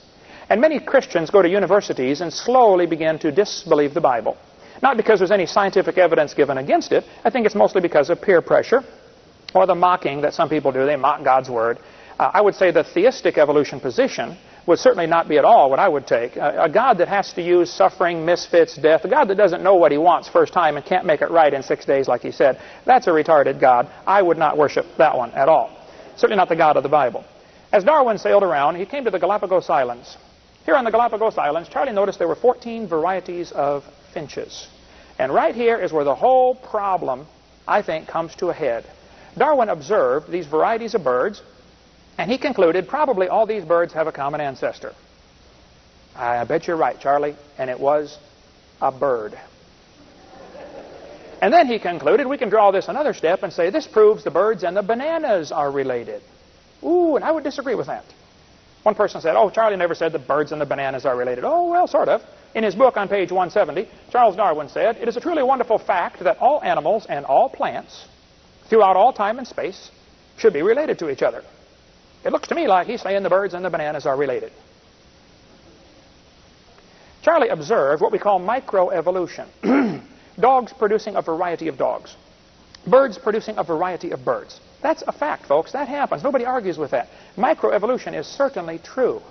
And 0.48 0.62
many 0.62 0.80
Christians 0.80 1.28
go 1.28 1.42
to 1.42 1.48
universities 1.48 2.22
and 2.22 2.32
slowly 2.32 2.86
begin 2.86 3.18
to 3.18 3.30
disbelieve 3.30 3.92
the 3.92 4.00
Bible. 4.00 4.38
Not 4.82 4.96
because 4.96 5.18
there's 5.18 5.30
any 5.30 5.46
scientific 5.46 5.98
evidence 5.98 6.34
given 6.34 6.58
against 6.58 6.92
it. 6.92 7.04
I 7.24 7.30
think 7.30 7.46
it's 7.46 7.54
mostly 7.54 7.80
because 7.80 8.10
of 8.10 8.22
peer 8.22 8.42
pressure 8.42 8.84
or 9.54 9.66
the 9.66 9.74
mocking 9.74 10.20
that 10.22 10.34
some 10.34 10.48
people 10.48 10.72
do. 10.72 10.86
They 10.86 10.96
mock 10.96 11.24
God's 11.24 11.48
Word. 11.48 11.78
Uh, 12.18 12.30
I 12.32 12.40
would 12.40 12.54
say 12.54 12.70
the 12.70 12.84
theistic 12.84 13.38
evolution 13.38 13.80
position 13.80 14.36
would 14.66 14.78
certainly 14.78 15.06
not 15.06 15.28
be 15.28 15.38
at 15.38 15.44
all 15.44 15.70
what 15.70 15.78
I 15.78 15.88
would 15.88 16.06
take. 16.06 16.36
A, 16.36 16.64
a, 16.64 16.68
God 16.68 16.98
that 16.98 17.08
has 17.08 17.32
to 17.32 17.42
use 17.42 17.72
suffering, 17.72 18.26
misfits, 18.26 18.76
death, 18.76 19.04
a 19.04 19.08
God 19.08 19.28
that 19.28 19.36
doesn't 19.36 19.62
know 19.62 19.76
what 19.76 19.92
he 19.92 19.98
wants 19.98 20.28
first 20.28 20.52
time 20.52 20.76
and 20.76 20.84
can't 20.84 21.06
make 21.06 21.22
it 21.22 21.30
right 21.30 21.52
in 21.52 21.62
six 21.62 21.86
days, 21.86 22.06
like 22.06 22.20
he 22.20 22.30
said, 22.30 22.60
that's 22.84 23.06
a 23.06 23.10
retarded 23.10 23.60
God. 23.60 23.88
I 24.06 24.20
would 24.20 24.36
not 24.36 24.58
worship 24.58 24.84
that 24.98 25.16
one 25.16 25.30
at 25.30 25.48
all. 25.48 25.70
Certainly 26.16 26.36
not 26.36 26.50
the 26.50 26.56
God 26.56 26.76
of 26.76 26.82
the 26.82 26.88
Bible. 26.88 27.24
As 27.72 27.84
Darwin 27.84 28.18
sailed 28.18 28.42
around, 28.42 28.76
he 28.76 28.84
came 28.84 29.04
to 29.04 29.10
the 29.10 29.18
Galapagos 29.18 29.70
Islands. 29.70 30.18
Here 30.66 30.74
on 30.74 30.84
the 30.84 30.90
Galapagos 30.90 31.38
Islands, 31.38 31.70
Charlie 31.70 31.92
noticed 31.92 32.18
there 32.18 32.28
were 32.28 32.34
14 32.34 32.86
varieties 32.88 33.52
of 33.52 33.84
finches. 34.12 34.66
And 35.18 35.32
right 35.32 35.54
here 35.54 35.78
is 35.78 35.92
where 35.92 36.04
the 36.04 36.14
whole 36.14 36.54
problem, 36.54 37.26
I 37.66 37.82
think, 37.82 38.08
comes 38.08 38.34
to 38.36 38.48
a 38.48 38.54
head. 38.54 38.84
Darwin 39.36 39.68
observed 39.68 40.30
these 40.30 40.46
varieties 40.46 40.94
of 40.94 41.04
birds, 41.04 41.42
and 42.16 42.30
he 42.30 42.38
concluded 42.38 42.88
probably 42.88 43.28
all 43.28 43.46
these 43.46 43.64
birds 43.64 43.92
have 43.92 44.06
a 44.06 44.12
common 44.12 44.40
ancestor. 44.40 44.94
I 46.16 46.42
bet 46.44 46.66
you're 46.66 46.76
right, 46.76 46.98
Charlie. 46.98 47.36
And 47.58 47.70
it 47.70 47.78
was 47.78 48.18
a 48.80 48.90
bird. 48.90 49.38
And 51.40 51.52
then 51.52 51.68
he 51.68 51.78
concluded 51.78 52.26
we 52.26 52.38
can 52.38 52.48
draw 52.48 52.72
this 52.72 52.88
another 52.88 53.14
step 53.14 53.44
and 53.44 53.52
say 53.52 53.70
this 53.70 53.86
proves 53.86 54.24
the 54.24 54.30
birds 54.30 54.64
and 54.64 54.76
the 54.76 54.82
bananas 54.82 55.52
are 55.52 55.70
related. 55.70 56.20
Ooh, 56.82 57.14
and 57.14 57.24
I 57.24 57.30
would 57.30 57.44
disagree 57.44 57.76
with 57.76 57.86
that. 57.86 58.04
One 58.82 58.96
person 58.96 59.20
said, 59.20 59.36
oh, 59.36 59.50
Charlie 59.50 59.76
never 59.76 59.94
said 59.94 60.12
the 60.12 60.18
birds 60.18 60.50
and 60.50 60.60
the 60.60 60.66
bananas 60.66 61.06
are 61.06 61.16
related. 61.16 61.44
Oh, 61.44 61.70
well, 61.70 61.86
sort 61.86 62.08
of. 62.08 62.22
In 62.58 62.64
his 62.64 62.74
book 62.74 62.96
on 62.96 63.06
page 63.06 63.30
170, 63.30 63.88
Charles 64.10 64.34
Darwin 64.34 64.68
said, 64.68 64.96
it 64.96 65.06
is 65.06 65.16
a 65.16 65.20
truly 65.20 65.44
wonderful 65.44 65.78
fact 65.78 66.18
that 66.24 66.38
all 66.38 66.60
animals 66.64 67.06
and 67.08 67.24
all 67.24 67.48
plants 67.48 68.06
throughout 68.68 68.96
all 68.96 69.12
time 69.12 69.38
and 69.38 69.46
space 69.46 69.92
should 70.38 70.52
be 70.52 70.62
related 70.62 70.98
to 70.98 71.08
each 71.08 71.22
other. 71.22 71.44
It 72.24 72.32
looks 72.32 72.48
to 72.48 72.56
me 72.56 72.66
like 72.66 72.88
he's 72.88 73.00
saying 73.00 73.22
the 73.22 73.28
birds 73.28 73.54
and 73.54 73.64
the 73.64 73.70
bananas 73.70 74.06
are 74.06 74.16
related. 74.16 74.50
Charlie 77.22 77.48
observed 77.48 78.02
what 78.02 78.10
we 78.10 78.18
call 78.18 78.40
microevolution. 78.40 79.46
dogs 80.40 80.72
producing 80.72 81.14
a 81.14 81.22
variety 81.22 81.68
of 81.68 81.78
dogs. 81.78 82.16
Birds 82.88 83.18
producing 83.18 83.56
a 83.56 83.62
variety 83.62 84.10
of 84.10 84.24
birds. 84.24 84.58
That's 84.82 85.04
a 85.06 85.12
fact, 85.12 85.46
folks. 85.46 85.70
That 85.74 85.86
happens. 85.86 86.24
Nobody 86.24 86.44
argues 86.44 86.76
with 86.76 86.90
that. 86.90 87.08
Microevolution 87.36 88.18
is 88.18 88.26
certainly 88.26 88.80
true. 88.80 89.22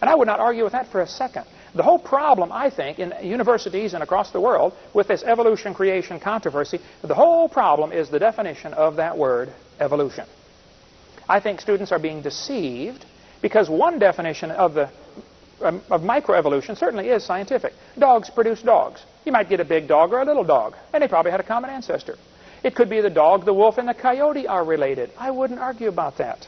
And 0.00 0.08
I 0.08 0.14
would 0.14 0.26
not 0.26 0.40
argue 0.40 0.64
with 0.64 0.72
that 0.72 0.90
for 0.90 1.02
a 1.02 1.06
second. 1.06 1.44
The 1.74 1.82
whole 1.82 1.98
problem, 1.98 2.52
I 2.52 2.68
think, 2.68 2.98
in 2.98 3.14
universities 3.22 3.94
and 3.94 4.02
across 4.02 4.30
the 4.30 4.40
world 4.40 4.74
with 4.92 5.08
this 5.08 5.22
evolution 5.22 5.72
creation 5.72 6.20
controversy, 6.20 6.80
the 7.00 7.14
whole 7.14 7.48
problem 7.48 7.92
is 7.92 8.10
the 8.10 8.18
definition 8.18 8.74
of 8.74 8.96
that 8.96 9.16
word, 9.16 9.52
evolution. 9.80 10.26
I 11.28 11.40
think 11.40 11.60
students 11.60 11.92
are 11.92 11.98
being 11.98 12.20
deceived 12.20 13.06
because 13.40 13.70
one 13.70 13.98
definition 13.98 14.50
of 14.50 14.74
the 14.74 14.90
um, 15.62 15.80
of 15.90 16.00
microevolution 16.00 16.76
certainly 16.76 17.08
is 17.08 17.24
scientific. 17.24 17.72
Dogs 17.98 18.28
produce 18.30 18.62
dogs. 18.62 19.00
You 19.24 19.32
might 19.32 19.48
get 19.48 19.60
a 19.60 19.64
big 19.64 19.86
dog 19.86 20.12
or 20.12 20.20
a 20.20 20.24
little 20.24 20.44
dog, 20.44 20.74
and 20.92 21.02
they 21.02 21.08
probably 21.08 21.30
had 21.30 21.40
a 21.40 21.44
common 21.44 21.70
ancestor. 21.70 22.16
It 22.64 22.74
could 22.74 22.90
be 22.90 23.00
the 23.00 23.10
dog, 23.10 23.44
the 23.44 23.54
wolf, 23.54 23.78
and 23.78 23.88
the 23.88 23.94
coyote 23.94 24.46
are 24.46 24.64
related. 24.64 25.10
I 25.18 25.30
wouldn't 25.30 25.60
argue 25.60 25.88
about 25.88 26.18
that. 26.18 26.46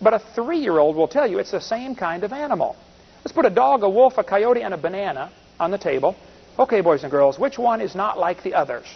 But 0.00 0.14
a 0.14 0.18
three-year-old 0.18 0.96
will 0.96 1.08
tell 1.08 1.26
you 1.26 1.38
it's 1.38 1.50
the 1.50 1.60
same 1.60 1.94
kind 1.94 2.24
of 2.24 2.32
animal. 2.32 2.76
Let's 3.26 3.34
put 3.34 3.44
a 3.44 3.50
dog, 3.50 3.82
a 3.82 3.88
wolf, 3.88 4.18
a 4.18 4.22
coyote, 4.22 4.62
and 4.62 4.72
a 4.72 4.76
banana 4.76 5.32
on 5.58 5.72
the 5.72 5.78
table. 5.78 6.14
Okay, 6.60 6.80
boys 6.80 7.02
and 7.02 7.10
girls, 7.10 7.40
which 7.40 7.58
one 7.58 7.80
is 7.80 7.92
not 7.92 8.20
like 8.20 8.44
the 8.44 8.54
others? 8.54 8.86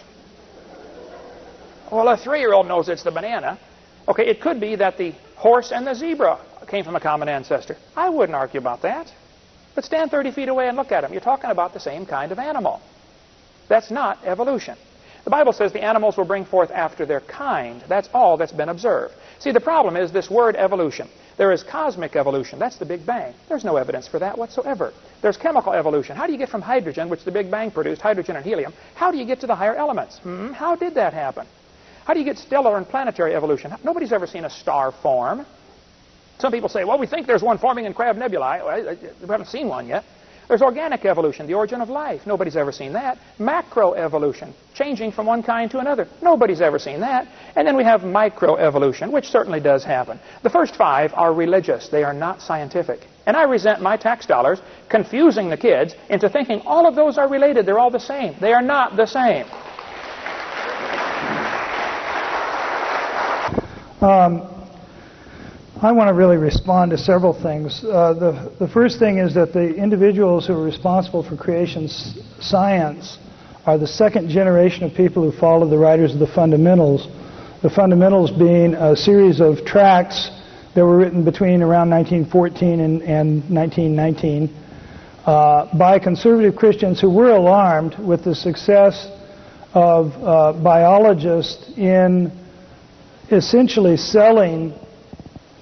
Well, 1.91 2.07
a 2.07 2.15
three-year-old 2.15 2.65
knows 2.65 2.87
it's 2.87 3.03
the 3.03 3.11
banana. 3.11 3.59
Okay, 4.07 4.25
it 4.25 4.39
could 4.39 4.61
be 4.61 4.77
that 4.77 4.97
the 4.97 5.13
horse 5.35 5.73
and 5.73 5.85
the 5.85 5.93
zebra 5.93 6.39
came 6.67 6.85
from 6.85 6.95
a 6.95 6.99
common 7.01 7.27
ancestor. 7.27 7.75
I 7.93 8.07
wouldn't 8.07 8.33
argue 8.33 8.61
about 8.61 8.83
that. 8.83 9.11
But 9.75 9.83
stand 9.83 10.11
30 10.11 10.31
feet 10.31 10.47
away 10.47 10.69
and 10.69 10.77
look 10.77 10.93
at 10.93 11.01
them. 11.01 11.11
You're 11.11 11.19
talking 11.19 11.49
about 11.49 11.73
the 11.73 11.81
same 11.81 12.05
kind 12.05 12.31
of 12.31 12.39
animal. 12.39 12.79
That's 13.67 13.91
not 13.91 14.17
evolution. 14.23 14.77
The 15.25 15.29
Bible 15.29 15.51
says 15.51 15.73
the 15.73 15.83
animals 15.83 16.15
will 16.15 16.23
bring 16.23 16.45
forth 16.45 16.71
after 16.71 17.05
their 17.05 17.19
kind. 17.19 17.83
That's 17.89 18.07
all 18.13 18.37
that's 18.37 18.53
been 18.53 18.69
observed. 18.69 19.13
See, 19.39 19.51
the 19.51 19.59
problem 19.59 19.97
is 19.97 20.13
this 20.13 20.29
word 20.31 20.55
evolution. 20.55 21.09
There 21.37 21.51
is 21.51 21.63
cosmic 21.63 22.15
evolution. 22.15 22.59
That's 22.59 22.77
the 22.77 22.85
Big 22.85 23.05
Bang. 23.05 23.33
There's 23.49 23.63
no 23.63 23.77
evidence 23.77 24.07
for 24.07 24.19
that 24.19 24.37
whatsoever. 24.37 24.93
There's 25.21 25.37
chemical 25.37 25.73
evolution. 25.73 26.15
How 26.15 26.27
do 26.27 26.33
you 26.33 26.37
get 26.37 26.49
from 26.49 26.61
hydrogen, 26.61 27.09
which 27.09 27.23
the 27.23 27.31
Big 27.31 27.49
Bang 27.49 27.71
produced, 27.71 28.01
hydrogen 28.01 28.35
and 28.35 28.45
helium, 28.45 28.73
how 28.95 29.11
do 29.11 29.17
you 29.17 29.25
get 29.25 29.39
to 29.41 29.47
the 29.47 29.55
higher 29.55 29.75
elements? 29.75 30.19
Hmm? 30.19 30.51
How 30.51 30.75
did 30.75 30.95
that 30.95 31.13
happen? 31.13 31.47
How 32.05 32.13
do 32.13 32.19
you 32.19 32.25
get 32.25 32.37
stellar 32.37 32.77
and 32.77 32.87
planetary 32.87 33.35
evolution? 33.35 33.73
Nobody's 33.83 34.11
ever 34.11 34.27
seen 34.27 34.45
a 34.45 34.49
star 34.49 34.91
form. 34.91 35.45
Some 36.39 36.51
people 36.51 36.69
say, 36.69 36.83
well, 36.83 36.97
we 36.97 37.05
think 37.07 37.27
there's 37.27 37.43
one 37.43 37.59
forming 37.59 37.85
in 37.85 37.93
Crab 37.93 38.17
Nebulae. 38.17 38.97
we 39.21 39.27
haven't 39.27 39.47
seen 39.47 39.67
one 39.67 39.87
yet. 39.87 40.03
There's 40.47 40.61
organic 40.61 41.05
evolution, 41.05 41.47
the 41.47 41.53
origin 41.53 41.81
of 41.81 41.89
life. 41.89 42.27
Nobody's 42.27 42.55
ever 42.57 42.71
seen 42.71 42.93
that. 42.93 43.17
Macroevolution, 43.39 44.53
changing 44.73 45.11
from 45.11 45.25
one 45.25 45.43
kind 45.43 45.71
to 45.71 45.79
another. 45.79 46.07
Nobody's 46.21 46.61
ever 46.61 46.77
seen 46.77 46.99
that. 47.01 47.27
And 47.55 47.67
then 47.67 47.77
we 47.77 47.83
have 47.83 48.01
microevolution, 48.01 49.11
which 49.11 49.25
certainly 49.25 49.59
does 49.59 49.83
happen. 49.83 50.19
The 50.43 50.49
first 50.49 50.75
five 50.75 51.13
are 51.13 51.33
religious. 51.33 51.87
They 51.87 52.03
are 52.03 52.13
not 52.13 52.41
scientific. 52.41 52.99
And 53.25 53.37
I 53.37 53.43
resent 53.43 53.81
my 53.81 53.97
tax 53.97 54.25
dollars 54.25 54.59
confusing 54.89 55.49
the 55.49 55.57
kids 55.57 55.95
into 56.09 56.29
thinking 56.29 56.61
all 56.65 56.87
of 56.87 56.95
those 56.95 57.17
are 57.17 57.29
related. 57.29 57.65
They're 57.65 57.79
all 57.79 57.91
the 57.91 57.99
same. 57.99 58.35
They 58.41 58.53
are 58.53 58.61
not 58.61 58.97
the 58.97 59.05
same. 59.05 59.45
Um, 64.01 64.60
I 65.83 65.91
want 65.91 66.09
to 66.09 66.13
really 66.13 66.37
respond 66.37 66.91
to 66.91 66.97
several 66.99 67.33
things. 67.33 67.83
Uh, 67.83 68.13
the, 68.13 68.53
the 68.59 68.67
first 68.67 68.99
thing 68.99 69.17
is 69.17 69.33
that 69.33 69.51
the 69.51 69.73
individuals 69.73 70.45
who 70.45 70.53
are 70.53 70.63
responsible 70.63 71.23
for 71.23 71.35
creation 71.35 71.87
science 72.39 73.17
are 73.65 73.79
the 73.79 73.87
second 73.87 74.29
generation 74.29 74.83
of 74.83 74.93
people 74.93 75.23
who 75.23 75.35
follow 75.35 75.67
the 75.67 75.79
writers 75.79 76.13
of 76.13 76.19
the 76.19 76.27
fundamentals. 76.27 77.07
The 77.63 77.69
fundamentals 77.71 78.29
being 78.29 78.75
a 78.75 78.95
series 78.95 79.39
of 79.39 79.65
tracts 79.65 80.29
that 80.75 80.85
were 80.85 80.97
written 80.97 81.25
between 81.25 81.63
around 81.63 81.89
1914 81.89 82.79
and, 82.79 83.01
and 83.01 83.49
1919 83.49 84.55
uh, 85.25 85.75
by 85.79 85.97
conservative 85.97 86.55
Christians 86.55 87.01
who 87.01 87.09
were 87.09 87.31
alarmed 87.31 87.97
with 87.97 88.23
the 88.23 88.35
success 88.35 89.07
of 89.73 90.11
uh, 90.21 90.53
biologists 90.61 91.71
in 91.75 92.31
essentially 93.31 93.97
selling 93.97 94.75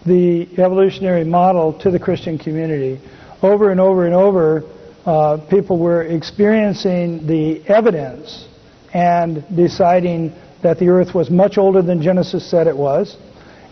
the 0.05 0.47
evolutionary 0.57 1.23
model 1.23 1.73
to 1.79 1.91
the 1.91 1.99
Christian 1.99 2.37
community. 2.37 2.99
Over 3.41 3.71
and 3.71 3.79
over 3.79 4.05
and 4.05 4.15
over, 4.15 4.63
uh, 5.05 5.37
people 5.49 5.79
were 5.79 6.03
experiencing 6.03 7.25
the 7.25 7.65
evidence 7.67 8.47
and 8.93 9.43
deciding 9.55 10.33
that 10.61 10.79
the 10.79 10.89
earth 10.89 11.13
was 11.13 11.29
much 11.29 11.57
older 11.57 11.81
than 11.81 12.01
Genesis 12.01 12.49
said 12.49 12.67
it 12.67 12.75
was, 12.75 13.17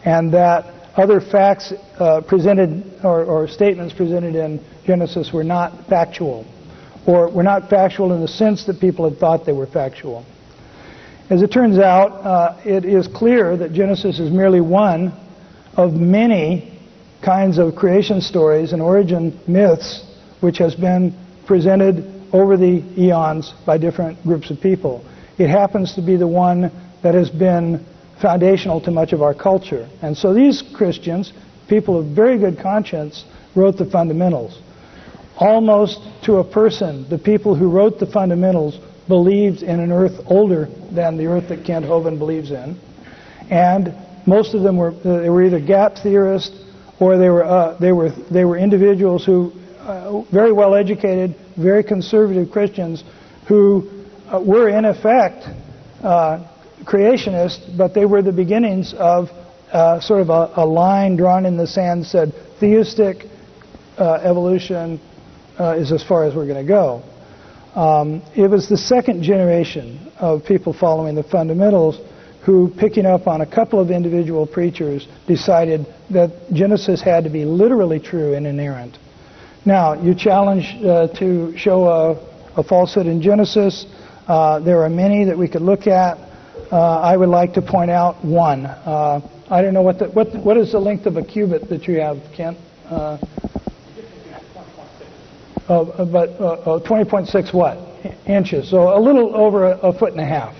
and 0.05 0.33
that 0.33 0.73
other 0.95 1.19
facts 1.19 1.73
uh, 1.99 2.21
presented 2.21 2.83
or, 3.03 3.23
or, 3.23 3.47
statements 3.47 3.93
presented 3.93 4.35
in 4.35 4.63
Genesis 4.85 5.31
were 5.31 5.43
not 5.43 5.87
factual, 5.87 6.45
or 7.05 7.29
were 7.29 7.43
not 7.43 7.69
factual 7.69 8.13
in 8.13 8.21
the 8.21 8.27
sense 8.27 8.65
that 8.65 8.79
people 8.79 9.07
had 9.07 9.19
thought 9.19 9.45
they 9.45 9.53
were 9.53 9.67
factual. 9.67 10.25
As 11.29 11.41
it 11.41 11.51
turns 11.51 11.77
out, 11.77 12.11
uh, 12.13 12.57
it 12.65 12.85
is 12.85 13.07
clear 13.07 13.57
that 13.57 13.73
Genesis 13.73 14.19
is 14.19 14.31
merely 14.31 14.61
one 14.61 15.11
of 15.77 15.93
many 15.93 16.77
kinds 17.23 17.57
of 17.57 17.75
creation 17.75 18.19
stories 18.19 18.73
and 18.73 18.81
origin 18.81 19.39
myths 19.47 20.03
which 20.41 20.57
has 20.57 20.75
been 20.75 21.15
presented 21.45 22.03
over 22.33 22.57
the 22.57 22.83
eons 22.97 23.53
by 23.65 23.77
different 23.77 24.21
groups 24.23 24.49
of 24.49 24.59
people. 24.59 25.03
It 25.37 25.49
happens 25.49 25.93
to 25.95 26.01
be 26.01 26.17
the 26.17 26.27
one 26.27 26.71
that 27.03 27.13
has 27.13 27.29
been 27.29 27.85
foundational 28.21 28.81
to 28.81 28.91
much 28.91 29.13
of 29.13 29.21
our 29.21 29.33
culture. 29.33 29.87
And 30.01 30.17
so 30.17 30.33
these 30.33 30.63
Christians, 30.75 31.31
people 31.69 31.99
of 31.99 32.07
very 32.07 32.37
good 32.37 32.59
conscience, 32.59 33.23
wrote 33.55 33.77
the 33.77 33.85
fundamentals. 33.85 34.59
Almost 35.37 36.01
to 36.23 36.37
a 36.37 36.43
person, 36.43 37.07
the 37.09 37.19
people 37.19 37.55
who 37.55 37.69
wrote 37.69 37.99
the 37.99 38.07
fundamentals 38.07 38.79
believed 39.07 39.61
in 39.61 39.79
an 39.79 39.91
earth 39.91 40.19
older 40.25 40.65
than 40.91 41.17
the 41.17 41.27
earth 41.27 41.49
that 41.49 41.63
Kent 41.63 41.85
Hovind 41.85 42.17
believes 42.17 42.51
in. 42.51 42.79
And 43.49 43.95
most 44.27 44.53
of 44.53 44.61
them 44.61 44.77
were 44.77 44.91
uh, 44.91 45.21
they 45.21 45.29
were 45.29 45.43
either 45.43 45.59
gap 45.59 45.95
theorists 46.03 46.55
or 46.99 47.17
they 47.17 47.29
were 47.29 47.45
uh, 47.45 47.77
they 47.79 47.91
were 47.91 48.11
they 48.29 48.43
were 48.45 48.57
individuals 48.57 49.25
who 49.25 49.51
uh, 49.79 50.21
very 50.31 50.51
well 50.51 50.75
educated, 50.75 51.35
very 51.55 51.83
conservative 51.83 52.51
Christians 52.51 53.03
who 53.47 53.89
uh, 54.27 54.41
were 54.45 54.69
in 54.69 54.83
effect 54.83 55.45
uh, 56.03 56.45
creationists, 56.83 57.75
but 57.77 57.93
they 57.93 58.05
were 58.05 58.21
the 58.21 58.31
beginnings 58.31 58.93
of 58.93 59.29
uh, 59.71 59.99
sort 60.01 60.21
of 60.21 60.29
a, 60.29 60.51
a, 60.57 60.65
line 60.65 61.15
drawn 61.15 61.45
in 61.45 61.57
the 61.57 61.67
sand 61.67 62.05
said 62.05 62.33
theistic 62.59 63.25
evolution 63.97 64.99
is 65.59 65.91
as 65.91 66.03
far 66.03 66.23
as 66.25 66.35
we're 66.35 66.45
going 66.45 66.63
to 66.63 66.67
go. 66.67 67.01
Um, 67.73 68.21
it 68.35 68.49
was 68.49 68.69
the 68.69 68.77
second 68.77 69.23
generation 69.23 70.11
of 70.19 70.45
people 70.45 70.73
following 70.73 71.15
the 71.15 71.23
fundamentals 71.23 71.99
who, 72.47 72.69
picking 72.77 73.05
up 73.05 73.27
on 73.27 73.41
a 73.41 73.45
couple 73.45 73.77
of 73.77 73.91
individual 73.91 74.47
preachers, 74.47 75.05
decided 75.27 75.85
that 76.09 76.31
Genesis 76.53 77.01
had 77.01 77.25
to 77.25 77.29
be 77.29 77.43
literally 77.43 77.99
true 77.99 78.35
and 78.35 78.47
inerrant. 78.47 78.97
Now, 79.65 80.01
you 80.01 80.15
challenge 80.15 80.73
uh, 80.81 81.09
to 81.19 81.57
show 81.57 81.83
a, 81.83 82.59
a, 82.61 82.63
falsehood 82.63 83.05
in 83.05 83.21
Genesis. 83.21 83.85
Uh, 84.29 84.59
there 84.59 84.81
are 84.81 84.89
many 84.89 85.25
that 85.25 85.37
we 85.37 85.49
could 85.49 85.61
look 85.61 85.87
at. 85.87 86.17
Uh, 86.71 87.01
I 87.01 87.17
would 87.17 87.27
like 87.27 87.53
to 87.55 87.61
point 87.61 87.91
out 87.91 88.23
one. 88.23 88.65
Uh, 88.65 89.19
I 89.49 89.61
don't 89.61 89.73
know 89.73 89.81
what, 89.81 89.99
the, 89.99 90.05
what 90.05 90.33
what 90.35 90.55
is 90.55 90.71
the 90.71 90.79
length 90.79 91.05
of 91.05 91.17
a 91.17 91.25
cubit 91.25 91.67
that 91.67 91.85
you 91.85 91.99
have, 91.99 92.17
Kent? 92.33 92.57
Uh, 92.85 93.17
uh, 95.67 96.05
but 96.05 96.39
20.6 96.39 97.53
what 97.53 97.77
inches? 98.25 98.69
So 98.69 98.97
a 98.97 99.01
little 99.01 99.35
over 99.35 99.65
a, 99.65 99.77
a 99.79 99.99
foot 99.99 100.13
and 100.13 100.21
a 100.21 100.25
half. 100.25 100.55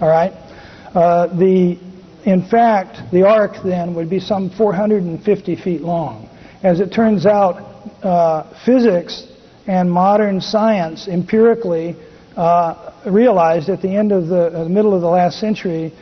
All 0.00 0.08
right. 0.08 0.32
The 0.92 1.78
in 2.24 2.46
fact, 2.48 3.10
the 3.12 3.26
ark 3.26 3.56
then 3.64 3.94
would 3.94 4.10
be 4.10 4.20
some 4.20 4.50
450 4.50 5.56
feet 5.56 5.80
long. 5.80 6.28
As 6.62 6.80
it 6.80 6.92
turns 6.92 7.24
out, 7.24 7.56
uh, 8.02 8.52
physics 8.64 9.26
and 9.66 9.90
modern 9.90 10.40
science 10.40 11.08
empirically 11.08 11.96
uh, 12.36 12.92
realized 13.06 13.68
at 13.70 13.80
the 13.80 13.88
end 13.88 14.12
of 14.12 14.28
the, 14.28 14.46
uh, 14.46 14.64
the 14.64 14.68
middle 14.68 14.94
of 14.94 15.00
the 15.00 15.08
last 15.08 15.40
century 15.40 15.92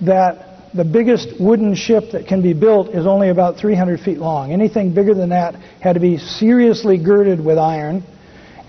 that 0.00 0.72
the 0.74 0.84
biggest 0.84 1.40
wooden 1.40 1.74
ship 1.74 2.10
that 2.12 2.26
can 2.26 2.42
be 2.42 2.52
built 2.52 2.88
is 2.90 3.06
only 3.06 3.30
about 3.30 3.56
300 3.56 4.00
feet 4.00 4.18
long. 4.18 4.52
Anything 4.52 4.92
bigger 4.94 5.14
than 5.14 5.30
that 5.30 5.54
had 5.80 5.94
to 5.94 6.00
be 6.00 6.18
seriously 6.18 6.98
girded 6.98 7.44
with 7.44 7.58
iron. 7.58 8.04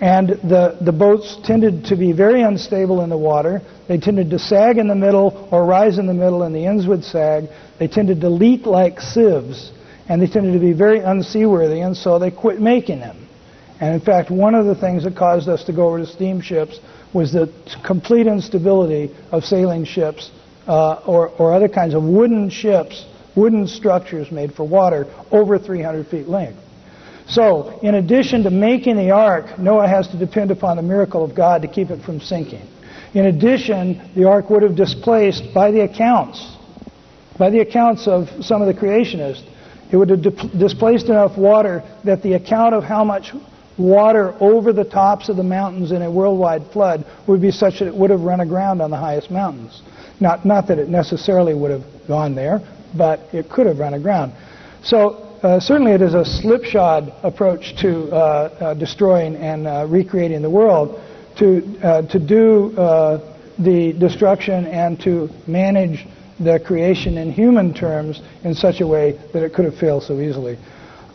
And 0.00 0.28
the, 0.28 0.76
the 0.80 0.92
boats 0.92 1.38
tended 1.42 1.86
to 1.86 1.96
be 1.96 2.12
very 2.12 2.42
unstable 2.42 3.00
in 3.00 3.08
the 3.08 3.16
water. 3.16 3.62
They 3.88 3.98
tended 3.98 4.30
to 4.30 4.38
sag 4.38 4.78
in 4.78 4.88
the 4.88 4.94
middle 4.94 5.48
or 5.50 5.64
rise 5.64 5.98
in 5.98 6.06
the 6.06 6.14
middle, 6.14 6.42
and 6.42 6.54
the 6.54 6.66
ends 6.66 6.86
would 6.86 7.02
sag. 7.02 7.48
They 7.78 7.88
tended 7.88 8.20
to 8.20 8.28
leak 8.28 8.66
like 8.66 9.00
sieves 9.00 9.72
and 10.08 10.22
they 10.22 10.26
tended 10.26 10.52
to 10.52 10.60
be 10.60 10.72
very 10.72 11.00
unseaworthy, 11.00 11.84
and 11.84 11.96
so 11.96 12.18
they 12.18 12.30
quit 12.30 12.60
making 12.60 13.00
them. 13.00 13.28
And 13.80 13.94
in 13.94 14.00
fact, 14.00 14.30
one 14.30 14.54
of 14.54 14.66
the 14.66 14.74
things 14.74 15.04
that 15.04 15.16
caused 15.16 15.48
us 15.48 15.64
to 15.64 15.72
go 15.72 15.88
over 15.88 15.98
to 15.98 16.06
steamships 16.06 16.78
was 17.12 17.32
the 17.32 17.52
complete 17.84 18.26
instability 18.26 19.14
of 19.32 19.44
sailing 19.44 19.84
ships 19.84 20.30
uh, 20.66 20.94
or, 21.06 21.28
or 21.30 21.52
other 21.52 21.68
kinds 21.68 21.94
of 21.94 22.02
wooden 22.02 22.48
ships, 22.48 23.04
wooden 23.34 23.66
structures 23.66 24.30
made 24.30 24.52
for 24.54 24.66
water 24.66 25.06
over 25.30 25.58
300 25.58 26.06
feet 26.06 26.28
length. 26.28 26.58
So, 27.28 27.80
in 27.82 27.96
addition 27.96 28.44
to 28.44 28.50
making 28.50 28.96
the 28.96 29.10
ark, 29.10 29.58
Noah 29.58 29.88
has 29.88 30.06
to 30.08 30.18
depend 30.18 30.50
upon 30.50 30.76
the 30.76 30.82
miracle 30.82 31.24
of 31.24 31.34
God 31.34 31.62
to 31.62 31.68
keep 31.68 31.90
it 31.90 32.02
from 32.02 32.20
sinking. 32.20 32.66
In 33.14 33.26
addition, 33.26 34.10
the 34.14 34.28
ark 34.28 34.48
would 34.50 34.62
have 34.62 34.76
displaced, 34.76 35.52
by 35.52 35.70
the 35.70 35.80
accounts, 35.80 36.56
by 37.38 37.50
the 37.50 37.60
accounts 37.60 38.06
of 38.06 38.28
some 38.40 38.62
of 38.62 38.68
the 38.68 38.80
creationists, 38.80 39.42
it 39.90 39.96
would 39.96 40.10
have 40.10 40.22
displaced 40.58 41.06
enough 41.06 41.36
water 41.36 41.82
that 42.04 42.22
the 42.22 42.34
account 42.34 42.74
of 42.74 42.84
how 42.84 43.04
much 43.04 43.32
water 43.78 44.34
over 44.40 44.72
the 44.72 44.84
tops 44.84 45.28
of 45.28 45.36
the 45.36 45.42
mountains 45.42 45.92
in 45.92 46.02
a 46.02 46.10
worldwide 46.10 46.66
flood 46.72 47.04
would 47.26 47.40
be 47.40 47.50
such 47.50 47.80
that 47.80 47.86
it 47.86 47.94
would 47.94 48.10
have 48.10 48.22
run 48.22 48.40
aground 48.40 48.80
on 48.80 48.90
the 48.90 48.96
highest 48.96 49.30
mountains. 49.30 49.82
Not, 50.20 50.46
not 50.46 50.68
that 50.68 50.78
it 50.78 50.88
necessarily 50.88 51.54
would 51.54 51.70
have 51.70 51.84
gone 52.08 52.34
there, 52.34 52.60
but 52.96 53.20
it 53.32 53.50
could 53.50 53.66
have 53.66 53.78
run 53.78 53.94
aground. 53.94 54.32
So 54.82 55.25
uh, 55.42 55.60
certainly 55.60 55.92
it 55.92 56.00
is 56.00 56.14
a 56.14 56.24
slipshod 56.24 57.12
approach 57.22 57.76
to 57.80 58.10
uh, 58.10 58.16
uh, 58.16 58.74
destroying 58.74 59.36
and 59.36 59.66
uh, 59.66 59.86
recreating 59.88 60.40
the 60.40 60.50
world 60.50 61.00
to, 61.38 61.78
uh, 61.82 62.02
to 62.08 62.18
do 62.18 62.70
the 63.58 63.94
destruction 63.98 64.66
and 64.66 65.00
to 65.00 65.28
manage 65.46 66.06
the 66.40 66.60
creation 66.60 67.18
in 67.18 67.32
human 67.32 67.72
terms 67.72 68.20
in 68.44 68.54
such 68.54 68.80
a 68.80 68.86
way 68.86 69.12
that 69.32 69.42
it 69.42 69.54
could 69.54 69.64
have 69.64 69.76
failed 69.76 70.02
so 70.02 70.20
easily. 70.20 70.58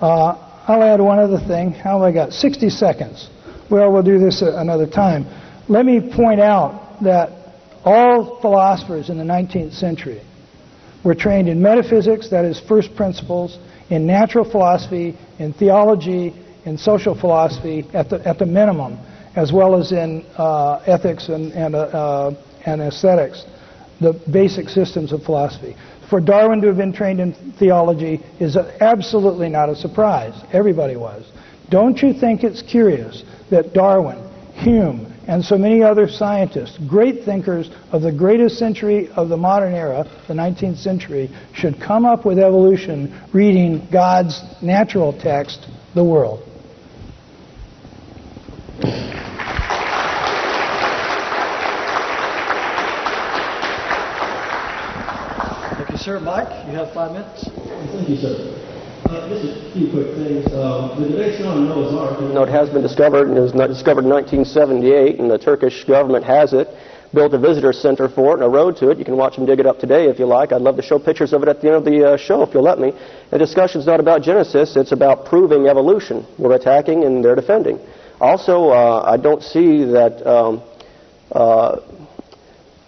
I'll 0.02 0.84
add 0.84 1.00
one 1.02 1.20
other 1.20 1.40
thing. 1.40 1.72
How 1.72 2.00
have 2.00 2.02
I 2.02 2.12
got? 2.12 2.34
60 2.34 2.70
seconds. 2.70 3.30
Well, 3.70 3.92
we'll 3.92 4.04
do 4.04 4.20
this 4.20 4.42
another 4.42 4.88
time. 4.88 5.26
Let 5.68 5.86
me 5.86 6.00
point 6.00 6.40
out 6.40 7.02
that 7.04 7.56
all 7.84 8.40
philosophers 8.42 9.10
in 9.10 9.18
the 9.18 9.24
19th 9.24 9.74
century 9.74 10.22
were 11.04 11.16
trained 11.16 11.50
in 11.50 11.62
metaphysics, 11.62 12.30
that 12.30 12.46
is, 12.46 12.60
first 12.60 12.96
principles, 12.96 13.58
in 13.92 14.08
natural 14.08 14.50
philosophy, 14.50 15.16
in 15.38 15.54
theology, 15.54 16.34
in 16.66 16.78
social 16.78 17.14
philosophy 17.14 17.86
at 17.94 18.10
the, 18.10 18.28
at 18.28 18.40
the 18.40 18.46
minimum, 18.46 18.98
as 19.36 19.52
well 19.52 19.76
as 19.76 19.92
in 19.92 20.26
uh, 20.38 20.82
ethics 20.88 21.30
and, 21.30 21.52
and, 21.54 21.76
uh, 21.76 21.80
uh 21.80 22.44
and 22.66 22.82
aesthetics 22.82 23.46
the 24.00 24.14
basic 24.32 24.68
systems 24.68 25.14
of 25.14 25.24
philosophy. 25.24 25.76
For 26.10 26.20
Darwin 26.20 26.60
to 26.62 26.68
have 26.68 26.78
been 26.78 26.92
trained 26.92 27.20
in 27.20 27.34
theology 27.60 28.20
is 28.40 28.58
absolutely 28.58 29.48
not 29.48 29.70
a 29.70 29.76
surprise. 29.76 30.34
Everybody 30.52 30.98
was. 30.98 31.32
Don't 31.70 32.02
you 32.02 32.14
think 32.14 32.44
it's 32.44 32.62
curious 32.62 33.24
that 33.50 33.74
Darwin, 33.74 34.18
Hume, 34.56 35.11
and 35.28 35.44
so 35.44 35.58
many 35.58 35.84
other 35.84 36.08
scientists, 36.08 36.78
great 36.88 37.24
thinkers 37.24 37.70
of 37.92 38.02
the 38.02 38.12
greatest 38.12 38.58
century 38.58 39.10
of 39.10 39.30
the 39.30 39.38
modern 39.38 39.74
era, 39.74 40.06
the 40.28 40.34
19th 40.34 40.78
century, 40.78 41.30
should 41.54 41.80
come 41.80 42.06
up 42.06 42.26
with 42.26 42.40
evolution 42.40 43.22
reading 43.34 43.88
God's 43.92 44.42
natural 44.62 45.14
text, 45.18 45.68
the 45.94 46.04
world? 46.04 46.44
Thank 55.78 55.90
you, 55.92 55.98
sir. 55.98 56.20
Mike, 56.20 56.68
you 56.68 56.74
have 56.74 56.94
five 56.94 57.12
minutes. 57.12 57.50
Thank 57.92 58.10
you, 58.10 58.16
sir. 58.18 58.61
Uh, 59.12 59.28
just 59.28 59.44
a 59.44 59.74
few 59.74 59.92
quick 59.92 60.16
things. 60.16 60.48
Know, 62.34 62.44
it 62.44 62.50
has 62.50 62.70
been 62.70 62.82
discovered, 62.82 63.28
and 63.28 63.38
it 63.38 63.42
was 63.42 63.52
discovered 63.52 64.06
in 64.06 64.10
1978, 64.10 65.20
and 65.20 65.30
the 65.30 65.38
Turkish 65.38 65.84
government 65.84 66.24
has 66.24 66.54
it. 66.54 66.70
Built 67.14 67.34
a 67.34 67.38
visitor 67.38 67.74
center 67.74 68.08
for 68.08 68.32
it 68.32 68.34
and 68.36 68.44
a 68.44 68.48
road 68.48 68.78
to 68.78 68.90
it. 68.90 68.98
You 68.98 69.04
can 69.04 69.18
watch 69.18 69.36
them 69.36 69.46
dig 69.46 69.60
it 69.60 69.66
up 69.66 69.80
today 69.80 70.06
if 70.06 70.18
you 70.18 70.26
like. 70.26 70.54
I'd 70.54 70.62
love 70.62 70.78
to 70.78 70.82
show 70.82 70.98
pictures 70.98 71.34
of 71.34 71.44
it 71.44 71.50
at 71.50 71.60
the 71.60 71.68
end 71.68 71.76
of 71.76 71.84
the 71.84 72.14
uh, 72.14 72.16
show 72.16 72.42
if 72.42 72.54
you'll 72.54 72.64
let 72.64 72.80
me. 72.80 72.94
The 73.32 73.38
discussion's 73.38 73.86
not 73.86 74.00
about 74.00 74.22
Genesis, 74.22 74.78
it's 74.78 74.94
about 74.94 75.26
proving 75.26 75.68
evolution. 75.68 76.26
We're 76.38 76.56
attacking 76.56 77.04
and 77.04 77.22
they're 77.22 77.36
defending. 77.36 77.80
Also, 78.22 78.70
uh, 78.70 79.04
I 79.06 79.18
don't 79.18 79.44
see 79.44 79.84
that 79.92 80.26
um, 80.26 80.64
uh, 81.34 81.82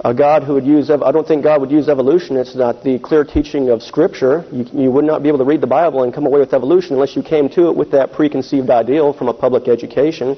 a 0.04 0.14
God 0.14 0.44
who 0.44 0.54
would 0.56 0.66
use, 0.66 0.90
I 0.90 1.12
don't 1.12 1.26
think 1.26 1.44
God 1.44 1.62
would 1.62 1.72
use 1.72 1.88
evolution. 1.88 2.36
It's 2.36 2.56
not 2.56 2.84
the 2.84 3.00
clear 3.00 3.24
teaching 3.24 3.70
of 3.70 3.82
Scripture. 3.82 4.46
You, 4.52 4.66
you, 4.74 4.92
would 4.92 5.06
not 5.06 5.24
be 5.24 5.30
able 5.30 5.38
to 5.38 5.46
read 5.46 5.62
the 5.62 5.68
Bible 5.68 6.04
and 6.04 6.14
come 6.14 6.26
away 6.26 6.42
with 6.42 6.54
evolution 6.54 6.94
unless 6.94 7.16
you 7.16 7.24
came 7.24 7.48
to 7.52 7.70
it 7.70 7.76
with 7.76 7.92
that 7.92 8.12
preconceived 8.12 8.70
ideal 8.70 9.14
from 9.14 9.30
a 9.30 9.34
public 9.34 9.70
education. 9.70 10.38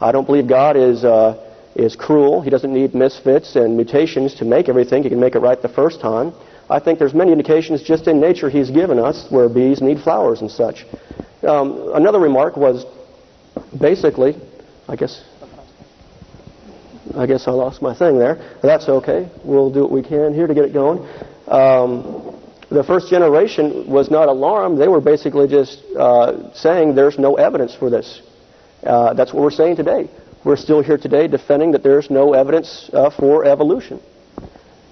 I 0.00 0.12
don't 0.12 0.24
believe 0.24 0.48
God 0.48 0.78
is, 0.78 1.04
uh, 1.04 1.36
is 1.74 1.94
cruel. 1.94 2.40
He 2.40 2.48
doesn't 2.48 2.72
need 2.72 2.94
misfits 2.94 3.54
and 3.54 3.76
mutations 3.76 4.34
to 4.36 4.46
make 4.46 4.70
everything. 4.70 5.02
He 5.02 5.10
can 5.10 5.20
make 5.20 5.34
it 5.34 5.40
right 5.40 5.60
the 5.60 5.68
first 5.68 6.00
time. 6.00 6.32
I 6.70 6.80
think 6.80 6.98
there's 6.98 7.12
many 7.12 7.32
indications 7.32 7.82
just 7.82 8.06
in 8.08 8.18
nature 8.18 8.48
He's 8.48 8.70
given 8.70 8.98
us 8.98 9.26
where 9.28 9.50
bees 9.50 9.82
need 9.82 10.00
flowers 10.00 10.40
and 10.40 10.50
such. 10.50 10.86
Um, 11.42 11.92
another 11.94 12.18
remark 12.18 12.56
was 12.56 12.86
basically, 13.78 14.36
I 14.88 14.96
guess 14.96 15.22
I 17.16 17.26
guess 17.26 17.48
I 17.48 17.50
lost 17.50 17.82
my 17.82 17.94
thing 17.94 18.18
there. 18.18 18.56
That's 18.62 18.88
okay. 18.88 19.28
We'll 19.44 19.70
do 19.70 19.80
what 19.82 19.90
we 19.90 20.02
can 20.02 20.34
here 20.34 20.46
to 20.46 20.54
get 20.54 20.64
it 20.64 20.72
going. 20.72 20.98
Um, 21.48 22.40
the 22.70 22.84
first 22.84 23.10
generation 23.10 23.86
was 23.90 24.10
not 24.10 24.28
alarmed. 24.28 24.80
They 24.80 24.88
were 24.88 25.00
basically 25.00 25.46
just 25.46 25.82
uh, 25.98 26.52
saying 26.54 26.94
there's 26.94 27.18
no 27.18 27.34
evidence 27.34 27.74
for 27.74 27.90
this. 27.90 28.22
Uh, 28.82 29.12
that's 29.14 29.32
what 29.32 29.42
we're 29.42 29.50
saying 29.50 29.76
today. 29.76 30.08
We're 30.44 30.56
still 30.56 30.82
here 30.82 30.98
today 30.98 31.28
defending 31.28 31.72
that 31.72 31.82
there's 31.82 32.10
no 32.10 32.32
evidence 32.32 32.90
uh, 32.92 33.10
for 33.10 33.44
evolution. 33.44 34.00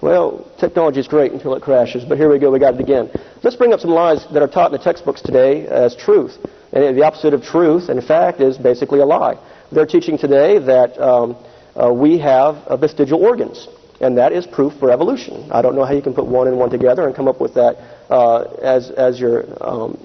Well, 0.00 0.50
technology 0.58 1.00
is 1.00 1.08
great 1.08 1.32
until 1.32 1.54
it 1.54 1.62
crashes, 1.62 2.04
but 2.04 2.16
here 2.16 2.30
we 2.30 2.38
go, 2.38 2.50
we 2.50 2.58
got 2.58 2.74
it 2.74 2.80
again. 2.80 3.10
Let's 3.42 3.56
bring 3.56 3.72
up 3.72 3.80
some 3.80 3.90
lies 3.90 4.26
that 4.32 4.42
are 4.42 4.48
taught 4.48 4.72
in 4.72 4.78
the 4.78 4.84
textbooks 4.84 5.20
today 5.20 5.66
as 5.66 5.94
truth. 5.96 6.38
And 6.72 6.96
the 6.96 7.04
opposite 7.04 7.34
of 7.34 7.42
truth, 7.42 7.90
in 7.90 8.00
fact, 8.00 8.40
is 8.40 8.56
basically 8.56 9.00
a 9.00 9.06
lie. 9.06 9.36
They're 9.72 9.86
teaching 9.86 10.16
today 10.16 10.58
that 10.58 10.98
um, 10.98 11.36
uh, 11.76 11.92
we 11.92 12.18
have 12.18 12.56
uh, 12.66 12.76
vestigial 12.76 13.22
organs. 13.22 13.68
And 14.00 14.16
that 14.16 14.32
is 14.32 14.46
proof 14.46 14.72
for 14.78 14.90
evolution. 14.90 15.50
I 15.52 15.60
don't 15.60 15.74
know 15.74 15.84
how 15.84 15.92
you 15.92 16.00
can 16.00 16.14
put 16.14 16.26
one 16.26 16.48
and 16.48 16.58
one 16.58 16.70
together 16.70 17.06
and 17.06 17.14
come 17.14 17.28
up 17.28 17.40
with 17.40 17.54
that 17.54 17.76
uh, 18.08 18.44
as, 18.62 18.90
as 18.90 19.20
your 19.20 19.44
um, 19.62 19.98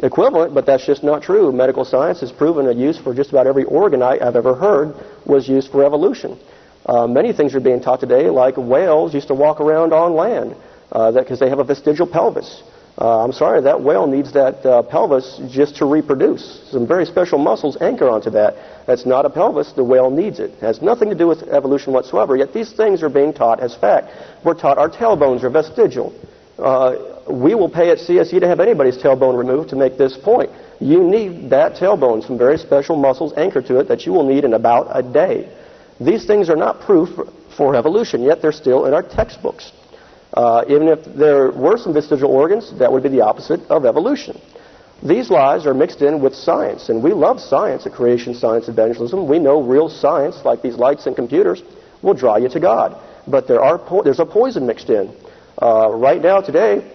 equivalent, 0.00 0.54
but 0.54 0.66
that's 0.66 0.84
just 0.84 1.02
not 1.02 1.22
true. 1.22 1.50
Medical 1.50 1.84
science 1.84 2.20
has 2.20 2.30
proven 2.30 2.68
a 2.68 2.72
use 2.72 2.98
for 2.98 3.14
just 3.14 3.30
about 3.30 3.46
every 3.46 3.64
organ 3.64 4.02
I, 4.02 4.22
have 4.22 4.36
ever 4.36 4.54
heard 4.54 4.94
was 5.24 5.48
used 5.48 5.72
for 5.72 5.84
evolution. 5.84 6.38
Uh, 6.84 7.06
many 7.06 7.32
things 7.32 7.54
are 7.54 7.60
being 7.60 7.80
taught 7.80 8.00
today, 8.00 8.28
like 8.28 8.56
whales 8.56 9.14
used 9.14 9.28
to 9.28 9.34
walk 9.34 9.60
around 9.60 9.92
on 9.92 10.14
land 10.14 10.54
because 10.90 11.40
uh, 11.42 11.44
they 11.44 11.48
have 11.48 11.58
a 11.58 11.64
vestigial 11.64 12.06
pelvis. 12.06 12.62
Uh, 13.00 13.22
I'm 13.22 13.32
sorry, 13.32 13.62
that 13.62 13.80
whale 13.80 14.08
needs 14.08 14.32
that 14.32 14.66
uh, 14.66 14.82
pelvis 14.82 15.40
just 15.48 15.76
to 15.76 15.86
reproduce. 15.86 16.68
Some 16.72 16.84
very 16.84 17.06
special 17.06 17.38
muscles 17.38 17.76
anchor 17.80 18.08
onto 18.08 18.30
that. 18.30 18.56
That's 18.88 19.06
not 19.06 19.24
a 19.24 19.30
pelvis. 19.30 19.72
The 19.72 19.84
whale 19.84 20.10
needs 20.10 20.40
it. 20.40 20.50
It 20.50 20.60
has 20.60 20.82
nothing 20.82 21.08
to 21.08 21.14
do 21.14 21.28
with 21.28 21.44
evolution 21.44 21.92
whatsoever. 21.92 22.36
Yet 22.36 22.52
these 22.52 22.72
things 22.72 23.04
are 23.04 23.08
being 23.08 23.32
taught 23.32 23.60
as 23.60 23.76
fact. 23.76 24.08
We're 24.44 24.54
taught 24.54 24.78
our 24.78 24.90
tailbones 24.90 25.44
are 25.44 25.50
vestigial. 25.50 26.12
Uh, 26.58 27.20
we 27.30 27.54
will 27.54 27.68
pay 27.68 27.90
at 27.90 27.98
CSE 27.98 28.40
to 28.40 28.48
have 28.48 28.58
anybody's 28.58 28.98
tailbone 28.98 29.38
removed 29.38 29.70
to 29.70 29.76
make 29.76 29.96
this 29.96 30.16
point. 30.16 30.50
You 30.80 31.04
need 31.04 31.50
that 31.50 31.74
tailbone, 31.76 32.26
some 32.26 32.36
very 32.36 32.58
special 32.58 32.96
muscles 32.96 33.32
anchored 33.36 33.66
to 33.66 33.78
it 33.78 33.86
that 33.86 34.06
you 34.06 34.12
will 34.12 34.26
need 34.26 34.42
in 34.42 34.54
about 34.54 34.88
a 34.90 35.02
day. 35.04 35.48
These 36.00 36.26
things 36.26 36.48
are 36.50 36.56
not 36.56 36.80
proof 36.80 37.10
for 37.56 37.76
evolution, 37.76 38.22
yet 38.22 38.42
they're 38.42 38.50
still 38.50 38.86
in 38.86 38.94
our 38.94 39.02
textbooks. 39.02 39.70
Uh, 40.34 40.64
even 40.68 40.88
if 40.88 41.04
there 41.04 41.50
were 41.50 41.78
some 41.78 41.94
vestigial 41.94 42.30
organs, 42.30 42.76
that 42.78 42.92
would 42.92 43.02
be 43.02 43.08
the 43.08 43.20
opposite 43.20 43.60
of 43.70 43.84
evolution. 43.84 44.40
These 45.02 45.30
lies 45.30 45.64
are 45.64 45.74
mixed 45.74 46.02
in 46.02 46.20
with 46.20 46.34
science, 46.34 46.88
and 46.88 47.02
we 47.02 47.12
love 47.12 47.40
science 47.40 47.86
at 47.86 47.92
Creation 47.92 48.34
Science 48.34 48.68
Evangelism. 48.68 49.28
We 49.28 49.38
know 49.38 49.62
real 49.62 49.88
science, 49.88 50.44
like 50.44 50.60
these 50.60 50.74
lights 50.74 51.06
and 51.06 51.14
computers, 51.14 51.62
will 52.02 52.14
draw 52.14 52.36
you 52.36 52.48
to 52.48 52.60
God. 52.60 53.00
But 53.26 53.46
there 53.46 53.62
are 53.62 53.78
po- 53.78 54.02
there's 54.02 54.18
a 54.18 54.26
poison 54.26 54.66
mixed 54.66 54.90
in. 54.90 55.14
Uh, 55.60 55.90
right 55.90 56.20
now, 56.20 56.40
today, 56.40 56.92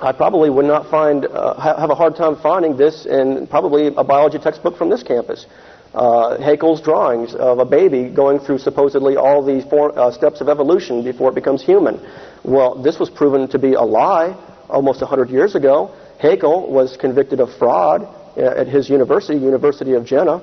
I 0.00 0.12
probably 0.12 0.50
would 0.50 0.64
not 0.64 0.90
find 0.90 1.26
uh, 1.26 1.54
have 1.60 1.90
a 1.90 1.94
hard 1.94 2.16
time 2.16 2.36
finding 2.36 2.76
this 2.76 3.06
in 3.06 3.46
probably 3.48 3.88
a 3.88 4.04
biology 4.04 4.38
textbook 4.38 4.76
from 4.76 4.88
this 4.88 5.02
campus 5.02 5.46
uh, 5.94 6.38
Haeckel's 6.38 6.80
drawings 6.80 7.34
of 7.34 7.58
a 7.58 7.64
baby 7.64 8.08
going 8.08 8.38
through 8.38 8.58
supposedly 8.58 9.16
all 9.16 9.44
these 9.44 9.64
four, 9.64 9.96
uh, 9.98 10.10
steps 10.10 10.40
of 10.40 10.48
evolution 10.48 11.04
before 11.04 11.30
it 11.30 11.34
becomes 11.34 11.62
human. 11.62 12.00
Well, 12.44 12.82
this 12.82 12.98
was 12.98 13.10
proven 13.10 13.48
to 13.48 13.58
be 13.58 13.74
a 13.74 13.82
lie 13.82 14.36
almost 14.68 15.00
100 15.00 15.30
years 15.30 15.54
ago. 15.54 15.94
Haeckel 16.20 16.70
was 16.70 16.96
convicted 16.96 17.40
of 17.40 17.54
fraud 17.56 18.08
at 18.36 18.66
his 18.66 18.88
university, 18.88 19.38
University 19.38 19.92
of 19.92 20.06
Jena. 20.06 20.40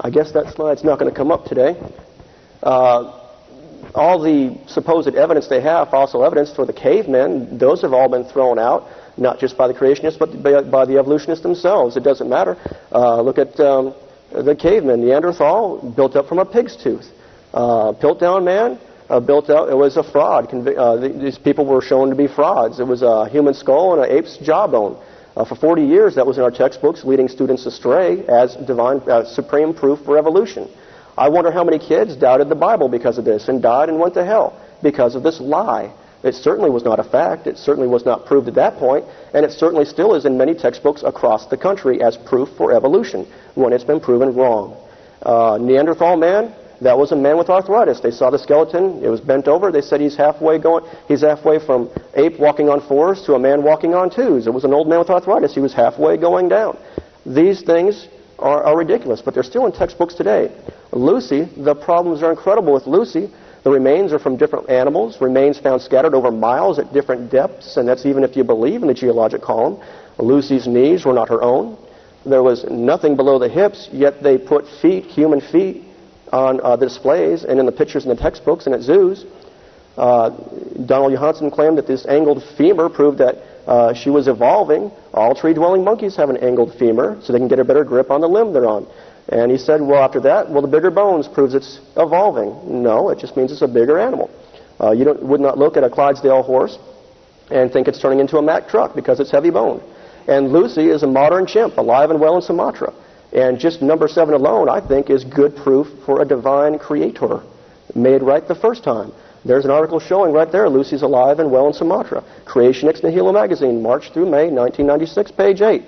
I 0.00 0.10
guess 0.10 0.32
that 0.32 0.54
slide's 0.54 0.84
not 0.84 0.98
going 0.98 1.10
to 1.10 1.16
come 1.16 1.30
up 1.30 1.44
today. 1.44 1.76
Uh, 2.62 3.14
all 3.94 4.20
the 4.20 4.58
supposed 4.66 5.14
evidence 5.14 5.48
they 5.48 5.60
have, 5.60 5.90
fossil 5.90 6.24
evidence 6.24 6.52
for 6.54 6.66
the 6.66 6.72
cavemen, 6.72 7.58
those 7.58 7.82
have 7.82 7.92
all 7.92 8.08
been 8.08 8.24
thrown 8.24 8.58
out, 8.58 8.88
not 9.16 9.38
just 9.38 9.56
by 9.56 9.66
the 9.66 9.74
creationists, 9.74 10.18
but 10.18 10.42
by 10.70 10.84
the 10.84 10.98
evolutionists 10.98 11.42
themselves. 11.42 11.96
It 11.96 12.02
doesn't 12.02 12.28
matter. 12.28 12.56
Uh, 12.92 13.22
look 13.22 13.38
at 13.38 13.58
um, 13.60 13.94
the 14.32 14.54
caveman, 14.54 15.00
Neanderthal, 15.04 15.92
built 15.96 16.16
up 16.16 16.28
from 16.28 16.38
a 16.38 16.44
pig's 16.44 16.76
tooth. 16.76 17.06
Uh, 17.52 17.92
Piltdown 17.92 18.44
man, 18.44 18.78
uh, 19.08 19.20
built 19.20 19.48
up, 19.50 19.68
it 19.70 19.74
was 19.74 19.96
a 19.96 20.02
fraud. 20.02 20.48
Convi- 20.50 20.76
uh, 20.76 20.96
these 21.18 21.38
people 21.38 21.64
were 21.64 21.80
shown 21.80 22.10
to 22.10 22.16
be 22.16 22.26
frauds. 22.26 22.78
It 22.78 22.86
was 22.86 23.02
a 23.02 23.28
human 23.28 23.54
skull 23.54 23.94
and 23.94 24.04
an 24.04 24.16
ape's 24.16 24.36
jawbone. 24.38 25.02
Uh, 25.36 25.44
for 25.44 25.54
40 25.54 25.82
years, 25.82 26.14
that 26.16 26.26
was 26.26 26.36
in 26.36 26.44
our 26.44 26.50
textbooks, 26.50 27.04
leading 27.04 27.28
students 27.28 27.64
astray 27.64 28.26
as 28.26 28.56
divine, 28.56 28.98
uh, 29.08 29.24
supreme 29.24 29.72
proof 29.72 30.00
for 30.04 30.18
evolution. 30.18 30.68
I 31.16 31.28
wonder 31.28 31.50
how 31.50 31.64
many 31.64 31.78
kids 31.78 32.16
doubted 32.16 32.48
the 32.48 32.54
Bible 32.54 32.88
because 32.88 33.18
of 33.18 33.24
this 33.24 33.48
and 33.48 33.62
died 33.62 33.88
and 33.88 33.98
went 33.98 34.14
to 34.14 34.24
hell 34.24 34.60
because 34.82 35.14
of 35.14 35.22
this 35.22 35.40
lie. 35.40 35.92
It 36.28 36.34
certainly 36.34 36.68
was 36.68 36.84
not 36.84 37.00
a 37.00 37.04
fact. 37.04 37.46
It 37.46 37.56
certainly 37.56 37.88
was 37.88 38.04
not 38.04 38.26
proved 38.26 38.48
at 38.48 38.54
that 38.54 38.76
point, 38.76 39.06
and 39.32 39.46
it 39.46 39.50
certainly 39.50 39.86
still 39.86 40.14
is 40.14 40.26
in 40.26 40.36
many 40.36 40.54
textbooks 40.54 41.02
across 41.02 41.46
the 41.46 41.56
country 41.56 42.02
as 42.02 42.18
proof 42.18 42.50
for 42.50 42.72
evolution 42.72 43.26
when 43.54 43.72
it's 43.72 43.82
been 43.82 43.98
proven 43.98 44.34
wrong. 44.34 44.76
Uh, 45.22 45.58
Neanderthal 45.58 46.16
man, 46.16 46.54
that 46.82 46.96
was 46.96 47.12
a 47.12 47.16
man 47.16 47.38
with 47.38 47.48
arthritis. 47.48 48.00
They 48.00 48.10
saw 48.10 48.28
the 48.30 48.38
skeleton; 48.38 49.02
it 49.02 49.08
was 49.08 49.20
bent 49.20 49.48
over. 49.48 49.72
They 49.72 49.80
said 49.80 50.00
he's 50.02 50.16
halfway 50.16 50.58
going. 50.58 50.84
He's 51.08 51.22
halfway 51.22 51.58
from 51.58 51.90
ape 52.14 52.38
walking 52.38 52.68
on 52.68 52.80
fours 52.86 53.22
to 53.22 53.34
a 53.34 53.38
man 53.38 53.62
walking 53.62 53.94
on 53.94 54.10
twos. 54.10 54.46
It 54.46 54.52
was 54.52 54.64
an 54.64 54.74
old 54.74 54.86
man 54.86 54.98
with 54.98 55.10
arthritis. 55.10 55.54
He 55.54 55.60
was 55.60 55.72
halfway 55.72 56.18
going 56.18 56.48
down. 56.48 56.76
These 57.24 57.62
things 57.62 58.06
are, 58.38 58.62
are 58.62 58.76
ridiculous, 58.76 59.22
but 59.22 59.32
they're 59.32 59.42
still 59.42 59.66
in 59.66 59.72
textbooks 59.72 60.14
today. 60.14 60.52
Lucy, 60.92 61.44
the 61.56 61.74
problems 61.74 62.22
are 62.22 62.30
incredible 62.30 62.74
with 62.74 62.86
Lucy. 62.86 63.30
The 63.64 63.70
remains 63.70 64.12
are 64.12 64.18
from 64.18 64.36
different 64.36 64.70
animals, 64.70 65.20
remains 65.20 65.58
found 65.58 65.82
scattered 65.82 66.14
over 66.14 66.30
miles 66.30 66.78
at 66.78 66.92
different 66.92 67.30
depths, 67.30 67.76
and 67.76 67.88
that's 67.88 68.06
even 68.06 68.24
if 68.24 68.36
you 68.36 68.44
believe 68.44 68.82
in 68.82 68.88
the 68.88 68.94
geologic 68.94 69.42
column. 69.42 69.82
Lucy's 70.18 70.66
knees 70.66 71.04
were 71.04 71.12
not 71.12 71.28
her 71.28 71.42
own. 71.42 71.76
There 72.24 72.42
was 72.42 72.64
nothing 72.64 73.16
below 73.16 73.38
the 73.38 73.48
hips, 73.48 73.88
yet 73.92 74.22
they 74.22 74.38
put 74.38 74.66
feet, 74.80 75.04
human 75.04 75.40
feet, 75.40 75.84
on 76.32 76.60
uh, 76.60 76.76
the 76.76 76.86
displays 76.86 77.44
and 77.44 77.58
in 77.58 77.66
the 77.66 77.72
pictures 77.72 78.04
in 78.04 78.10
the 78.10 78.16
textbooks 78.16 78.66
and 78.66 78.74
at 78.74 78.82
zoos. 78.82 79.24
Uh, 79.96 80.30
Donald 80.86 81.12
Johanson 81.12 81.50
claimed 81.50 81.78
that 81.78 81.86
this 81.86 82.06
angled 82.06 82.44
femur 82.56 82.88
proved 82.88 83.18
that 83.18 83.36
uh, 83.66 83.92
she 83.94 84.10
was 84.10 84.28
evolving. 84.28 84.90
All 85.12 85.34
tree-dwelling 85.34 85.84
monkeys 85.84 86.16
have 86.16 86.30
an 86.30 86.36
angled 86.38 86.74
femur, 86.78 87.18
so 87.22 87.32
they 87.32 87.38
can 87.38 87.48
get 87.48 87.58
a 87.58 87.64
better 87.64 87.84
grip 87.84 88.10
on 88.10 88.20
the 88.20 88.28
limb 88.28 88.52
they're 88.52 88.68
on. 88.68 88.86
And 89.30 89.50
he 89.50 89.58
said, 89.58 89.80
well, 89.80 90.02
after 90.02 90.20
that, 90.20 90.50
well, 90.50 90.62
the 90.62 90.68
bigger 90.68 90.90
bones 90.90 91.28
proves 91.28 91.54
it's 91.54 91.80
evolving. 91.96 92.82
No, 92.82 93.10
it 93.10 93.18
just 93.18 93.36
means 93.36 93.52
it's 93.52 93.62
a 93.62 93.68
bigger 93.68 93.98
animal. 93.98 94.30
Uh, 94.80 94.92
you 94.92 95.12
would 95.20 95.40
not 95.40 95.58
look 95.58 95.76
at 95.76 95.84
a 95.84 95.90
Clydesdale 95.90 96.42
horse 96.42 96.78
and 97.50 97.70
think 97.70 97.88
it's 97.88 98.00
turning 98.00 98.20
into 98.20 98.38
a 98.38 98.42
Mack 98.42 98.68
truck 98.68 98.94
because 98.94 99.20
it's 99.20 99.30
heavy 99.30 99.50
boned. 99.50 99.82
And 100.28 100.52
Lucy 100.52 100.88
is 100.88 101.02
a 101.02 101.06
modern 101.06 101.46
chimp, 101.46 101.76
alive 101.76 102.10
and 102.10 102.20
well 102.20 102.36
in 102.36 102.42
Sumatra. 102.42 102.92
And 103.32 103.58
just 103.58 103.82
number 103.82 104.08
seven 104.08 104.34
alone, 104.34 104.68
I 104.68 104.86
think, 104.86 105.10
is 105.10 105.24
good 105.24 105.56
proof 105.56 105.86
for 106.06 106.22
a 106.22 106.24
divine 106.24 106.78
creator 106.78 107.42
made 107.94 108.22
right 108.22 108.46
the 108.46 108.54
first 108.54 108.84
time. 108.84 109.12
There's 109.44 109.64
an 109.64 109.70
article 109.70 110.00
showing 110.00 110.32
right 110.32 110.50
there 110.50 110.68
Lucy's 110.68 111.02
alive 111.02 111.38
and 111.38 111.50
well 111.50 111.66
in 111.66 111.72
Sumatra. 111.72 112.24
Creation 112.44 112.88
Ex 112.88 113.02
Nihilo 113.02 113.32
magazine, 113.32 113.82
March 113.82 114.12
through 114.12 114.26
May 114.26 114.50
1996, 114.50 115.32
page 115.32 115.60
8. 115.60 115.82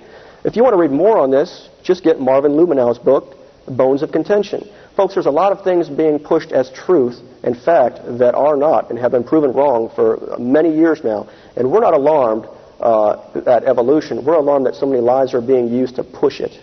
If 0.45 0.57
you 0.57 0.63
want 0.63 0.75
to 0.75 0.79
read 0.81 0.93
more 0.93 1.19
on 1.19 1.31
this, 1.31 1.69
just 1.83 2.03
get 2.03 2.21
Marvin 2.21 2.53
Lubenow's 2.53 2.99
book, 2.99 3.37
Bones 3.67 4.03
of 4.03 4.13
Contention. 4.13 4.69
Folks, 4.97 5.15
there's 5.15 5.27
a 5.27 5.31
lot 5.31 5.53
of 5.53 5.63
things 5.63 5.89
being 5.89 6.19
pushed 6.19 6.53
as 6.53 6.71
truth 6.71 7.21
and 7.43 7.57
fact 7.57 8.01
that 8.19 8.35
are 8.35 8.57
not 8.57 8.91
and 8.91 8.99
have 8.99 9.13
been 9.13 9.25
proven 9.25 9.53
wrong 9.53 9.91
for 9.95 10.37
many 10.39 10.75
years 10.75 11.03
now. 11.05 11.29
And 11.57 11.71
we're 11.71 11.81
not 11.81 11.95
alarmed 11.95 12.47
uh, 12.81 13.43
at 13.47 13.65
evolution. 13.65 14.25
We're 14.25 14.35
alarmed 14.35 14.67
that 14.67 14.75
so 14.75 14.87
many 14.87 15.01
lies 15.01 15.35
are 15.35 15.41
being 15.41 15.69
used 15.69 15.97
to 15.97 16.05
push 16.05 16.41
it. 16.41 16.59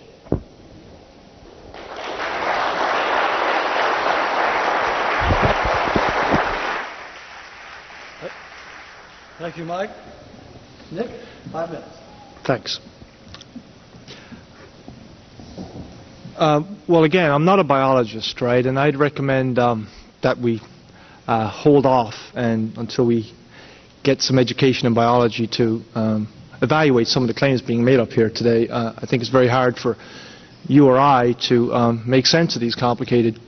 Thank 9.40 9.58
you, 9.58 9.66
Mike. 9.66 9.92
Nick, 10.92 11.12
five 11.52 11.70
minutes. 11.70 11.96
Thanks. 12.44 12.80
Uh, 16.38 16.62
well, 16.88 17.04
again, 17.04 17.32
I'm 17.32 17.46
not 17.46 17.58
a 17.58 17.64
biologist, 17.64 18.42
right? 18.42 18.64
And 18.64 18.78
I'd 18.78 18.96
recommend 18.96 19.58
um, 19.58 19.88
that 20.22 20.38
we 20.38 20.62
uh, 21.26 21.50
hold 21.50 21.88
off 21.88 22.14
and 22.36 22.78
until 22.78 23.08
we 23.08 23.34
get 24.04 24.22
some 24.22 24.38
education 24.38 24.86
in 24.86 24.94
biology 24.94 25.48
to 25.54 25.82
um, 25.96 26.32
evaluate 26.62 27.08
some 27.08 27.24
of 27.24 27.28
the 27.28 27.34
claims 27.34 27.64
being 27.64 27.84
made 27.84 28.00
up 28.00 28.10
here 28.10 28.30
today. 28.30 28.68
Uh, 28.70 28.94
I 28.98 29.08
think 29.08 29.24
it's 29.24 29.32
very 29.32 29.48
hard 29.48 29.78
for 29.78 29.98
you 30.68 30.86
or 30.86 31.00
I 31.00 31.34
to 31.50 31.74
um, 31.74 32.04
make 32.06 32.28
sense 32.28 32.54
of 32.54 32.62
these 32.62 32.76
complicated 32.76 33.40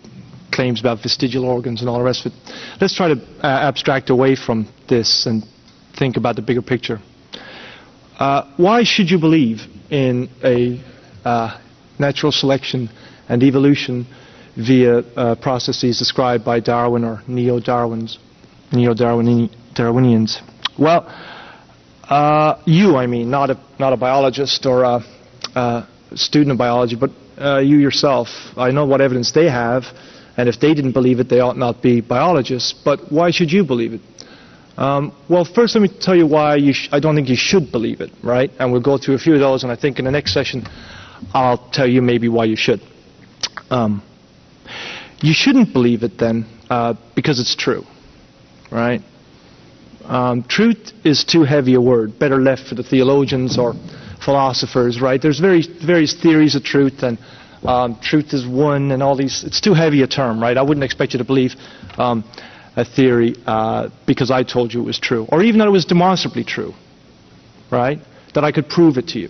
claims 0.52 0.80
about 0.80 1.04
vestigial 1.04 1.46
organs 1.46 1.82
and 1.82 1.90
all 1.92 2.00
the 2.00 2.04
rest 2.04 2.26
of 2.26 2.32
it. 2.32 2.40
Let's 2.82 2.96
try 2.96 3.10
to 3.10 3.22
uh, 3.44 3.46
abstract 3.46 4.10
away 4.10 4.36
from 4.36 4.68
this 4.88 5.28
and 5.28 5.44
think 5.96 6.18
about 6.18 6.38
the 6.38 6.42
bigger 6.42 6.64
picture. 6.64 7.00
Uh, 8.18 8.52
why 8.58 8.84
should 8.84 9.12
you 9.12 9.20
believe 9.20 9.60
in 9.92 10.28
a 10.44 10.82
natural 12.00 12.32
selection 12.32 12.89
and 13.28 13.43
evolution 13.43 14.08
via 14.56 15.00
uh, 15.00 15.36
processes 15.36 16.00
described 16.00 16.43
by 16.43 16.60
Darwin 16.60 17.04
or 17.04 17.22
neo-Darwinians. 17.28 18.18
Well, 20.78 21.08
uh, 22.04 22.62
you, 22.66 22.95
I 22.97 23.06
mean, 23.08 23.30
not 23.30 23.52
a 23.52 23.60
not 23.78 23.93
a 23.93 23.97
biologist 23.97 24.66
or 24.66 24.84
a, 24.84 25.04
a 25.56 25.88
student 26.16 26.52
of 26.52 26.58
biology, 26.58 26.95
but 26.95 27.12
uh, 27.38 27.60
you 27.60 27.78
yourself. 27.78 28.30
I 28.58 28.72
know 28.72 28.86
what 28.86 29.02
evidence 29.02 29.32
they 29.32 29.50
have, 29.50 29.84
and 30.36 30.50
if 30.50 30.60
they 30.60 30.74
didn't 30.74 30.93
believe 30.93 31.20
it, 31.20 31.30
they 31.30 31.39
ought 31.39 31.58
not 31.58 31.82
be 31.82 32.02
biologists. 32.02 32.74
But 32.74 33.12
why 33.12 33.32
should 33.32 33.52
you 33.52 33.64
believe 33.64 33.93
it? 33.93 34.02
Um, 34.78 35.14
well, 35.30 35.45
first, 35.45 35.76
let 35.76 35.82
me 35.82 35.89
tell 35.89 36.16
you 36.16 36.26
why 36.26 36.56
you 36.56 36.74
I 36.91 37.00
don't 37.00 37.16
think 37.16 37.30
you 37.30 37.36
should 37.36 37.72
believe 37.72 38.02
it, 38.02 38.12
right? 38.24 38.50
And 38.60 38.72
we'll 38.72 38.82
go 38.82 38.97
through 38.97 39.16
a 39.16 39.20
few 39.20 39.34
of 39.36 39.39
those, 39.39 39.64
and 39.64 39.72
I 39.72 39.76
think 39.76 40.00
in 40.00 40.06
the 40.06 40.12
next 40.12 40.34
session 40.34 40.66
I'll 41.34 41.70
tell 41.72 41.88
you 41.88 42.01
maybe 42.01 42.30
why 42.30 42.45
you 42.45 42.55
should. 42.55 42.82
Um, 43.70 44.01
you 45.22 45.34
shouldn't 45.34 45.74
believe 45.74 46.03
it 46.03 46.17
then 46.17 46.45
uh, 46.70 46.95
because 47.15 47.39
it's 47.39 47.55
true, 47.55 47.84
right? 48.72 49.01
Um, 50.05 50.43
truth 50.43 50.91
is 51.03 51.24
too 51.24 51.43
heavy 51.43 51.76
a 51.76 51.82
word, 51.82 52.17
better 52.17 52.38
left 52.38 52.67
for 52.67 52.76
the 52.76 52.84
theologians 52.84 53.57
or 53.57 53.74
philosophers, 54.24 55.01
right? 55.01 55.22
There's 55.22 55.39
various, 55.39 55.67
various 55.67 56.13
theories 56.13 56.55
of 56.55 56.63
truth, 56.63 57.03
and 57.03 57.20
um, 57.63 57.99
truth 58.01 58.34
is 58.34 58.47
one, 58.47 58.91
and 58.91 59.03
all 59.03 59.15
these. 59.15 59.43
It's 59.43 59.61
too 59.61 59.74
heavy 59.74 60.01
a 60.01 60.07
term, 60.07 60.41
right? 60.41 60.57
I 60.57 60.61
wouldn't 60.61 60.84
expect 60.84 61.13
you 61.13 61.20
to 61.20 61.26
believe 61.26 61.55
um, 61.97 62.24
a 62.76 62.86
theory 62.86 63.36
uh, 63.45 63.89
because 64.07 64.32
I 64.32 64.43
told 64.43 64.74
you 64.74 64.82
it 64.82 64.86
was 64.86 64.99
true, 64.99 65.28
or 65.32 65.43
even 65.43 65.59
that 65.59 65.67
it 65.67 65.72
was 65.72 65.86
demonstrably 65.86 66.43
true, 66.43 66.74
right? 67.72 67.99
that 68.34 68.43
I 68.43 68.51
could 68.51 68.70
prove 68.70 68.97
it 68.97 69.07
to 69.09 69.20
you. 69.20 69.30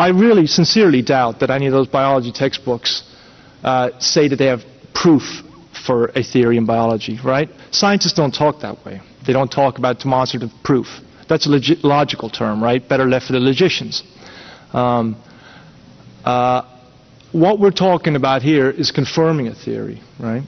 I 0.00 0.08
really 0.08 0.46
sincerely 0.46 1.02
doubt 1.02 1.40
that 1.40 1.50
any 1.50 1.66
of 1.66 1.74
those 1.74 1.86
biology 1.86 2.32
textbooks 2.32 3.02
uh, 3.62 3.90
say 3.98 4.28
that 4.28 4.36
they 4.36 4.46
have 4.46 4.62
proof 4.94 5.42
for 5.86 6.06
a 6.14 6.22
theory 6.22 6.56
in 6.56 6.64
biology, 6.64 7.18
right? 7.22 7.50
Scientists 7.70 8.14
don't 8.14 8.32
talk 8.32 8.60
that 8.62 8.82
way. 8.82 9.02
They 9.26 9.34
don't 9.34 9.52
talk 9.52 9.76
about 9.76 9.98
demonstrative 10.00 10.52
proof. 10.64 10.86
That's 11.28 11.46
a 11.46 11.50
log- 11.50 11.84
logical 11.84 12.30
term, 12.30 12.62
right? 12.62 12.80
Better 12.88 13.04
left 13.04 13.26
for 13.26 13.34
the 13.34 13.40
logicians. 13.40 14.02
Um, 14.72 15.22
uh, 16.24 16.62
what 17.32 17.60
we're 17.60 17.70
talking 17.70 18.16
about 18.16 18.40
here 18.40 18.70
is 18.70 18.90
confirming 18.90 19.48
a 19.48 19.54
theory, 19.54 20.00
right? 20.18 20.44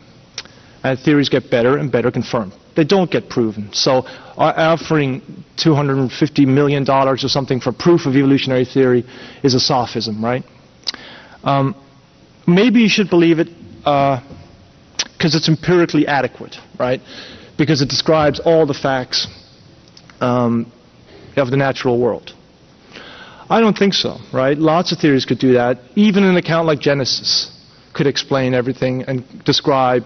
And 0.83 0.99
theories 0.99 1.29
get 1.29 1.51
better 1.51 1.77
and 1.77 1.93
better 1.93 2.11
confirmed. 2.11 2.55
They 2.75 2.85
don't 2.85 3.11
get 3.11 3.29
proven. 3.29 3.73
So 3.73 4.05
offering 4.37 5.21
$250 5.57 6.47
million 6.47 6.89
or 6.89 7.17
something 7.17 7.61
for 7.61 7.73
proof 7.73 8.07
of 8.07 8.17
evolutionary 8.17 8.65
theory 8.65 9.05
is 9.43 9.55
a 9.55 9.61
sophism, 9.61 10.25
right? 10.25 10.43
Um, 11.45 11.75
maybe 12.47 12.81
you 12.81 12.89
should 12.89 13.11
believe 13.11 13.39
it 13.39 13.49
because 13.79 15.35
uh, 15.35 15.39
it's 15.39 15.49
empirically 15.49 16.07
adequate, 16.07 16.57
right? 16.79 17.01
Because 17.59 17.83
it 17.83 17.89
describes 17.89 18.41
all 18.41 18.67
the 18.67 18.75
facts 18.75 19.27
um, 20.21 20.73
of 21.37 21.51
the 21.51 21.57
natural 21.57 22.01
world. 22.01 22.33
I 23.51 23.61
don't 23.61 23.77
think 23.77 23.93
so, 23.93 24.17
right? 24.33 24.57
Lots 24.57 24.93
of 24.93 24.99
theories 24.99 25.27
could 25.27 25.39
do 25.39 25.55
that. 25.55 25.79
Even 25.95 26.25
an 26.25 26.37
account 26.37 26.67
like 26.67 26.79
Genesis 26.79 27.51
could 27.93 28.07
explain 28.07 28.55
everything 28.55 29.03
and 29.03 29.25
describe 29.45 30.05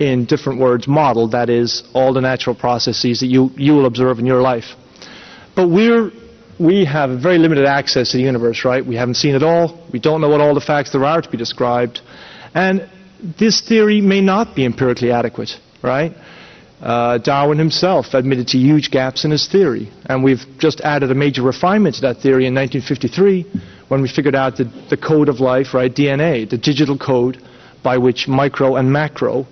in 0.00 0.24
different 0.24 0.58
words 0.58 0.88
model, 0.88 1.28
that 1.28 1.50
is, 1.50 1.84
all 1.92 2.14
the 2.14 2.22
natural 2.22 2.56
processes 2.56 3.20
that 3.20 3.26
you, 3.26 3.50
you 3.56 3.74
will 3.74 3.84
observe 3.84 4.18
in 4.18 4.24
your 4.24 4.40
life. 4.40 4.74
But 5.54 5.68
we're, 5.68 6.10
we 6.58 6.86
have 6.86 7.20
very 7.20 7.36
limited 7.36 7.66
access 7.66 8.10
to 8.12 8.16
the 8.16 8.22
universe, 8.22 8.64
right? 8.64 8.84
We 8.84 8.96
haven't 8.96 9.16
seen 9.16 9.34
it 9.34 9.42
all. 9.42 9.86
We 9.92 10.00
don't 10.00 10.22
know 10.22 10.30
what 10.30 10.40
all 10.40 10.54
the 10.54 10.60
facts 10.62 10.90
there 10.92 11.04
are 11.04 11.20
to 11.20 11.30
be 11.30 11.36
described. 11.36 12.00
And 12.54 12.88
this 13.38 13.60
theory 13.60 14.00
may 14.00 14.22
not 14.22 14.56
be 14.56 14.64
empirically 14.64 15.12
adequate, 15.12 15.50
right? 15.82 16.16
Uh, 16.80 17.18
Darwin 17.18 17.58
himself 17.58 18.14
admitted 18.14 18.48
to 18.48 18.58
huge 18.58 18.90
gaps 18.90 19.26
in 19.26 19.30
his 19.30 19.48
theory. 19.48 19.92
And 20.06 20.24
we've 20.24 20.46
just 20.56 20.80
added 20.80 21.10
a 21.10 21.14
major 21.14 21.42
refinement 21.42 21.96
to 21.96 22.00
that 22.02 22.22
theory 22.22 22.46
in 22.46 22.54
1953 22.54 23.42
when 23.88 24.00
we 24.00 24.08
figured 24.08 24.34
out 24.34 24.56
the, 24.56 24.64
the 24.88 24.96
code 24.96 25.28
of 25.28 25.40
life, 25.40 25.74
right? 25.74 25.94
DNA, 25.94 26.48
the 26.48 26.56
digital 26.56 26.96
code 26.96 27.36
by 27.82 27.98
which 27.98 28.28
micro 28.28 28.76
and 28.76 28.90
macro 28.90 29.46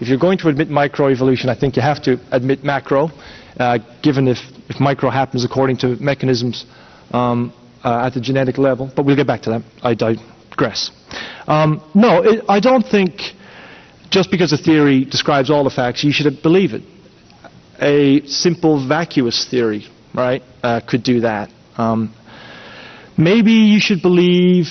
if 0.00 0.08
you're 0.08 0.18
going 0.18 0.38
to 0.38 0.48
admit 0.48 0.68
microevolution, 0.68 1.46
I 1.48 1.58
think 1.58 1.76
you 1.76 1.82
have 1.82 2.02
to 2.02 2.20
admit 2.30 2.62
macro, 2.62 3.10
uh, 3.58 3.78
given 4.02 4.28
if, 4.28 4.38
if 4.68 4.78
micro 4.78 5.08
happens 5.08 5.44
according 5.44 5.78
to 5.78 5.96
mechanisms 5.96 6.66
um, 7.12 7.52
uh, 7.82 8.06
at 8.06 8.14
the 8.14 8.20
genetic 8.20 8.58
level. 8.58 8.90
But 8.94 9.06
we'll 9.06 9.16
get 9.16 9.26
back 9.26 9.42
to 9.42 9.50
that. 9.50 9.62
I 9.82 9.94
digress. 9.94 10.90
Um, 11.46 11.82
no, 11.94 12.22
it, 12.22 12.44
I 12.48 12.60
don't 12.60 12.82
think 12.82 13.20
just 14.10 14.30
because 14.30 14.52
a 14.52 14.58
theory 14.58 15.04
describes 15.04 15.50
all 15.50 15.64
the 15.64 15.70
facts, 15.70 16.04
you 16.04 16.12
should 16.12 16.42
believe 16.42 16.74
it. 16.74 16.82
A 17.80 18.26
simple 18.26 18.86
vacuous 18.86 19.46
theory, 19.50 19.86
right, 20.14 20.42
uh, 20.62 20.80
could 20.86 21.02
do 21.02 21.20
that. 21.20 21.50
Um, 21.76 22.14
maybe 23.16 23.52
you 23.52 23.80
should 23.80 24.02
believe 24.02 24.66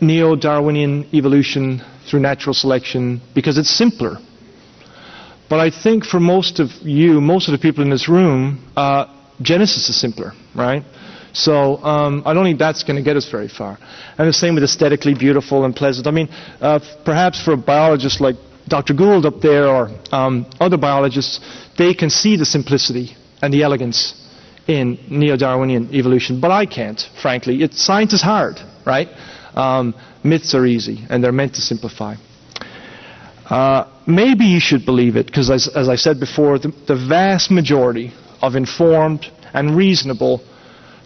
neo-Darwinian 0.00 1.14
evolution 1.14 1.82
through 2.08 2.20
natural 2.20 2.54
selection 2.54 3.20
because 3.34 3.58
it's 3.58 3.70
simpler 3.70 4.16
but 5.50 5.58
I 5.58 5.70
think 5.70 6.04
for 6.04 6.20
most 6.20 6.60
of 6.60 6.70
you, 6.82 7.20
most 7.20 7.48
of 7.48 7.52
the 7.52 7.58
people 7.58 7.82
in 7.82 7.90
this 7.90 8.08
room, 8.08 8.64
uh, 8.76 9.06
Genesis 9.42 9.88
is 9.88 10.00
simpler, 10.00 10.32
right? 10.54 10.84
So 11.32 11.82
um, 11.82 12.22
I 12.24 12.34
don't 12.34 12.44
think 12.44 12.58
that's 12.58 12.84
going 12.84 12.96
to 12.96 13.02
get 13.02 13.16
us 13.16 13.28
very 13.28 13.48
far. 13.48 13.76
And 14.16 14.28
the 14.28 14.32
same 14.32 14.54
with 14.54 14.62
aesthetically 14.62 15.14
beautiful 15.14 15.64
and 15.64 15.74
pleasant. 15.74 16.06
I 16.06 16.12
mean, 16.12 16.28
uh, 16.60 16.78
perhaps 17.04 17.42
for 17.42 17.52
a 17.52 17.56
biologist 17.56 18.20
like 18.20 18.36
Dr. 18.68 18.94
Gould 18.94 19.26
up 19.26 19.40
there 19.40 19.66
or 19.66 19.90
um, 20.12 20.48
other 20.60 20.76
biologists, 20.76 21.40
they 21.76 21.94
can 21.94 22.10
see 22.10 22.36
the 22.36 22.44
simplicity 22.46 23.16
and 23.42 23.52
the 23.52 23.62
elegance 23.64 24.14
in 24.68 24.98
neo-Darwinian 25.10 25.92
evolution, 25.92 26.40
but 26.40 26.52
I 26.52 26.66
can't, 26.66 27.00
frankly. 27.20 27.68
Science 27.72 28.12
is 28.12 28.22
hard, 28.22 28.60
right? 28.86 29.08
Um, 29.54 29.94
myths 30.22 30.54
are 30.54 30.64
easy, 30.64 31.04
and 31.10 31.24
they're 31.24 31.32
meant 31.32 31.54
to 31.56 31.60
simplify. 31.60 32.14
Uh, 33.50 33.84
maybe 34.06 34.44
you 34.44 34.60
should 34.60 34.86
believe 34.86 35.16
it, 35.16 35.26
because 35.26 35.50
as, 35.50 35.68
as, 35.68 35.88
I 35.88 35.96
said 35.96 36.20
before, 36.20 36.58
the, 36.60 36.72
the 36.86 36.94
vast 36.94 37.50
majority 37.50 38.12
of 38.40 38.54
informed 38.54 39.26
and 39.52 39.76
reasonable 39.76 40.40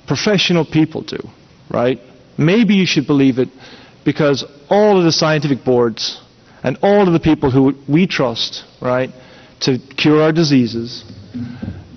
professional 0.06 0.66
people 0.66 1.00
do, 1.00 1.18
right? 1.70 1.98
Maybe 2.36 2.74
you 2.74 2.84
should 2.84 3.06
believe 3.06 3.38
it 3.38 3.48
because 4.04 4.44
all 4.68 4.98
of 4.98 5.04
the 5.04 5.12
scientific 5.12 5.64
boards 5.64 6.20
and 6.62 6.76
all 6.82 7.06
of 7.06 7.14
the 7.14 7.20
people 7.20 7.50
who 7.50 7.74
we 7.88 8.06
trust, 8.06 8.64
right, 8.80 9.10
to 9.60 9.78
cure 9.96 10.20
our 10.22 10.32
diseases 10.32 11.02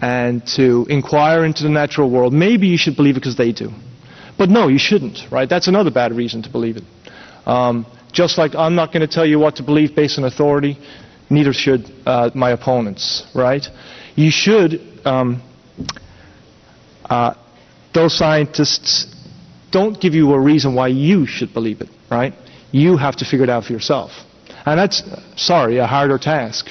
and 0.02 0.46
to 0.56 0.86
inquire 0.90 1.44
into 1.44 1.64
the 1.64 1.70
natural 1.70 2.10
world, 2.10 2.32
maybe 2.32 2.68
you 2.68 2.78
should 2.78 2.96
believe 2.96 3.18
it 3.18 3.20
because 3.20 3.36
they 3.36 3.52
do. 3.52 3.72
But 4.38 4.50
no, 4.50 4.70
you 4.70 4.80
shouldn't, 4.80 5.20
right? 5.30 5.50
That's 5.50 5.68
another 5.68 5.92
bad 5.92 6.14
reason 6.14 6.44
to 6.44 6.50
believe 6.50 6.78
it. 6.78 6.84
Um, 7.46 7.86
just 8.18 8.40
like 8.40 8.56
I'm 8.56 8.74
not 8.74 8.92
going 8.92 9.08
to 9.08 9.14
tell 9.18 9.28
you 9.28 9.38
what 9.38 9.58
to 9.58 9.64
believe 9.64 9.96
based 9.96 10.18
on 10.18 10.24
authority, 10.24 10.80
neither 11.30 11.54
should 11.54 11.82
uh, 12.04 12.32
my 12.34 12.50
opponents, 12.50 13.28
right? 13.36 13.64
You 14.16 14.32
should, 14.32 14.82
um, 15.06 15.44
uh, 17.08 17.36
those 17.94 18.18
scientists 18.18 19.06
don't 19.70 20.02
give 20.02 20.16
you 20.16 20.34
a 20.34 20.40
reason 20.40 20.74
why 20.74 20.88
you 20.88 21.28
should 21.28 21.54
believe 21.54 21.80
it, 21.82 21.90
right? 22.10 22.34
You 22.72 22.98
have 22.98 23.18
to 23.18 23.26
figure 23.26 23.44
it 23.44 23.52
out 23.52 23.66
for 23.66 23.74
yourself. 23.74 24.10
And 24.66 24.80
that's, 24.80 25.04
sorry, 25.36 25.78
a 25.78 25.86
harder 25.86 26.18
task. 26.18 26.70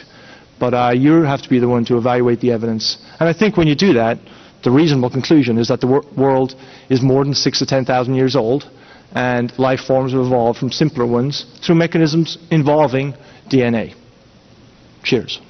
But 0.59 0.75
uh, 0.75 0.93
you 0.97 1.23
have 1.23 1.43
to 1.43 1.49
be 1.49 1.61
the 1.61 1.69
one 1.69 1.85
to 1.85 1.97
evaluate 1.97 2.41
the 2.41 2.51
evidence. 2.51 2.99
And 3.21 3.29
I 3.29 3.33
think 3.33 3.57
when 3.57 3.69
you 3.69 3.77
do 3.77 3.93
that, 3.93 4.19
the 4.65 4.73
reasonable 4.73 5.11
conclusion 5.11 5.59
is 5.59 5.69
that 5.69 5.81
the 5.81 5.87
wor- 5.87 6.05
world 6.17 6.57
is 6.91 7.03
more 7.03 7.23
than 7.23 7.35
six 7.35 7.61
to 7.61 7.67
10,000 7.67 8.15
years 8.17 8.35
old 8.35 8.69
and 9.17 9.59
life 9.59 9.81
forms 9.81 10.13
have 10.13 10.21
evolved 10.21 10.59
from 10.59 10.71
simpler 10.71 11.07
ones 11.07 11.47
through 11.65 11.75
mechanisms 11.75 12.37
involving 12.51 13.15
DNA. 13.49 13.95
Cheers. 15.03 15.41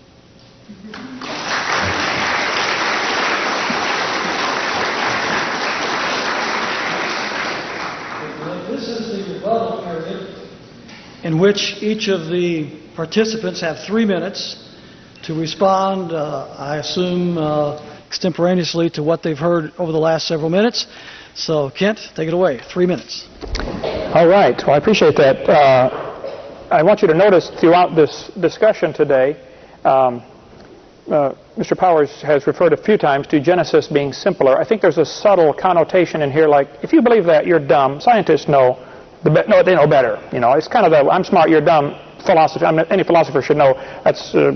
In 11.25 11.41
which 11.41 11.83
each 11.83 12.07
of 12.07 12.29
the 12.29 12.71
participants 12.95 13.61
have 13.63 13.81
three 13.85 14.05
minutes 14.05 14.63
to 15.25 15.35
respond, 15.35 16.13
uh, 16.13 16.55
I 16.57 16.77
assume, 16.77 17.37
uh, 17.37 17.96
extemporaneously 18.07 18.91
to 18.91 19.03
what 19.03 19.23
they've 19.23 19.39
heard 19.39 19.73
over 19.79 19.93
the 19.93 19.99
last 19.99 20.27
several 20.27 20.51
minutes. 20.51 20.87
So, 21.35 21.71
Kent, 21.71 21.99
take 22.15 22.29
it 22.29 22.35
away. 22.35 22.61
Three 22.73 22.87
minutes. 22.87 23.27
All 24.15 24.27
right. 24.29 24.57
Well, 24.67 24.75
I 24.75 24.79
appreciate 24.79 25.17
that. 25.17 25.49
Uh, 25.49 26.69
I 26.71 26.83
want 26.83 27.03
you 27.03 27.09
to 27.09 27.15
notice 27.15 27.51
throughout 27.61 27.95
this 27.95 28.31
discussion 28.41 28.93
today, 28.93 29.37
um, 29.85 30.23
uh, 31.11 31.35
Mr. 31.57 31.77
Powers 31.77 32.11
has 32.23 32.47
referred 32.47 32.73
a 32.73 32.77
few 32.77 32.99
times 32.99 33.27
to 33.29 33.41
Genesis 33.41 33.87
being 33.87 34.13
simpler. 34.13 34.59
I 34.59 34.65
think 34.65 34.83
there's 34.83 34.99
a 34.99 35.05
subtle 35.05 35.53
connotation 35.53 36.23
in 36.23 36.33
here, 36.33 36.49
like 36.49 36.69
if 36.83 36.93
you 36.93 37.03
believe 37.03 37.25
that, 37.27 37.47
you're 37.47 37.65
dumb. 37.65 38.01
Scientists 38.01 38.49
know, 38.49 38.79
the 39.23 39.31
be- 39.31 39.63
they 39.65 39.75
know 39.75 39.87
better. 39.87 40.21
You 40.33 40.41
know, 40.41 40.53
it's 40.53 40.69
kind 40.69 40.85
of 40.87 40.91
the 40.93 41.09
I'm 41.11 41.23
smart, 41.23 41.51
you're 41.51 41.61
dumb 41.61 41.95
philosophy. 42.25 42.65
I 42.65 42.73
mean, 42.73 42.87
any 42.91 43.05
philosopher 43.05 43.41
should 43.41 43.57
know 43.57 43.75
that's 44.05 44.35
uh, 44.35 44.53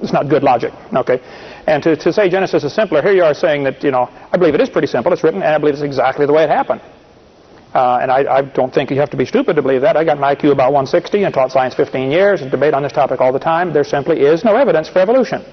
it's 0.00 0.12
not 0.12 0.28
good 0.28 0.42
logic. 0.42 0.72
Okay. 0.94 1.20
And 1.66 1.82
to, 1.82 1.96
to 1.96 2.12
say 2.12 2.28
Genesis 2.28 2.64
is 2.64 2.74
simpler, 2.74 3.02
here 3.02 3.12
you 3.12 3.24
are 3.24 3.34
saying 3.34 3.64
that, 3.64 3.82
you 3.84 3.90
know, 3.90 4.08
I 4.32 4.36
believe 4.36 4.54
it 4.54 4.60
is 4.60 4.68
pretty 4.68 4.86
simple. 4.88 5.12
It's 5.12 5.22
written, 5.22 5.42
and 5.42 5.54
I 5.54 5.58
believe 5.58 5.74
it's 5.74 5.82
exactly 5.82 6.26
the 6.26 6.32
way 6.32 6.44
it 6.44 6.50
happened. 6.50 6.80
Uh, 7.72 7.98
and 8.02 8.10
I, 8.10 8.38
I, 8.38 8.42
don't 8.42 8.74
think 8.74 8.90
you 8.90 8.98
have 8.98 9.10
to 9.10 9.16
be 9.16 9.24
stupid 9.24 9.54
to 9.54 9.62
believe 9.62 9.82
that. 9.82 9.96
I 9.96 10.04
got 10.04 10.16
an 10.16 10.24
IQ 10.24 10.50
about 10.50 10.72
160 10.72 11.22
and 11.22 11.32
taught 11.32 11.52
science 11.52 11.72
15 11.74 12.10
years 12.10 12.42
and 12.42 12.50
debate 12.50 12.74
on 12.74 12.82
this 12.82 12.90
topic 12.90 13.20
all 13.20 13.32
the 13.32 13.38
time. 13.38 13.72
There 13.72 13.84
simply 13.84 14.22
is 14.22 14.44
no 14.44 14.56
evidence 14.56 14.88
for 14.88 14.98
evolution. 14.98 15.44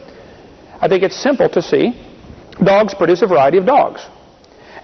I 0.82 0.88
think 0.88 1.04
it's 1.04 1.16
simple 1.16 1.48
to 1.50 1.62
see 1.62 1.94
dogs 2.64 2.96
produce 2.96 3.22
a 3.22 3.28
variety 3.28 3.60
of 3.60 3.68
dogs. 3.68 4.02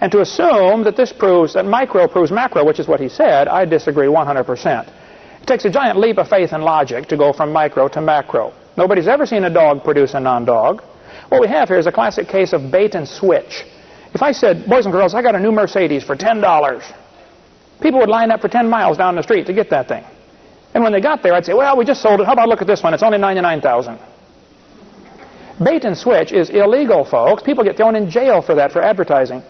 And 0.00 0.12
to 0.12 0.20
assume 0.20 0.84
that 0.84 0.96
this 0.96 1.12
proves, 1.12 1.54
that 1.54 1.64
micro 1.64 2.06
proves 2.06 2.30
macro, 2.30 2.64
which 2.64 2.78
is 2.78 2.86
what 2.86 3.00
he 3.00 3.08
said, 3.08 3.48
I 3.48 3.64
disagree 3.64 4.06
100%. 4.06 4.88
It 5.42 5.46
takes 5.46 5.64
a 5.64 5.70
giant 5.70 5.98
leap 5.98 6.18
of 6.18 6.28
faith 6.28 6.52
and 6.52 6.62
logic 6.62 7.08
to 7.08 7.16
go 7.16 7.32
from 7.32 7.52
micro 7.52 7.88
to 7.88 8.00
macro. 8.00 8.52
Nobody's 8.76 9.08
ever 9.08 9.26
seen 9.26 9.44
a 9.44 9.50
dog 9.50 9.82
produce 9.82 10.14
a 10.14 10.20
non-dog. 10.20 10.82
What 11.28 11.40
we 11.40 11.48
have 11.48 11.68
here 11.68 11.78
is 11.78 11.86
a 11.86 11.92
classic 11.92 12.28
case 12.28 12.52
of 12.52 12.70
bait 12.70 12.94
and 12.94 13.08
switch. 13.08 13.64
If 14.12 14.22
I 14.22 14.32
said, 14.32 14.66
boys 14.66 14.86
and 14.86 14.92
girls, 14.92 15.14
I 15.14 15.22
got 15.22 15.34
a 15.34 15.40
new 15.40 15.52
Mercedes 15.52 16.04
for 16.04 16.16
$10, 16.16 16.94
people 17.80 18.00
would 18.00 18.08
line 18.08 18.30
up 18.30 18.40
for 18.40 18.48
10 18.48 18.68
miles 18.68 18.96
down 18.96 19.16
the 19.16 19.22
street 19.22 19.46
to 19.46 19.52
get 19.52 19.70
that 19.70 19.88
thing. 19.88 20.04
And 20.74 20.82
when 20.82 20.92
they 20.92 21.00
got 21.00 21.22
there, 21.22 21.34
I'd 21.34 21.44
say, 21.44 21.54
well, 21.54 21.76
we 21.76 21.84
just 21.84 22.02
sold 22.02 22.20
it. 22.20 22.26
How 22.26 22.32
about 22.32 22.48
look 22.48 22.60
at 22.60 22.66
this 22.66 22.82
one? 22.82 22.94
It's 22.94 23.02
only 23.02 23.18
99000 23.18 23.98
Bait 25.62 25.84
and 25.84 25.96
switch 25.96 26.32
is 26.32 26.50
illegal, 26.50 27.04
folks. 27.04 27.42
People 27.42 27.62
get 27.62 27.76
thrown 27.76 27.94
in 27.94 28.10
jail 28.10 28.42
for 28.42 28.56
that, 28.56 28.72
for 28.72 28.82
advertising. 28.82 29.42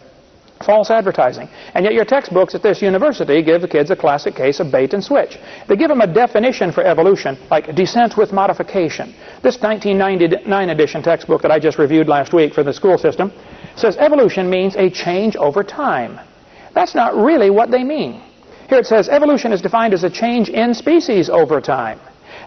False 0.62 0.90
advertising. 0.90 1.48
And 1.74 1.84
yet 1.84 1.94
your 1.94 2.04
textbooks 2.04 2.54
at 2.54 2.62
this 2.62 2.80
university 2.80 3.42
give 3.42 3.60
the 3.60 3.68
kids 3.68 3.90
a 3.90 3.96
classic 3.96 4.34
case 4.34 4.60
of 4.60 4.70
bait 4.70 4.94
and 4.94 5.02
switch. 5.02 5.36
They 5.68 5.76
give 5.76 5.88
them 5.88 6.00
a 6.00 6.06
definition 6.06 6.70
for 6.72 6.84
evolution, 6.84 7.36
like 7.50 7.74
descent 7.74 8.16
with 8.16 8.32
modification. 8.32 9.14
This 9.42 9.60
1999 9.60 10.70
edition 10.70 11.02
textbook 11.02 11.42
that 11.42 11.50
I 11.50 11.58
just 11.58 11.78
reviewed 11.78 12.08
last 12.08 12.32
week 12.32 12.54
for 12.54 12.62
the 12.62 12.72
school 12.72 12.98
system 12.98 13.32
says 13.76 13.96
evolution 13.96 14.48
means 14.48 14.76
a 14.76 14.88
change 14.88 15.36
over 15.36 15.64
time. 15.64 16.20
That's 16.72 16.94
not 16.94 17.16
really 17.16 17.50
what 17.50 17.70
they 17.70 17.82
mean. 17.82 18.22
Here 18.68 18.78
it 18.78 18.86
says 18.86 19.08
evolution 19.08 19.52
is 19.52 19.60
defined 19.60 19.92
as 19.92 20.04
a 20.04 20.10
change 20.10 20.48
in 20.48 20.72
species 20.72 21.28
over 21.28 21.60
time. 21.60 22.00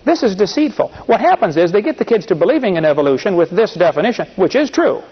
This 0.05 0.23
is 0.23 0.35
deceitful. 0.35 0.89
What 1.05 1.19
happens 1.19 1.57
is 1.57 1.71
they 1.71 1.81
get 1.81 1.97
the 1.97 2.05
kids 2.05 2.25
to 2.27 2.35
believing 2.35 2.77
in 2.77 2.85
evolution 2.85 3.35
with 3.35 3.49
this 3.49 3.73
definition, 3.73 4.27
which 4.37 4.55
is 4.55 4.71
true. 4.71 5.03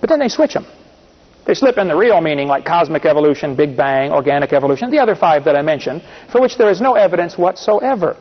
But 0.00 0.08
then 0.08 0.18
they 0.18 0.28
switch 0.28 0.54
them. 0.54 0.66
They 1.46 1.54
slip 1.54 1.76
in 1.76 1.88
the 1.88 1.96
real 1.96 2.20
meaning 2.20 2.48
like 2.48 2.64
cosmic 2.64 3.04
evolution, 3.04 3.54
Big 3.54 3.76
Bang, 3.76 4.12
organic 4.12 4.52
evolution, 4.52 4.90
the 4.90 4.98
other 4.98 5.14
five 5.14 5.44
that 5.44 5.56
I 5.56 5.62
mentioned, 5.62 6.02
for 6.32 6.40
which 6.40 6.56
there 6.56 6.70
is 6.70 6.80
no 6.80 6.94
evidence 6.94 7.36
whatsoever. 7.36 8.16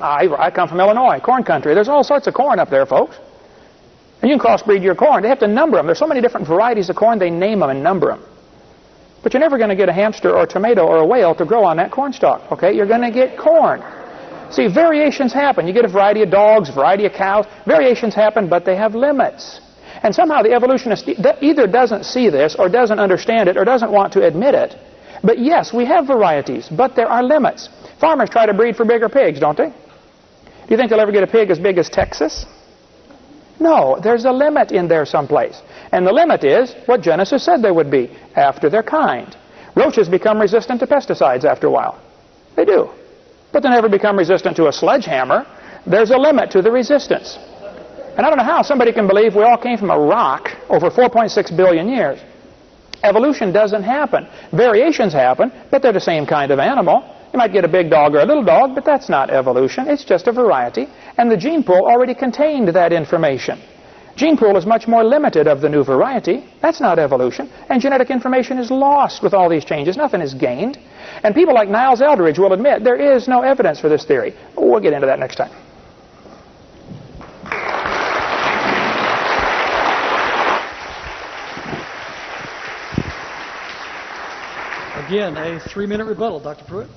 I, 0.00 0.28
I 0.38 0.50
come 0.50 0.68
from 0.68 0.80
Illinois, 0.80 1.20
corn 1.20 1.44
country. 1.44 1.74
There's 1.74 1.88
all 1.88 2.04
sorts 2.04 2.26
of 2.26 2.34
corn 2.34 2.58
up 2.58 2.70
there, 2.70 2.86
folks. 2.86 3.16
And 4.22 4.30
you 4.30 4.38
can 4.38 4.46
crossbreed 4.46 4.82
your 4.82 4.94
corn. 4.94 5.22
They 5.22 5.28
have 5.28 5.38
to 5.40 5.48
number 5.48 5.76
them. 5.76 5.86
There's 5.86 5.98
so 5.98 6.06
many 6.06 6.20
different 6.20 6.46
varieties 6.46 6.88
of 6.88 6.96
corn, 6.96 7.18
they 7.18 7.30
name 7.30 7.60
them 7.60 7.70
and 7.70 7.82
number 7.82 8.08
them. 8.08 8.22
But 9.22 9.34
you're 9.34 9.40
never 9.40 9.58
going 9.58 9.70
to 9.70 9.76
get 9.76 9.88
a 9.88 9.92
hamster 9.92 10.30
or 10.30 10.44
a 10.44 10.46
tomato 10.46 10.86
or 10.86 10.98
a 10.98 11.06
whale 11.06 11.34
to 11.34 11.44
grow 11.44 11.64
on 11.64 11.76
that 11.78 11.90
corn 11.90 12.12
stalk, 12.12 12.52
okay? 12.52 12.72
You're 12.74 12.86
going 12.86 13.02
to 13.02 13.10
get 13.10 13.36
corn. 13.36 13.82
See, 14.50 14.68
variations 14.68 15.32
happen. 15.32 15.66
You 15.66 15.74
get 15.74 15.84
a 15.84 15.88
variety 15.88 16.22
of 16.22 16.30
dogs, 16.30 16.70
variety 16.70 17.04
of 17.06 17.12
cows. 17.12 17.46
Variations 17.66 18.14
happen, 18.14 18.48
but 18.48 18.64
they 18.64 18.76
have 18.76 18.94
limits. 18.94 19.60
And 20.06 20.14
somehow 20.14 20.40
the 20.40 20.52
evolutionist 20.52 21.08
either 21.40 21.66
doesn't 21.66 22.04
see 22.04 22.30
this 22.30 22.54
or 22.56 22.68
doesn't 22.68 23.00
understand 23.00 23.48
it 23.48 23.56
or 23.56 23.64
doesn't 23.64 23.90
want 23.90 24.12
to 24.12 24.24
admit 24.24 24.54
it. 24.54 24.76
But 25.24 25.40
yes, 25.40 25.72
we 25.72 25.84
have 25.84 26.06
varieties, 26.06 26.68
but 26.68 26.94
there 26.94 27.08
are 27.08 27.24
limits. 27.24 27.68
Farmers 27.98 28.30
try 28.30 28.46
to 28.46 28.54
breed 28.54 28.76
for 28.76 28.84
bigger 28.84 29.08
pigs, 29.08 29.40
don't 29.40 29.58
they? 29.58 29.70
Do 29.70 30.68
you 30.68 30.76
think 30.76 30.90
they'll 30.90 31.00
ever 31.00 31.10
get 31.10 31.24
a 31.24 31.26
pig 31.26 31.50
as 31.50 31.58
big 31.58 31.76
as 31.76 31.90
Texas? 31.90 32.46
No, 33.58 33.98
there's 34.00 34.26
a 34.26 34.30
limit 34.30 34.70
in 34.70 34.86
there 34.86 35.04
someplace. 35.06 35.60
And 35.90 36.06
the 36.06 36.12
limit 36.12 36.44
is 36.44 36.72
what 36.86 37.00
Genesis 37.00 37.44
said 37.44 37.60
there 37.60 37.74
would 37.74 37.90
be, 37.90 38.16
after 38.36 38.70
their 38.70 38.84
kind. 38.84 39.36
Roaches 39.74 40.08
become 40.08 40.40
resistant 40.40 40.78
to 40.78 40.86
pesticides 40.86 41.44
after 41.44 41.66
a 41.66 41.70
while. 41.72 42.00
They 42.54 42.64
do. 42.64 42.90
But 43.52 43.64
they 43.64 43.70
never 43.70 43.88
become 43.88 44.16
resistant 44.16 44.56
to 44.58 44.68
a 44.68 44.72
sledgehammer. 44.72 45.44
There's 45.84 46.12
a 46.12 46.16
limit 46.16 46.52
to 46.52 46.62
the 46.62 46.70
resistance. 46.70 47.38
And 48.16 48.24
I 48.24 48.30
don't 48.30 48.38
know 48.38 48.44
how 48.44 48.62
somebody 48.62 48.92
can 48.92 49.06
believe 49.06 49.34
we 49.34 49.42
all 49.42 49.58
came 49.58 49.76
from 49.76 49.90
a 49.90 49.98
rock 49.98 50.50
over 50.70 50.90
4.6 50.90 51.56
billion 51.56 51.88
years. 51.88 52.18
Evolution 53.02 53.52
doesn't 53.52 53.82
happen. 53.82 54.26
Variations 54.52 55.12
happen, 55.12 55.52
but 55.70 55.82
they're 55.82 55.92
the 55.92 56.00
same 56.00 56.26
kind 56.26 56.50
of 56.50 56.58
animal. 56.58 57.04
You 57.32 57.38
might 57.38 57.52
get 57.52 57.64
a 57.64 57.68
big 57.68 57.90
dog 57.90 58.14
or 58.14 58.20
a 58.20 58.24
little 58.24 58.42
dog, 58.42 58.74
but 58.74 58.86
that's 58.86 59.10
not 59.10 59.28
evolution. 59.28 59.86
It's 59.88 60.04
just 60.04 60.26
a 60.28 60.32
variety. 60.32 60.88
And 61.18 61.30
the 61.30 61.36
gene 61.36 61.62
pool 61.62 61.84
already 61.84 62.14
contained 62.14 62.68
that 62.68 62.92
information. 62.92 63.60
Gene 64.16 64.38
pool 64.38 64.56
is 64.56 64.64
much 64.64 64.88
more 64.88 65.04
limited 65.04 65.46
of 65.46 65.60
the 65.60 65.68
new 65.68 65.84
variety. 65.84 66.42
That's 66.62 66.80
not 66.80 66.98
evolution. 66.98 67.50
And 67.68 67.82
genetic 67.82 68.10
information 68.10 68.56
is 68.56 68.70
lost 68.70 69.22
with 69.22 69.34
all 69.34 69.50
these 69.50 69.66
changes. 69.66 69.98
Nothing 69.98 70.22
is 70.22 70.32
gained. 70.32 70.78
And 71.22 71.34
people 71.34 71.52
like 71.52 71.68
Niles 71.68 72.00
Eldredge 72.00 72.38
will 72.38 72.54
admit 72.54 72.82
there 72.82 72.96
is 72.96 73.28
no 73.28 73.42
evidence 73.42 73.78
for 73.78 73.90
this 73.90 74.06
theory. 74.06 74.34
We'll 74.56 74.80
get 74.80 74.94
into 74.94 75.06
that 75.06 75.18
next 75.18 75.36
time. 75.36 75.65
Again, 85.06 85.36
a 85.36 85.60
three-minute 85.60 86.04
rebuttal, 86.04 86.40
Dr. 86.40 86.64
Prewitt. 86.64 86.88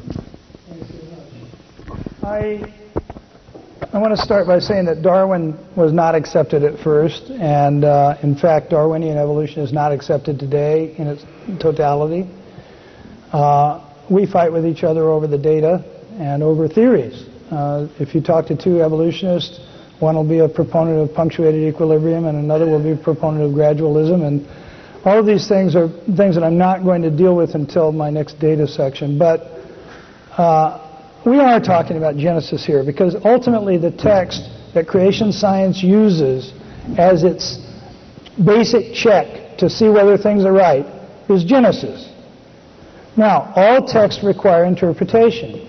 I, 2.23 2.73
I 3.93 3.99
want 3.99 4.17
to 4.17 4.21
start 4.23 4.47
by 4.47 4.57
saying 4.57 4.85
that 4.85 5.03
Darwin 5.03 5.55
was 5.75 5.93
not 5.93 6.15
accepted 6.15 6.63
at 6.63 6.79
first, 6.79 7.29
and 7.29 7.85
uh, 7.85 8.17
in 8.23 8.35
fact, 8.35 8.71
Darwinian 8.71 9.15
evolution 9.15 9.61
is 9.61 9.71
not 9.71 9.91
accepted 9.91 10.39
today 10.39 10.95
in 10.97 11.05
its 11.05 11.23
totality. 11.61 12.27
Uh, 13.31 13.87
we 14.09 14.25
fight 14.25 14.51
with 14.51 14.65
each 14.65 14.83
other 14.83 15.03
over 15.03 15.27
the 15.27 15.37
data 15.37 15.85
and 16.13 16.41
over 16.41 16.67
theories. 16.67 17.27
Uh, 17.51 17.87
if 17.99 18.15
you 18.15 18.21
talk 18.21 18.47
to 18.47 18.57
two 18.57 18.81
evolutionists, 18.81 19.59
one 19.99 20.15
will 20.15 20.27
be 20.27 20.39
a 20.39 20.49
proponent 20.49 20.97
of 20.97 21.15
punctuated 21.15 21.61
equilibrium, 21.71 22.25
and 22.25 22.39
another 22.39 22.65
will 22.65 22.81
be 22.81 22.99
a 22.99 23.03
proponent 23.03 23.43
of 23.43 23.51
gradualism, 23.51 24.25
and 24.25 24.47
all 25.05 25.19
of 25.19 25.25
these 25.25 25.47
things 25.47 25.75
are 25.75 25.87
things 26.17 26.35
that 26.35 26.43
I'm 26.43 26.57
not 26.57 26.83
going 26.83 27.01
to 27.03 27.09
deal 27.09 27.35
with 27.35 27.55
until 27.55 27.91
my 27.91 28.09
next 28.09 28.39
data 28.39 28.67
section. 28.67 29.17
But 29.17 29.41
uh, 30.37 31.21
we 31.25 31.39
are 31.39 31.59
talking 31.59 31.97
about 31.97 32.17
Genesis 32.17 32.65
here 32.65 32.83
because 32.83 33.15
ultimately 33.23 33.77
the 33.77 33.91
text 33.91 34.41
that 34.73 34.87
creation 34.87 35.31
science 35.31 35.81
uses 35.81 36.53
as 36.97 37.23
its 37.23 37.59
basic 38.43 38.93
check 38.93 39.57
to 39.57 39.69
see 39.69 39.89
whether 39.89 40.17
things 40.17 40.43
are 40.43 40.53
right 40.53 40.85
is 41.29 41.43
Genesis. 41.43 42.09
Now, 43.15 43.53
all 43.55 43.85
texts 43.85 44.23
require 44.23 44.65
interpretation. 44.65 45.65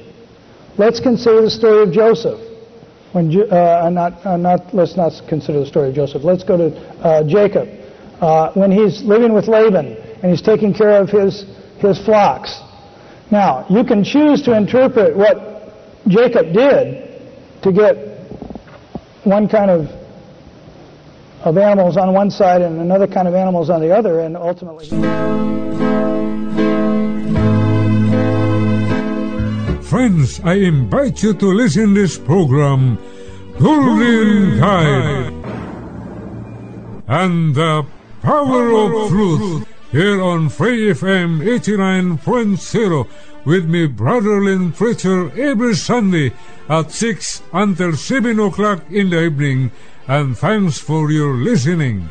Let's 0.77 1.01
consider 1.01 1.43
the 1.43 1.51
story 1.51 1.83
of 1.83 1.93
Joseph. 1.93 2.41
When 3.13 3.31
uh, 3.51 3.91
not, 3.91 4.25
uh, 4.25 4.37
not, 4.37 4.73
let's 4.73 4.97
not 4.97 5.13
consider 5.29 5.61
the 5.61 5.67
story 5.67 5.89
of 5.89 5.95
Joseph. 5.95 6.23
Let's 6.23 6.45
go 6.45 6.57
to 6.57 6.79
uh, 7.01 7.25
Jacob 7.25 7.80
uh, 8.21 8.53
when 8.53 8.71
he's 8.71 9.03
living 9.03 9.33
with 9.33 9.49
Laban 9.49 9.97
and 10.23 10.31
he's 10.31 10.43
taking 10.43 10.75
care 10.75 11.01
of 11.01 11.11
his, 11.11 11.45
his 11.79 11.99
flocks. 12.05 12.61
Now, 13.31 13.67
you 13.71 13.85
can 13.85 14.05
choose 14.05 14.43
to 14.43 14.57
interpret 14.57 15.17
what 15.17 15.73
Jacob 16.09 16.53
did 16.53 17.63
to 17.63 17.73
get 17.73 17.97
one 19.25 19.49
kind 19.49 19.71
of 19.71 19.89
of 21.43 21.57
animals 21.57 21.97
on 21.97 22.13
one 22.13 22.31
side 22.31 22.61
and 22.61 22.81
another 22.81 23.07
kind 23.07 23.27
of 23.27 23.35
animals 23.35 23.71
on 23.71 23.81
the 23.81 23.97
other, 23.97 24.21
and 24.21 24.37
ultimately. 24.37 24.89
Friends, 29.83 30.41
I 30.45 30.55
invite 30.55 31.23
you 31.23 31.35
to 31.35 31.47
listen 31.47 31.95
this 31.95 32.19
program, 32.19 32.99
Golden 33.59 34.61
Guide, 34.61 35.33
and 37.09 37.55
the 37.55 37.87
Power 38.23 38.73
of 38.73 39.09
Truth 39.09 39.67
here 39.91 40.21
on 40.21 40.51
Free 40.51 40.91
FM 40.91 41.41
89.0 41.41 43.09
with 43.45 43.65
me, 43.67 43.87
Brother 43.87 44.45
Lynn 44.45 44.73
Preacher, 44.73 45.31
every 45.41 45.75
Sunday 45.75 46.33
at 46.69 46.91
6 46.93 47.43
until 47.53 47.97
7 47.97 48.39
o'clock 48.39 48.85
in 48.91 49.11
the 49.11 49.25
evening. 49.25 49.71
And 50.07 50.37
thanks 50.37 50.79
for 50.79 51.11
your 51.11 51.35
listening. 51.35 52.11